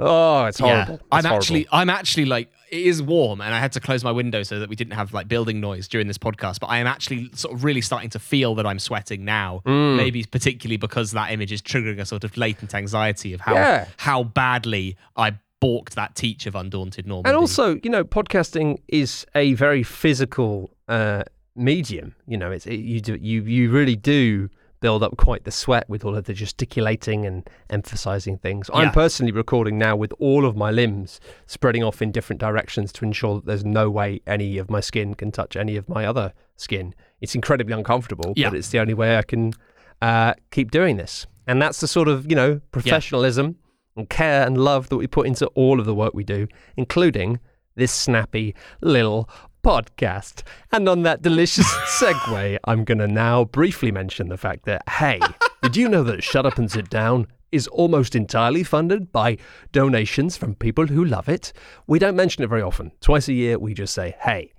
Oh, 0.00 0.46
it's 0.46 0.58
horrible. 0.58 0.98
I'm 1.12 1.18
It's 1.20 1.26
horrible. 1.26 1.36
actually, 1.36 1.66
I'm 1.70 1.88
actually 1.90 2.24
like, 2.24 2.50
it 2.70 2.80
is 2.80 3.00
warm, 3.00 3.40
and 3.40 3.54
I 3.54 3.60
had 3.60 3.70
to 3.72 3.80
close 3.80 4.02
my 4.02 4.10
window 4.10 4.42
so 4.42 4.58
that 4.58 4.68
we 4.68 4.74
didn't 4.74 4.94
have 4.94 5.12
like 5.12 5.28
building 5.28 5.60
noise 5.60 5.86
during 5.86 6.08
this 6.08 6.18
podcast. 6.18 6.58
But 6.58 6.66
I 6.68 6.78
am 6.78 6.86
actually 6.88 7.30
sort 7.34 7.54
of 7.54 7.62
really 7.62 7.80
starting 7.80 8.10
to 8.10 8.18
feel 8.18 8.54
that 8.56 8.66
I'm 8.66 8.80
sweating 8.80 9.24
now. 9.24 9.62
Mm. 9.66 9.96
Maybe 9.96 10.24
particularly 10.24 10.78
because 10.78 11.12
that 11.12 11.30
image 11.30 11.52
is 11.52 11.62
triggering 11.62 12.00
a 12.00 12.04
sort 12.06 12.24
of 12.24 12.36
latent 12.36 12.74
anxiety 12.74 13.34
of 13.34 13.40
how 13.42 13.54
Yeah. 13.54 13.86
how 13.98 14.24
badly 14.24 14.96
I 15.16 15.34
balked 15.60 15.94
that 15.94 16.14
teach 16.16 16.46
of 16.46 16.54
Undaunted 16.56 17.06
Normandy. 17.06 17.28
And 17.30 17.36
also, 17.38 17.78
you 17.84 17.90
know, 17.90 18.04
podcasting 18.04 18.78
is 18.88 19.24
a 19.34 19.54
very 19.54 19.82
physical 19.84 20.70
uh, 20.88 21.22
medium. 21.56 22.14
You 22.26 22.36
know, 22.38 22.50
it's 22.50 22.66
it, 22.66 22.76
you 22.76 23.00
do 23.00 23.14
you 23.16 23.42
you 23.42 23.70
really 23.70 23.96
do 23.96 24.48
build 24.80 25.02
up 25.02 25.16
quite 25.16 25.44
the 25.44 25.50
sweat 25.50 25.88
with 25.88 26.04
all 26.04 26.14
of 26.14 26.24
the 26.24 26.34
gesticulating 26.34 27.24
and 27.24 27.48
emphasizing 27.70 28.36
things. 28.36 28.68
I'm 28.74 28.90
personally 28.90 29.32
recording 29.32 29.78
now 29.78 29.96
with 29.96 30.12
all 30.18 30.44
of 30.44 30.56
my 30.56 30.70
limbs 30.70 31.20
spreading 31.46 31.82
off 31.82 32.02
in 32.02 32.12
different 32.12 32.38
directions 32.38 32.92
to 32.94 33.04
ensure 33.06 33.36
that 33.36 33.46
there's 33.46 33.64
no 33.64 33.88
way 33.88 34.20
any 34.26 34.58
of 34.58 34.68
my 34.68 34.80
skin 34.80 35.14
can 35.14 35.32
touch 35.32 35.56
any 35.56 35.76
of 35.76 35.88
my 35.88 36.04
other 36.04 36.34
skin. 36.56 36.94
It's 37.22 37.34
incredibly 37.34 37.72
uncomfortable, 37.72 38.34
Yeah. 38.36 38.50
but 38.50 38.58
it's 38.58 38.68
the 38.68 38.78
only 38.78 38.92
way 38.92 39.16
I 39.16 39.22
can 39.22 39.54
uh, 40.02 40.34
keep 40.50 40.70
doing 40.70 40.98
this. 40.98 41.26
And 41.46 41.62
that's 41.62 41.80
the 41.80 41.88
sort 41.88 42.08
of, 42.08 42.28
you 42.28 42.36
know, 42.36 42.60
professionalism 42.70 43.56
and 43.96 44.06
care 44.10 44.46
and 44.46 44.58
love 44.58 44.90
that 44.90 44.98
we 44.98 45.06
put 45.06 45.26
into 45.26 45.46
all 45.54 45.80
of 45.80 45.86
the 45.86 45.94
work 45.94 46.12
we 46.12 46.24
do, 46.24 46.46
including 46.76 47.40
this 47.74 47.90
snappy 47.90 48.54
little 48.82 49.30
podcast. 49.64 50.42
And 50.70 50.88
on 50.88 51.02
that 51.02 51.22
delicious 51.22 51.66
segue, 51.98 52.58
I'm 52.64 52.84
going 52.84 52.98
to 52.98 53.08
now 53.08 53.44
briefly 53.44 53.90
mention 53.90 54.28
the 54.28 54.36
fact 54.36 54.66
that, 54.66 54.82
hey, 54.88 55.20
did 55.62 55.76
you 55.76 55.88
know 55.88 56.04
that 56.04 56.22
Shut 56.22 56.46
Up 56.46 56.58
and 56.58 56.70
Sit 56.70 56.90
Down 56.90 57.26
is 57.50 57.66
almost 57.68 58.14
entirely 58.14 58.62
funded 58.62 59.10
by 59.10 59.38
donations 59.72 60.36
from 60.36 60.54
people 60.54 60.86
who 60.86 61.04
love 61.04 61.28
it? 61.28 61.52
We 61.86 61.98
don't 61.98 62.16
mention 62.16 62.44
it 62.44 62.48
very 62.48 62.62
often. 62.62 62.92
Twice 63.00 63.28
a 63.28 63.32
year, 63.32 63.58
we 63.58 63.72
just 63.72 63.94
say, 63.94 64.14
hey, 64.20 64.52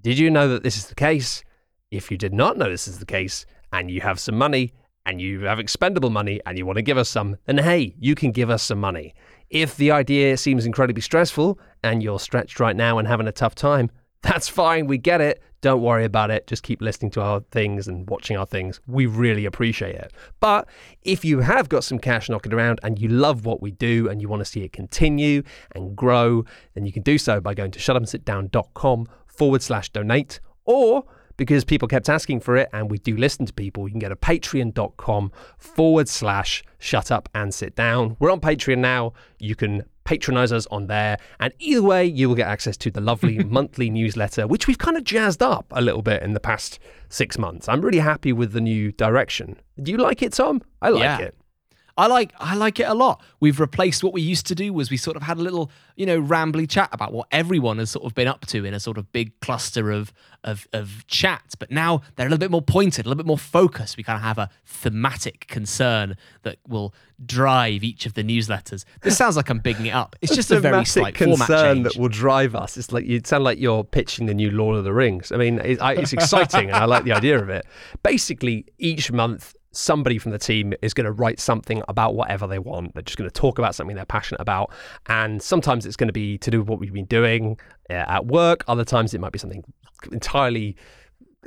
did 0.00 0.18
you 0.18 0.30
know 0.30 0.48
that 0.48 0.62
this 0.62 0.76
is 0.76 0.86
the 0.86 0.94
case? 0.94 1.42
If 1.90 2.10
you 2.10 2.16
did 2.16 2.32
not 2.32 2.56
know 2.56 2.70
this 2.70 2.86
is 2.86 3.00
the 3.00 3.06
case 3.06 3.44
and 3.72 3.90
you 3.90 4.00
have 4.00 4.20
some 4.20 4.38
money 4.38 4.72
and 5.04 5.20
you 5.20 5.40
have 5.40 5.58
expendable 5.58 6.10
money 6.10 6.40
and 6.46 6.56
you 6.56 6.64
want 6.64 6.76
to 6.76 6.82
give 6.82 6.98
us 6.98 7.08
some, 7.08 7.36
then 7.46 7.58
hey, 7.58 7.94
you 7.98 8.14
can 8.14 8.30
give 8.30 8.48
us 8.48 8.62
some 8.62 8.78
money. 8.78 9.14
If 9.50 9.76
the 9.76 9.90
idea 9.90 10.36
seems 10.36 10.64
incredibly 10.64 11.02
stressful 11.02 11.58
and 11.82 12.02
you're 12.02 12.20
stretched 12.20 12.60
right 12.60 12.76
now 12.76 12.98
and 12.98 13.08
having 13.08 13.26
a 13.26 13.32
tough 13.32 13.54
time, 13.54 13.90
that's 14.22 14.48
fine. 14.48 14.86
We 14.86 14.98
get 14.98 15.20
it. 15.20 15.42
Don't 15.60 15.80
worry 15.80 16.04
about 16.04 16.30
it. 16.30 16.46
Just 16.48 16.64
keep 16.64 16.82
listening 16.82 17.10
to 17.12 17.20
our 17.20 17.40
things 17.52 17.86
and 17.86 18.08
watching 18.10 18.36
our 18.36 18.46
things. 18.46 18.80
We 18.86 19.06
really 19.06 19.44
appreciate 19.44 19.94
it. 19.94 20.12
But 20.40 20.68
if 21.02 21.24
you 21.24 21.40
have 21.40 21.68
got 21.68 21.84
some 21.84 22.00
cash 22.00 22.28
knocking 22.28 22.52
around 22.52 22.80
and 22.82 22.98
you 22.98 23.08
love 23.08 23.44
what 23.44 23.62
we 23.62 23.70
do 23.70 24.08
and 24.08 24.20
you 24.20 24.28
want 24.28 24.40
to 24.40 24.44
see 24.44 24.64
it 24.64 24.72
continue 24.72 25.42
and 25.72 25.94
grow, 25.94 26.44
then 26.74 26.84
you 26.84 26.92
can 26.92 27.02
do 27.02 27.16
so 27.16 27.40
by 27.40 27.54
going 27.54 27.70
to 27.72 27.78
shutupandsitdown.com 27.78 29.06
forward 29.26 29.62
slash 29.62 29.88
donate 29.90 30.40
or 30.64 31.04
because 31.36 31.64
people 31.64 31.88
kept 31.88 32.08
asking 32.08 32.40
for 32.40 32.56
it 32.56 32.68
and 32.72 32.90
we 32.90 32.98
do 32.98 33.16
listen 33.16 33.46
to 33.46 33.52
people, 33.52 33.88
you 33.88 33.92
can 33.92 34.00
go 34.00 34.08
to 34.08 34.16
patreon.com 34.16 35.32
forward 35.58 36.08
slash 36.08 36.62
shut 36.78 37.10
up 37.10 37.28
and 37.34 37.54
sit 37.54 37.74
down. 37.74 38.16
We're 38.18 38.30
on 38.30 38.40
Patreon 38.40 38.78
now. 38.78 39.12
You 39.38 39.54
can 39.56 39.84
patronize 40.04 40.52
us 40.52 40.66
on 40.70 40.86
there. 40.86 41.18
And 41.40 41.52
either 41.58 41.82
way, 41.82 42.04
you 42.04 42.28
will 42.28 42.34
get 42.36 42.48
access 42.48 42.76
to 42.78 42.90
the 42.90 43.00
lovely 43.00 43.38
monthly 43.44 43.90
newsletter, 43.90 44.46
which 44.46 44.66
we've 44.66 44.78
kind 44.78 44.96
of 44.96 45.04
jazzed 45.04 45.42
up 45.42 45.66
a 45.72 45.80
little 45.80 46.02
bit 46.02 46.22
in 46.22 46.32
the 46.34 46.40
past 46.40 46.78
six 47.08 47.38
months. 47.38 47.68
I'm 47.68 47.80
really 47.82 47.98
happy 47.98 48.32
with 48.32 48.52
the 48.52 48.60
new 48.60 48.92
direction. 48.92 49.56
Do 49.82 49.90
you 49.92 49.98
like 49.98 50.22
it, 50.22 50.32
Tom? 50.32 50.62
I 50.80 50.88
like 50.90 51.02
Yeah. 51.02 51.18
it. 51.18 51.36
I 51.96 52.06
like 52.06 52.32
I 52.38 52.54
like 52.54 52.80
it 52.80 52.84
a 52.84 52.94
lot. 52.94 53.22
We've 53.40 53.60
replaced 53.60 54.02
what 54.02 54.12
we 54.12 54.22
used 54.22 54.46
to 54.46 54.54
do 54.54 54.72
was 54.72 54.90
we 54.90 54.96
sort 54.96 55.16
of 55.16 55.22
had 55.22 55.38
a 55.38 55.42
little, 55.42 55.70
you 55.96 56.06
know, 56.06 56.20
rambly 56.20 56.68
chat 56.68 56.88
about 56.92 57.12
what 57.12 57.28
everyone 57.30 57.78
has 57.78 57.90
sort 57.90 58.04
of 58.04 58.14
been 58.14 58.28
up 58.28 58.46
to 58.46 58.64
in 58.64 58.72
a 58.72 58.80
sort 58.80 58.98
of 58.98 59.12
big 59.12 59.38
cluster 59.40 59.90
of 59.90 60.12
of 60.44 60.66
of 60.72 61.06
chats. 61.06 61.54
But 61.54 61.70
now 61.70 62.02
they're 62.16 62.26
a 62.26 62.30
little 62.30 62.38
bit 62.38 62.50
more 62.50 62.62
pointed, 62.62 63.04
a 63.04 63.08
little 63.08 63.22
bit 63.22 63.26
more 63.26 63.38
focused. 63.38 63.96
We 63.96 64.02
kind 64.02 64.16
of 64.16 64.22
have 64.22 64.38
a 64.38 64.48
thematic 64.64 65.46
concern 65.48 66.16
that 66.42 66.58
will 66.66 66.94
drive 67.24 67.84
each 67.84 68.06
of 68.06 68.14
the 68.14 68.24
newsletters. 68.24 68.84
This 69.02 69.16
sounds 69.16 69.36
like 69.36 69.48
I'm 69.50 69.58
bigging 69.58 69.86
it 69.86 69.94
up. 69.94 70.16
It's 70.20 70.34
just 70.34 70.50
a 70.50 70.60
very 70.60 70.84
slight 70.84 71.16
format 71.16 71.46
concern 71.46 71.82
that 71.82 71.96
will 71.96 72.08
drive 72.08 72.54
us. 72.54 72.76
It's 72.76 72.92
like 72.92 73.06
you 73.06 73.20
sound 73.24 73.44
like 73.44 73.58
you're 73.58 73.84
pitching 73.84 74.26
the 74.26 74.34
new 74.34 74.50
Lord 74.50 74.76
of 74.76 74.84
the 74.84 74.92
Rings. 74.92 75.30
I 75.30 75.36
mean, 75.36 75.60
it, 75.60 75.80
I, 75.80 75.94
it's 75.94 76.12
exciting, 76.12 76.68
and 76.68 76.76
I 76.76 76.86
like 76.86 77.04
the 77.04 77.12
idea 77.22 77.40
of 77.40 77.48
it. 77.48 77.66
Basically, 78.02 78.66
each 78.78 79.12
month, 79.12 79.54
somebody 79.72 80.18
from 80.18 80.32
the 80.32 80.38
team 80.38 80.72
is 80.82 80.94
going 80.94 81.06
to 81.06 81.12
write 81.12 81.40
something 81.40 81.82
about 81.88 82.14
whatever 82.14 82.46
they 82.46 82.58
want. 82.58 82.94
They're 82.94 83.02
just 83.02 83.18
going 83.18 83.28
to 83.28 83.34
talk 83.34 83.58
about 83.58 83.74
something 83.74 83.96
they're 83.96 84.04
passionate 84.04 84.40
about. 84.40 84.72
And 85.06 85.42
sometimes 85.42 85.86
it's 85.86 85.96
going 85.96 86.08
to 86.08 86.12
be 86.12 86.38
to 86.38 86.50
do 86.50 86.60
with 86.60 86.68
what 86.68 86.78
we've 86.78 86.92
been 86.92 87.04
doing 87.06 87.58
uh, 87.90 87.94
at 87.94 88.26
work. 88.26 88.64
Other 88.68 88.84
times 88.84 89.14
it 89.14 89.20
might 89.20 89.32
be 89.32 89.38
something 89.38 89.64
entirely 90.10 90.76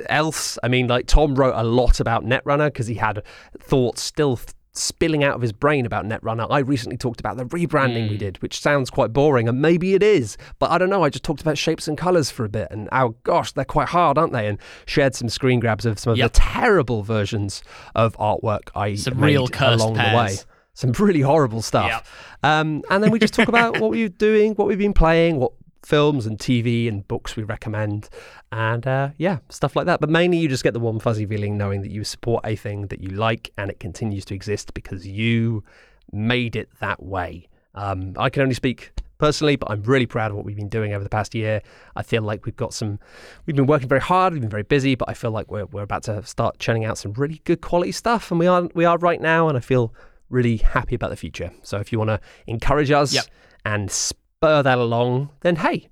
else. 0.10 0.58
I 0.64 0.68
mean, 0.68 0.88
like 0.88 1.08
Tom 1.08 1.36
wrote 1.36 1.56
a 1.56 1.64
lot 1.64 2.00
about 2.00 2.26
Netrunner 2.26 2.68
because 2.68 2.88
he 2.88 2.96
had 2.96 3.24
thoughts 3.60 4.02
still 4.02 4.40
spilling 4.78 5.24
out 5.24 5.36
of 5.36 5.42
his 5.42 5.52
brain 5.52 5.86
about 5.86 6.06
Netrunner. 6.06 6.48
I 6.50 6.60
recently 6.60 6.98
talked 6.98 7.20
about 7.20 7.38
the 7.38 7.46
rebranding 7.46 8.08
mm. 8.08 8.10
we 8.12 8.18
did, 8.18 8.42
which 8.42 8.60
sounds 8.60 8.90
quite 8.90 9.14
boring, 9.14 9.48
and 9.48 9.62
maybe 9.62 9.94
it 9.94 10.04
is, 10.04 10.38
but 10.60 10.72
I 10.72 10.78
don't 10.78 10.90
know. 10.90 11.04
I 11.04 11.10
just 11.10 11.24
talked 11.24 11.42
about 11.42 11.58
shapes 11.58 11.88
and 11.88 11.98
colors 11.98 12.30
for 12.30 12.46
a 12.46 12.50
bit, 12.50 12.68
and 12.72 12.90
oh 12.92 13.16
gosh, 13.24 13.52
they're 13.54 13.66
quite 13.66 13.90
hard, 13.90 14.18
aren't 14.18 14.34
they? 14.34 14.48
And 14.48 14.60
shared 14.86 15.16
some 15.16 15.30
screen 15.30 15.60
grabs 15.60 15.86
of 15.86 16.00
some 16.00 16.12
of 16.12 16.18
yep. 16.18 16.34
the 16.34 16.40
terrible 16.40 17.04
versions 17.04 17.64
of 17.96 18.16
artwork 18.18 18.70
I 18.76 18.96
some 18.96 19.20
made 19.20 19.28
real 19.28 19.50
along 19.60 19.96
pairs. 19.96 20.12
the 20.12 20.18
way. 20.18 20.38
Some 20.74 20.92
really 20.92 21.22
horrible 21.22 21.62
stuff. 21.62 21.88
Yep. 21.88 22.06
Um, 22.44 22.84
and 22.90 23.02
then 23.02 23.10
we 23.10 23.18
just 23.18 23.34
talk 23.34 23.48
about 23.48 23.80
what 23.80 23.92
we're 23.92 24.10
doing, 24.10 24.56
what 24.56 24.68
we've 24.68 24.78
been 24.78 24.94
playing, 24.94 25.38
what 25.38 25.54
films 25.86 26.26
and 26.26 26.38
TV 26.38 26.88
and 26.88 27.08
books 27.08 27.36
we 27.36 27.44
recommend, 27.44 28.10
and 28.52 28.86
uh, 28.88 29.10
yeah, 29.18 29.40
stuff 29.50 29.76
like 29.76 29.86
that. 29.86 30.00
But 30.00 30.10
mainly, 30.10 30.38
you 30.38 30.48
just 30.48 30.64
get 30.64 30.74
the 30.74 30.80
warm, 30.80 31.00
fuzzy 31.00 31.26
feeling 31.26 31.58
knowing 31.58 31.82
that 31.82 31.92
you 31.92 32.04
support 32.04 32.46
a 32.46 32.56
thing 32.56 32.88
that 32.88 33.02
you 33.02 33.10
like 33.10 33.52
and 33.58 33.70
it 33.70 33.80
continues 33.80 34.26
to 34.26 34.36
exist 34.36 34.74
because 34.74 35.06
you 35.06 35.64
made 36.12 36.56
it 36.56 36.70
that 36.80 37.02
way. 37.04 37.48
Um, 37.76 38.14
I 38.18 38.30
can 38.30 38.42
only 38.42 38.56
speak 38.56 38.92
personally, 39.18 39.56
but 39.56 39.70
I'm 39.72 39.84
really 39.84 40.06
proud 40.06 40.32
of 40.32 40.38
what 40.38 40.46
we've 40.46 40.56
been 40.56 40.70
doing 40.70 40.94
over 40.94 41.04
the 41.04 41.10
past 41.10 41.36
year. 41.36 41.62
I 41.96 42.04
feel 42.04 42.22
like 42.22 42.46
we've 42.46 42.56
got 42.56 42.74
some, 42.74 43.00
we've 43.46 43.56
been 43.56 43.66
working 43.66 43.88
very 43.88 44.02
hard, 44.02 44.34
we've 44.34 44.42
been 44.42 44.50
very 44.50 44.64
busy, 44.64 44.96
but 44.96 45.10
I 45.10 45.14
feel 45.14 45.32
like 45.32 45.52
we're, 45.52 45.66
we're 45.66 45.84
about 45.84 46.04
to 46.04 46.26
start 46.26 46.60
churning 46.60 46.86
out 46.86 46.98
some 46.98 47.14
really 47.14 47.42
good 47.44 47.62
quality 47.62 47.92
stuff, 47.92 48.32
and 48.32 48.40
we 48.40 48.48
are 48.48 48.70
we 48.74 48.86
are 48.86 48.98
right 48.98 49.22
now, 49.22 49.48
and 49.48 49.58
I 49.58 49.62
feel 49.62 49.94
really 50.30 50.58
happy 50.58 50.96
about 50.96 51.12
the 51.12 51.16
future. 51.16 51.52
So 51.62 51.78
if 51.78 51.92
you 51.92 52.00
want 52.00 52.10
to 52.10 52.20
encourage 52.48 52.92
us 52.92 53.14
yep. 53.14 53.26
and 53.64 53.92
spur 54.46 54.62
that 54.62 54.78
along, 54.78 55.30
then 55.42 55.56
hey, 55.56 55.90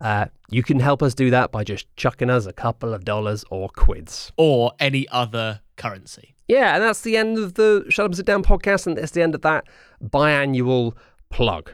uh, 0.00 0.26
you 0.48 0.62
can 0.62 0.78
help 0.78 1.02
us 1.02 1.12
do 1.12 1.28
that 1.30 1.50
by 1.50 1.64
just 1.64 1.86
chucking 1.96 2.30
us 2.30 2.46
a 2.46 2.52
couple 2.52 2.94
of 2.94 3.04
dollars 3.04 3.44
or 3.50 3.68
quids. 3.68 4.30
Or 4.36 4.72
any 4.78 5.08
other 5.08 5.60
currency. 5.76 6.36
Yeah, 6.46 6.74
and 6.74 6.84
that's 6.84 7.00
the 7.00 7.16
end 7.16 7.36
of 7.36 7.54
the 7.54 7.84
Shut 7.88 8.04
Up 8.04 8.10
and 8.10 8.16
Sit 8.16 8.26
Down 8.26 8.44
podcast, 8.44 8.86
and 8.86 8.96
it's 8.96 9.10
the 9.10 9.22
end 9.22 9.34
of 9.34 9.42
that 9.42 9.64
biannual 10.02 10.94
plug. 11.30 11.72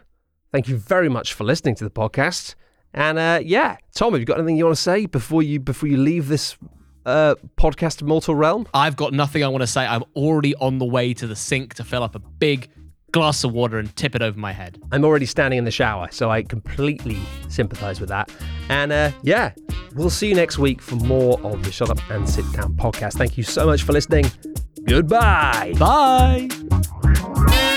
Thank 0.53 0.69
you 0.69 0.79
very 0.79 1.11
much 1.11 1.35
for 1.35 1.45
listening 1.45 1.75
to 1.77 1.85
the 1.85 1.91
podcast. 1.91 2.55
And 2.95 3.19
uh, 3.19 3.41
yeah, 3.43 3.77
Tom, 3.95 4.13
have 4.13 4.21
you 4.21 4.27
got 4.27 4.39
anything 4.39 4.57
you 4.57 4.65
want 4.65 4.77
to 4.77 4.83
say 4.83 5.05
before 5.05 5.43
you 5.43 5.61
before 5.61 5.89
you 5.91 5.99
leave 5.99 6.29
this 6.29 6.57
uh, 7.05 7.35
podcast 7.59 8.03
mortal 8.03 8.35
realm? 8.35 8.67
I've 8.73 8.97
got 8.97 9.13
nothing 9.13 9.45
I 9.45 9.49
want 9.49 9.63
to 9.63 9.67
say. 9.67 9.87
I'm 9.87 10.05
already 10.15 10.55
on 10.55 10.79
the 10.79 10.87
way 10.87 11.13
to 11.13 11.27
the 11.27 11.37
sink 11.37 11.75
to 11.75 11.85
fill 11.85 12.03
up 12.03 12.15
a 12.15 12.21
big 12.21 12.71
glass 13.17 13.45
of 13.45 13.53
water 13.53 13.79
and 13.79 13.97
tip 13.97 14.15
it 14.15 14.21
over 14.21 14.39
my 14.39 14.53
head. 14.53 14.79
I'm 14.93 15.03
already 15.03 15.25
standing 15.25 15.57
in 15.57 15.65
the 15.65 15.71
shower, 15.71 16.09
so 16.11 16.31
I 16.31 16.43
completely 16.43 17.17
sympathize 17.49 17.99
with 17.99 18.11
that. 18.11 18.31
And 18.69 18.93
uh, 18.93 19.11
yeah, 19.23 19.53
we'll 19.95 20.11
see 20.11 20.29
you 20.29 20.35
next 20.35 20.59
week 20.59 20.83
for 20.83 20.97
more 20.97 21.41
of 21.41 21.65
the 21.65 21.73
Shut 21.73 21.89
Up 21.89 21.99
and 22.11 22.29
Sit 22.29 22.45
Down 22.53 22.75
podcast. 22.75 23.15
Thank 23.15 23.39
you 23.39 23.43
so 23.43 23.65
much 23.65 23.85
for 23.85 23.95
listening. 23.95 24.27
Goodbye. 24.85 25.73
Bye. 25.79 27.76